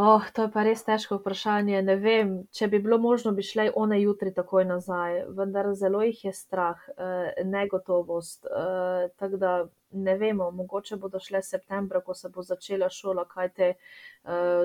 Oh, 0.00 0.22
to 0.32 0.44
je 0.46 0.50
pa 0.54 0.62
res 0.62 0.84
težko 0.86 1.16
vprašanje. 1.18 1.80
Ne 1.82 1.96
vem, 1.98 2.28
če 2.54 2.68
bi 2.70 2.78
bilo 2.78 3.00
možno, 3.02 3.32
bi 3.34 3.42
šle 3.42 3.64
one 3.82 3.96
jutri 3.98 4.30
takoj 4.36 4.62
nazaj, 4.68 5.24
vendar 5.34 5.72
zelo 5.80 6.04
jih 6.06 6.20
je 6.28 6.32
strah, 6.38 6.84
eh, 7.06 7.40
negotovost. 7.44 8.46
Eh, 8.46 9.08
tako 9.18 9.40
da 9.42 9.52
ne 9.90 10.14
vemo, 10.18 10.50
mogoče 10.50 10.96
bodo 10.96 11.18
šle 11.18 11.42
septembra, 11.42 12.00
ko 12.00 12.14
se 12.14 12.28
bo 12.28 12.42
začela 12.42 12.88
šola, 12.88 13.24
kaj 13.24 13.48
te 13.56 13.72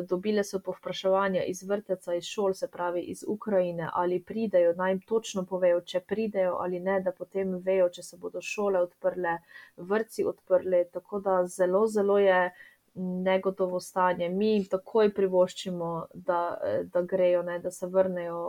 dobile 0.10 0.44
so 0.44 0.60
povpraševanja 0.60 1.44
iz 1.48 1.62
vrteca, 1.64 2.14
iz 2.14 2.26
šol, 2.28 2.54
se 2.54 2.68
pravi 2.68 3.02
iz 3.14 3.24
Ukrajine, 3.28 3.90
ali 3.94 4.24
pridejo, 4.24 4.74
naj 4.76 4.92
jim 4.92 5.00
točno 5.08 5.46
povejo, 5.46 5.82
če 5.82 6.00
pridejo 6.00 6.58
ali 6.60 6.80
ne, 6.80 7.00
da 7.02 7.12
potem 7.12 7.56
vejo, 7.64 7.88
če 7.90 8.04
se 8.04 8.18
bodo 8.18 8.42
šole 8.42 8.82
odprle, 8.82 9.38
vrci 9.78 10.26
odprli. 10.28 10.84
Tako 10.92 11.20
da 11.20 11.46
zelo, 11.48 11.88
zelo 11.88 12.20
je 12.20 12.52
negotovo 12.96 13.80
stanje. 13.80 14.30
Mi 14.30 14.54
jim 14.54 14.66
takoj 14.70 15.14
privoščimo, 15.14 15.92
da, 16.14 16.58
da 16.94 17.02
grejo, 17.02 17.44
ne, 17.44 17.60
da 17.60 17.72
se 17.72 17.88
vrnejo 17.88 18.42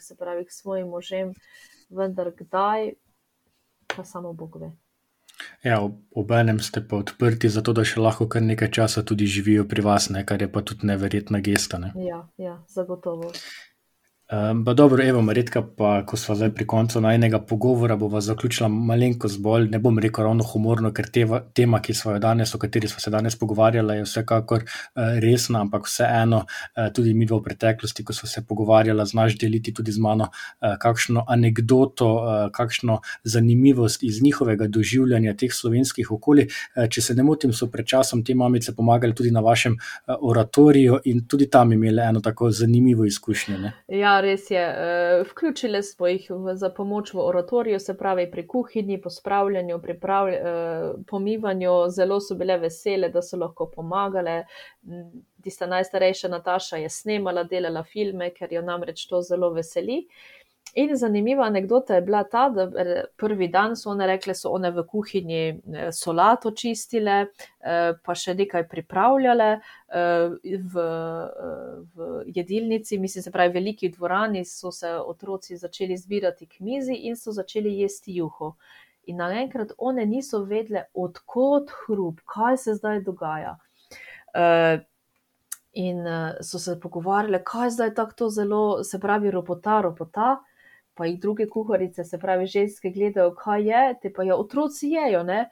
se 0.00 0.16
pravi, 0.16 0.44
k 0.44 0.52
svojim 0.52 0.88
možem, 0.88 1.32
vendar 1.88 2.30
kdaj, 2.36 2.92
pa 3.96 4.04
samo 4.04 4.32
Bog 4.32 4.60
ve. 4.60 4.70
Ja, 5.62 5.82
Obenem 6.10 6.60
ste 6.60 6.82
pa 6.88 6.96
odprti, 6.96 7.48
zato 7.48 7.72
da 7.72 7.84
še 7.86 8.00
lahko 8.00 8.26
kar 8.30 8.42
nekaj 8.42 8.70
časa 8.74 9.02
tudi 9.06 9.26
živijo 9.26 9.64
pri 9.70 9.82
vas, 9.86 10.08
ne, 10.10 10.24
kar 10.26 10.42
je 10.42 10.50
pa 10.52 10.62
tudi 10.62 10.86
neverjetna 10.86 11.40
gesta. 11.40 11.78
Ne. 11.78 11.92
Ja, 12.02 12.24
ja, 12.38 12.58
zagotovo. 12.68 13.32
Um, 14.32 14.64
dobro, 14.64 15.02
evo, 15.04 15.22
Maritka, 15.22 15.62
pa 15.62 16.06
ko 16.06 16.16
smo 16.16 16.34
zdaj 16.34 16.50
pri 16.52 16.66
koncu 16.66 17.00
najnega 17.00 17.38
pogovora, 17.38 17.96
bova 17.96 18.20
zaključila 18.20 18.68
malenkost 18.68 19.40
bolj, 19.40 19.70
ne 19.70 19.78
bom 19.78 19.98
rekel 19.98 20.24
ravno 20.24 20.44
humorno, 20.44 20.90
ker 20.92 21.06
teva, 21.08 21.38
tema, 21.56 21.80
ki 21.80 21.94
smo 21.94 22.12
jo 22.12 22.18
danes, 22.20 22.52
o 22.54 22.58
kateri 22.60 22.88
smo 22.88 23.00
se 23.00 23.10
danes 23.10 23.38
pogovarjali, 23.40 23.96
je 23.96 24.02
vsekakor 24.04 24.66
uh, 24.66 25.16
resna, 25.24 25.62
ampak 25.64 25.88
vseeno, 25.88 26.42
uh, 26.44 26.90
tudi 26.92 27.14
mi 27.14 27.24
v 27.30 27.38
preteklosti, 27.44 28.04
ko 28.04 28.12
smo 28.12 28.28
se 28.28 28.42
pogovarjali, 28.44 29.06
znaš 29.06 29.38
deliti 29.38 29.72
tudi 29.74 29.92
z 29.96 30.04
mano 30.04 30.28
uh, 30.28 30.76
kakšno 30.76 31.24
anegdoto, 31.28 32.10
uh, 32.16 32.52
kakšno 32.52 32.98
zanimivost 33.24 34.04
iz 34.04 34.20
njihovega 34.22 34.68
doživljanja 34.68 35.34
teh 35.40 35.54
slovenskih 35.54 36.12
okolij. 36.12 36.50
Uh, 36.76 36.84
če 36.84 37.00
se 37.00 37.14
ne 37.14 37.24
motim, 37.24 37.56
so 37.56 37.70
pred 37.72 37.88
časom 37.88 38.20
te 38.24 38.36
mamice 38.36 38.76
pomagali 38.76 39.16
tudi 39.16 39.32
na 39.32 39.40
vašem 39.40 39.72
uh, 39.80 40.14
oratoriju 40.20 41.00
in 41.04 41.24
tudi 41.24 41.48
tam 41.48 41.72
imeli 41.72 42.04
eno 42.10 42.20
tako 42.20 42.50
zanimivo 42.50 43.08
izkušnjo. 43.08 43.72
Ja, 43.88 44.17
res 44.20 44.50
je. 44.50 44.62
Uh, 44.68 45.26
vključili 45.30 45.82
smo 45.82 46.06
jih 46.06 46.30
za 46.54 46.70
pomoč 46.70 47.12
v 47.14 47.20
oratoriju, 47.24 47.80
se 47.80 47.96
pravi 47.98 48.30
pri 48.30 48.46
kuhinji, 48.46 49.00
pospravljanju, 49.02 49.76
uh, 49.76 51.04
pomivanju. 51.06 51.76
Zelo 51.90 52.20
so 52.20 52.34
bile 52.34 52.58
vesele, 52.58 53.08
da 53.08 53.22
so 53.22 53.36
lahko 53.36 53.70
pomagale. 53.70 54.44
Tista 55.42 55.66
najstarejša 55.66 56.28
Nataša 56.28 56.76
je 56.76 56.88
snemala, 56.90 57.44
delala 57.44 57.84
filme, 57.84 58.30
ker 58.34 58.52
jo 58.52 58.62
namreč 58.62 59.06
to 59.06 59.22
zelo 59.22 59.50
veseli. 59.54 60.04
Uh, 60.08 60.37
In 60.74 60.96
zanimiva 60.96 61.44
anekdota 61.44 61.94
je 61.94 62.00
bila 62.00 62.24
ta, 62.24 62.48
da 62.48 62.70
prvi 63.16 63.48
dan 63.48 63.76
so 63.76 63.90
one 63.90 64.06
rekle, 64.06 64.34
so 64.34 64.50
one 64.52 64.70
v 64.70 64.84
kuhinji 64.86 65.42
eh, 65.48 65.92
solato 65.92 66.50
čistile, 66.50 67.20
eh, 67.60 67.92
pa 68.04 68.14
še 68.14 68.34
nekaj 68.36 68.66
pripravljale 68.68 69.48
eh, 69.54 70.34
v, 70.74 70.88
v 71.94 72.08
jedilnici, 72.36 72.98
mislim, 72.98 73.24
se 73.24 73.32
pravi, 73.32 73.54
veliki 73.54 73.88
dvorani 73.94 74.44
so 74.44 74.72
se 74.72 74.92
otroci 74.92 75.56
začeli 75.56 75.96
zbirati 75.96 76.46
k 76.46 76.60
mizi 76.60 76.98
in 77.08 77.16
so 77.16 77.32
začeli 77.32 77.78
jesti 77.80 78.18
juho. 78.20 78.54
In 79.08 79.22
naenkrat 79.22 79.72
one 79.78 80.04
niso 80.06 80.42
vedle, 80.44 80.84
odkot 80.92 81.72
hrup, 81.86 82.20
kaj 82.28 82.58
se 82.60 82.74
zdaj 82.76 83.00
dogaja. 83.06 83.54
In 85.80 86.04
so 86.44 86.60
se 86.60 86.74
pogovarjali, 86.80 87.40
kaj 87.40 87.72
zdaj 87.78 87.94
tako 87.96 88.28
zelo, 88.28 88.60
se 88.84 89.00
pravi, 89.00 89.32
ropota, 89.32 89.80
ropota 89.86 90.34
pa 90.98 91.06
jih 91.06 91.20
druge 91.20 91.46
kuharice, 91.46 92.04
se 92.04 92.18
pravi, 92.18 92.46
ženske 92.50 92.90
gledajo, 92.90 93.32
kaj 93.38 93.64
je, 93.70 93.82
te 94.02 94.12
pa 94.12 94.26
je 94.26 94.34
ja, 94.34 94.36
otroci 94.36 94.90
jejo, 94.96 95.22
ne. 95.22 95.46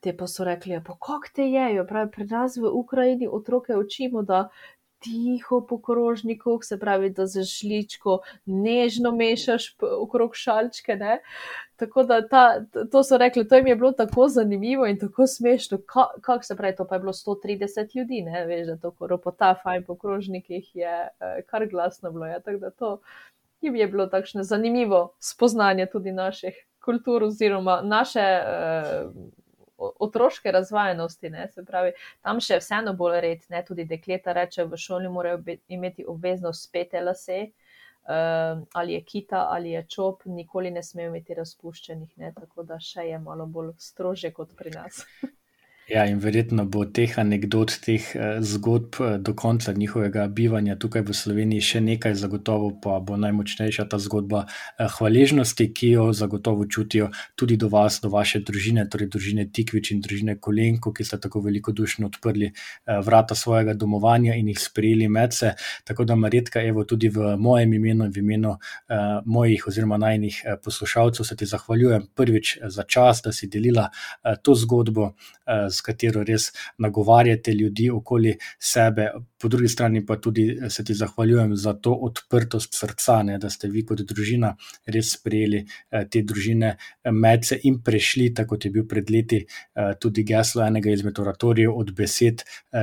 Te 0.00 0.14
pa 0.16 0.28
so 0.30 0.44
rekli, 0.46 0.72
ja, 0.76 0.80
pa 0.86 0.94
kako 0.94 1.32
te 1.34 1.44
jejo, 1.50 1.84
pravi, 1.86 2.10
pri 2.14 2.26
nas 2.30 2.56
v 2.56 2.70
Ukrajini 2.72 3.28
otroke 3.28 3.76
učimo, 3.76 4.22
da 4.22 4.48
tiho 4.98 5.60
po 5.68 5.78
krožnikih, 5.82 6.62
se 6.62 6.78
pravi, 6.78 7.10
da 7.10 7.26
za 7.26 7.42
žličko 7.42 8.18
nežno 8.44 9.12
mešaš 9.12 9.76
okrog 10.00 10.34
šalčke, 10.34 10.96
ne. 10.96 11.18
Tako 11.76 12.02
da 12.02 12.20
ta, 12.28 12.42
to 12.92 13.02
so 13.04 13.18
rekli, 13.18 13.46
to 13.48 13.56
jim 13.56 13.66
je 13.66 13.76
bilo 13.76 13.92
tako 13.92 14.28
zanimivo 14.28 14.86
in 14.86 14.98
tako 14.98 15.26
smešno, 15.26 15.78
kako 15.86 16.20
ka 16.24 16.42
se 16.42 16.56
pravi, 16.56 16.76
to 16.76 16.86
pa 16.86 16.94
je 16.94 17.00
bilo 17.00 17.12
130 17.12 17.96
ljudi, 17.96 18.22
ne, 18.22 18.46
veš, 18.46 18.66
da 18.66 18.76
to 18.76 18.90
koropota 18.90 19.54
fajn 19.62 19.84
po 19.84 19.96
krožnikih 19.96 20.76
je 20.76 21.08
eh, 21.20 21.42
kar 21.46 21.66
glasno 21.66 22.10
bilo, 22.10 22.26
ja, 22.26 22.40
tako 22.40 22.58
da 22.58 22.70
to 22.70 23.00
jim 23.60 23.76
je 23.76 23.86
bilo 23.88 24.06
takšno 24.06 24.42
zanimivo 24.42 25.14
spoznanje 25.18 25.86
tudi 25.86 26.12
naših 26.12 26.64
kultur 26.84 27.24
oziroma 27.24 27.80
naše 27.82 28.24
uh, 28.42 29.12
otroške 29.78 30.52
razvajenosti. 30.52 31.30
Ne, 31.30 31.48
se 31.48 31.64
pravi, 31.64 31.92
tam 32.22 32.40
še 32.40 32.58
vseeno 32.62 32.94
bolj 32.98 33.20
red, 33.20 33.46
ne, 33.52 33.62
tudi 33.66 33.84
dekleta 33.84 34.32
reče, 34.32 34.64
v 34.64 34.76
šoli 34.76 35.08
morajo 35.12 35.42
imeti 35.68 36.06
obvezno 36.06 36.52
spete 36.52 37.00
lase. 37.00 37.48
Uh, 38.08 38.62
ali 38.72 38.94
je 38.94 39.02
kita 39.04 39.42
ali 39.52 39.70
je 39.70 39.82
čop, 39.88 40.22
nikoli 40.24 40.70
ne 40.70 40.82
smejo 40.82 41.10
imeti 41.10 41.34
razpuščenih, 41.36 42.14
ne, 42.16 42.32
tako 42.32 42.64
da 42.64 42.78
še 42.80 43.04
je 43.04 43.18
malo 43.20 43.44
bolj 43.46 43.74
strože 43.76 44.32
kot 44.32 44.56
pri 44.56 44.72
nas. 44.72 45.02
Ja, 45.88 46.02
in 46.04 46.18
verjetno 46.20 46.66
bo 46.68 46.82
teh 46.84 47.14
anegdot, 47.16 47.72
teh 47.80 48.04
eh, 48.12 48.42
zgodb 48.44 48.98
eh, 49.00 49.14
do 49.24 49.32
konca 49.32 49.72
njihovega 49.72 50.26
bivanja 50.28 50.74
tukaj 50.76 51.00
v 51.08 51.14
Sloveniji 51.16 51.64
še 51.64 51.80
nekaj, 51.80 52.12
zagotovo 52.20 52.74
pa 52.84 52.98
bo 53.00 53.16
najmočnejša 53.16 53.86
ta 53.88 53.96
zgodba 53.96 54.42
eh, 54.44 54.84
hvaležnosti, 54.98 55.64
ki 55.72 55.88
jo 55.94 56.04
zagotovo 56.12 56.66
čutijo 56.68 57.08
tudi 57.40 57.56
do 57.56 57.70
vas, 57.72 57.96
do 58.04 58.10
vaše 58.12 58.42
družine, 58.44 58.84
torej 58.84 59.08
družine 59.14 59.46
Tikvič 59.48 59.94
in 59.94 60.02
družine 60.04 60.34
Kolenko, 60.36 60.92
ki 60.92 61.06
ste 61.08 61.16
tako 61.24 61.40
velikodušno 61.46 62.12
odprli 62.12 62.52
vrata 62.84 63.34
svojega 63.34 63.72
domovanja 63.72 64.36
in 64.36 64.52
jih 64.52 64.60
sprejeli 64.60 65.08
med 65.08 65.32
se. 65.32 65.54
Tako 65.88 66.04
da, 66.04 66.18
Marjetka, 66.20 66.60
evo 66.60 66.84
tudi 66.84 67.08
v 67.08 67.32
mojem 67.40 67.72
imenu 67.80 68.04
in 68.04 68.12
v 68.12 68.20
imenu 68.20 68.54
mojih 69.24 69.66
oziroma 69.72 69.96
najnih 69.96 70.42
poslušalcev 70.64 71.24
se 71.24 71.36
ti 71.36 71.48
zahvaljujem 71.48 72.10
prvič 72.14 72.58
za 72.68 72.84
čas, 72.84 73.24
da 73.24 73.32
si 73.32 73.48
delila 73.48 73.88
to 74.42 74.54
zgodbo 74.54 75.12
s 75.78 75.84
katero 75.86 76.24
res 76.26 76.50
nagovarjate 76.78 77.54
ljudi 77.54 77.88
okoli 77.90 78.34
sebe. 78.58 79.10
Po 79.38 79.48
drugi 79.48 79.68
strani 79.70 80.04
pa 80.06 80.16
tudi 80.16 80.48
eh, 80.50 80.70
se 80.70 80.84
ti 80.84 80.94
zahvaljujem 80.94 81.56
za 81.56 81.72
to 81.72 81.92
odprtost 81.92 82.74
srca, 82.74 83.22
ne, 83.22 83.38
da 83.38 83.50
ste 83.50 83.70
vi 83.70 83.84
kot 83.86 84.02
družina 84.02 84.54
res 84.86 85.12
sprejeli 85.14 85.62
eh, 85.62 86.06
te 86.10 86.22
družine 86.26 86.72
eh, 86.74 87.12
medse 87.12 87.60
in 87.70 87.80
prešli, 87.84 88.32
tako 88.34 88.56
kot 88.56 88.64
je 88.64 88.70
bil 88.72 88.86
pred 88.88 89.10
leti 89.12 89.38
tudi 90.00 90.22
geslo 90.24 90.62
enega 90.64 90.90
izmed 90.90 91.18
oratorijev, 91.20 91.74
od 91.76 91.90
besed 91.94 92.42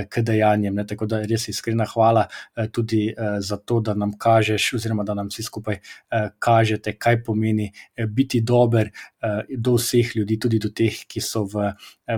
k 0.10 0.22
dejanjem. 0.24 0.76
Ne. 0.78 0.86
Tako 0.88 1.08
da 1.10 1.22
res 1.26 1.48
iskrena 1.50 1.88
hvala 1.90 2.28
tudi 2.72 3.08
za 3.40 3.58
to, 3.58 3.80
da 3.82 3.96
nam 3.98 4.14
kažeš, 4.20 4.68
oziroma 4.78 5.04
da 5.04 5.16
nam 5.18 5.32
vsi 5.32 5.44
skupaj 5.44 5.80
kažete, 6.40 6.94
kaj 7.02 7.24
pomeni 7.26 7.72
biti 8.08 8.42
dober 8.46 8.92
do 9.50 9.76
vseh 9.76 10.16
ljudi, 10.16 10.38
tudi 10.40 10.60
do 10.60 10.70
teh, 10.70 10.96
ki 11.08 11.22
so 11.24 11.46
v, 11.50 11.72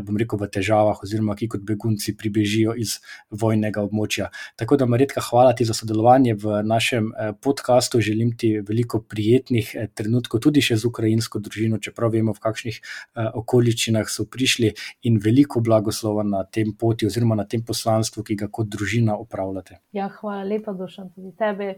bom 0.03 0.18
rekel, 0.20 0.39
v 0.41 0.49
težavah, 0.51 0.99
oziroma 1.03 1.36
ki 1.38 1.47
kot 1.51 1.64
begunci 1.68 2.16
pribežijo 2.18 2.74
iz 2.78 2.97
vojnega 3.32 3.84
območja. 3.86 4.30
Tako 4.60 4.78
da, 4.80 4.88
Marjetka, 4.89 5.22
hvala 5.30 5.53
ti 5.58 5.68
za 5.68 5.76
sodelovanje 5.78 6.36
v 6.41 6.62
našem 6.64 7.12
eh, 7.12 7.34
podkastu. 7.41 8.01
Želim 8.01 8.34
ti 8.38 8.58
veliko 8.60 9.01
prijetnih 9.01 9.72
eh, 9.76 9.88
trenutkov, 9.93 10.41
tudi 10.43 10.64
še 10.64 10.78
z 10.78 10.89
ukrajinsko 10.89 11.41
družino, 11.43 11.80
čeprav 11.84 12.14
vemo, 12.16 12.36
v 12.36 12.43
kakšnih 12.43 12.82
eh, 12.82 13.30
okoliščinah 13.41 14.10
so 14.12 14.28
prišli, 14.30 14.74
in 15.08 15.22
veliko 15.24 15.62
blagoslova 15.64 16.26
na 16.28 16.43
tem 16.43 16.74
poti, 16.74 17.08
oziroma 17.08 17.38
na 17.38 17.47
tem 17.47 17.64
poslanstvu, 17.66 18.26
ki 18.28 18.41
ga 18.43 18.51
kot 18.51 18.70
družina 18.74 19.18
upravljate. 19.20 19.82
Ja, 19.95 20.12
hvala 20.20 20.43
lepa, 20.47 20.76
Dušan, 20.78 21.12
tudi 21.16 21.34
tebe. 21.38 21.78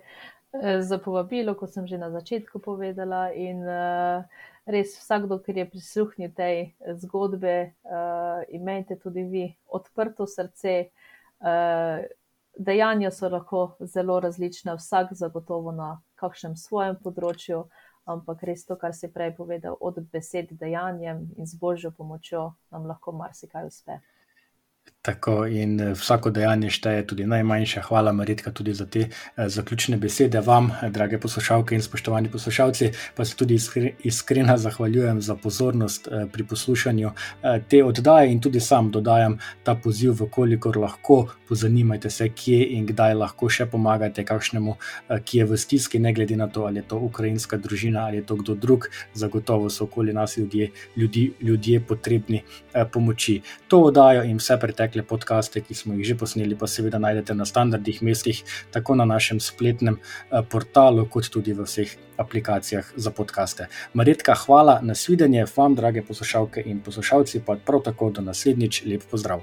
Za 0.50 0.98
povabilo, 0.98 1.54
kot 1.54 1.70
sem 1.70 1.86
že 1.86 2.00
na 2.02 2.08
začetku 2.10 2.58
povedala, 2.58 3.28
in 3.38 3.62
uh, 3.62 4.26
res 4.66 4.96
vsakdo, 5.00 5.40
ki 5.44 5.56
je 5.58 5.66
prisluhnil 5.70 6.32
tej 6.36 6.76
zgodbi, 7.02 7.74
uh, 7.86 8.44
imejte 8.50 9.00
tudi 9.00 9.24
vi 9.24 9.46
odprto 9.68 10.28
srce. 10.28 10.90
Uh, 11.40 12.04
dejanja 12.60 13.12
so 13.12 13.30
lahko 13.30 13.78
zelo 13.80 14.20
različna, 14.20 14.76
vsak 14.76 15.14
zagotovo 15.16 15.72
na 15.72 16.02
kakšnem 16.20 16.58
svojem 16.60 16.98
področju, 17.00 17.64
ampak 18.10 18.44
res 18.44 18.66
to, 18.66 18.76
kar 18.76 18.94
si 18.94 19.08
prej 19.14 19.36
povedal, 19.38 19.78
od 19.80 20.02
besed 20.12 20.52
dejanjem 20.52 21.30
in 21.38 21.48
z 21.48 21.60
božjo 21.60 21.92
pomočjo 21.96 22.54
nam 22.72 22.90
lahko 22.90 23.14
marsikaj 23.16 23.70
uspe. 23.70 24.00
Tako 25.02 25.46
in 25.48 25.80
eh, 25.80 25.94
vsako 25.96 26.30
dejanje 26.30 26.70
šteje, 26.76 27.06
tudi 27.08 27.24
najmanjša. 27.24 27.82
Hvala, 27.88 28.12
Maritka, 28.12 28.52
tudi 28.52 28.74
za 28.76 28.84
te 28.86 29.06
uh, 29.08 29.46
zaključne 29.48 29.98
besede. 29.98 30.42
Vam, 30.44 30.72
eh, 30.72 30.90
drage 30.92 31.20
poslušalke 31.20 31.76
in 31.76 31.82
spoštovani 31.82 32.28
poslušalci, 32.32 32.90
pa 33.16 33.26
se 33.26 33.36
tudi 33.36 33.56
iskreno 34.04 34.58
zahvaljujem 34.58 35.22
za 35.22 35.36
pozornost 35.36 36.08
pri 36.32 36.44
poslušanju 36.44 37.12
te 37.70 37.84
oddaje 37.84 38.32
in 38.32 38.42
tudi 38.42 38.60
sam 38.60 38.92
dodajam 38.92 39.38
ta 39.64 39.76
poziv, 39.76 40.14
vkolikor 40.20 40.78
lahko, 40.78 41.28
pozanimajte 41.48 42.10
se, 42.10 42.30
kje 42.30 42.66
in 42.76 42.86
kdaj 42.86 43.14
lahko 43.14 43.50
še 43.50 43.66
pomagate 43.66 44.26
kakšnemu, 44.26 44.76
ki 45.24 45.38
je 45.38 45.46
v 45.46 45.58
stiski, 45.58 46.00
ne 46.00 46.14
glede 46.14 46.36
na 46.36 46.48
to, 46.48 46.66
ali 46.66 46.80
je 46.80 46.88
to 46.88 46.98
ukrajinska 46.98 47.58
družina 47.58 48.06
ali 48.06 48.18
je 48.18 48.26
to 48.26 48.36
kdo 48.36 48.56
drug, 48.56 48.90
zagotovo 49.14 49.70
so 49.70 49.84
okoli 49.84 50.14
nas 50.14 50.38
ljudje, 50.38 50.72
ljudi, 50.98 51.32
ljudje 51.42 51.80
potrebni 51.80 52.44
pomoči. 52.92 53.42
To 53.68 53.82
oddajo 53.90 54.24
in 54.24 54.38
vse 54.38 54.60
pretekle 54.60 54.89
pretekle 54.90 55.04
podkaste, 55.06 55.62
ki 55.62 55.74
smo 55.76 55.94
jih 55.94 56.06
že 56.06 56.16
posneli, 56.18 56.58
pa 56.58 56.68
seveda 56.68 57.00
najdete 57.00 57.36
na 57.36 57.46
standardnih 57.46 58.02
mestih, 58.02 58.44
tako 58.72 58.96
na 58.96 59.06
našem 59.06 59.40
spletnem 59.40 60.00
eh, 60.00 60.42
portalu, 60.42 61.06
kot 61.06 61.30
tudi 61.30 61.54
v 61.54 61.64
vseh 61.64 61.98
aplikacijah 62.18 62.86
za 62.96 63.12
podkaste. 63.12 63.70
Marjetka, 63.94 64.34
hvala 64.34 64.82
na 64.82 64.96
svidenje, 64.96 65.46
vam, 65.56 65.76
drage 65.76 66.02
poslušalke 66.02 66.62
in 66.66 66.82
poslušalci, 66.82 67.46
pa 67.46 67.56
prav 67.56 67.86
tako 67.86 68.10
do 68.10 68.22
naslednjič, 68.22 68.84
lep 68.86 69.06
pozdrav. 69.12 69.42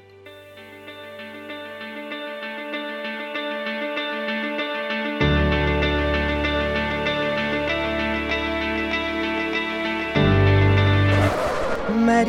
Med 12.06 12.28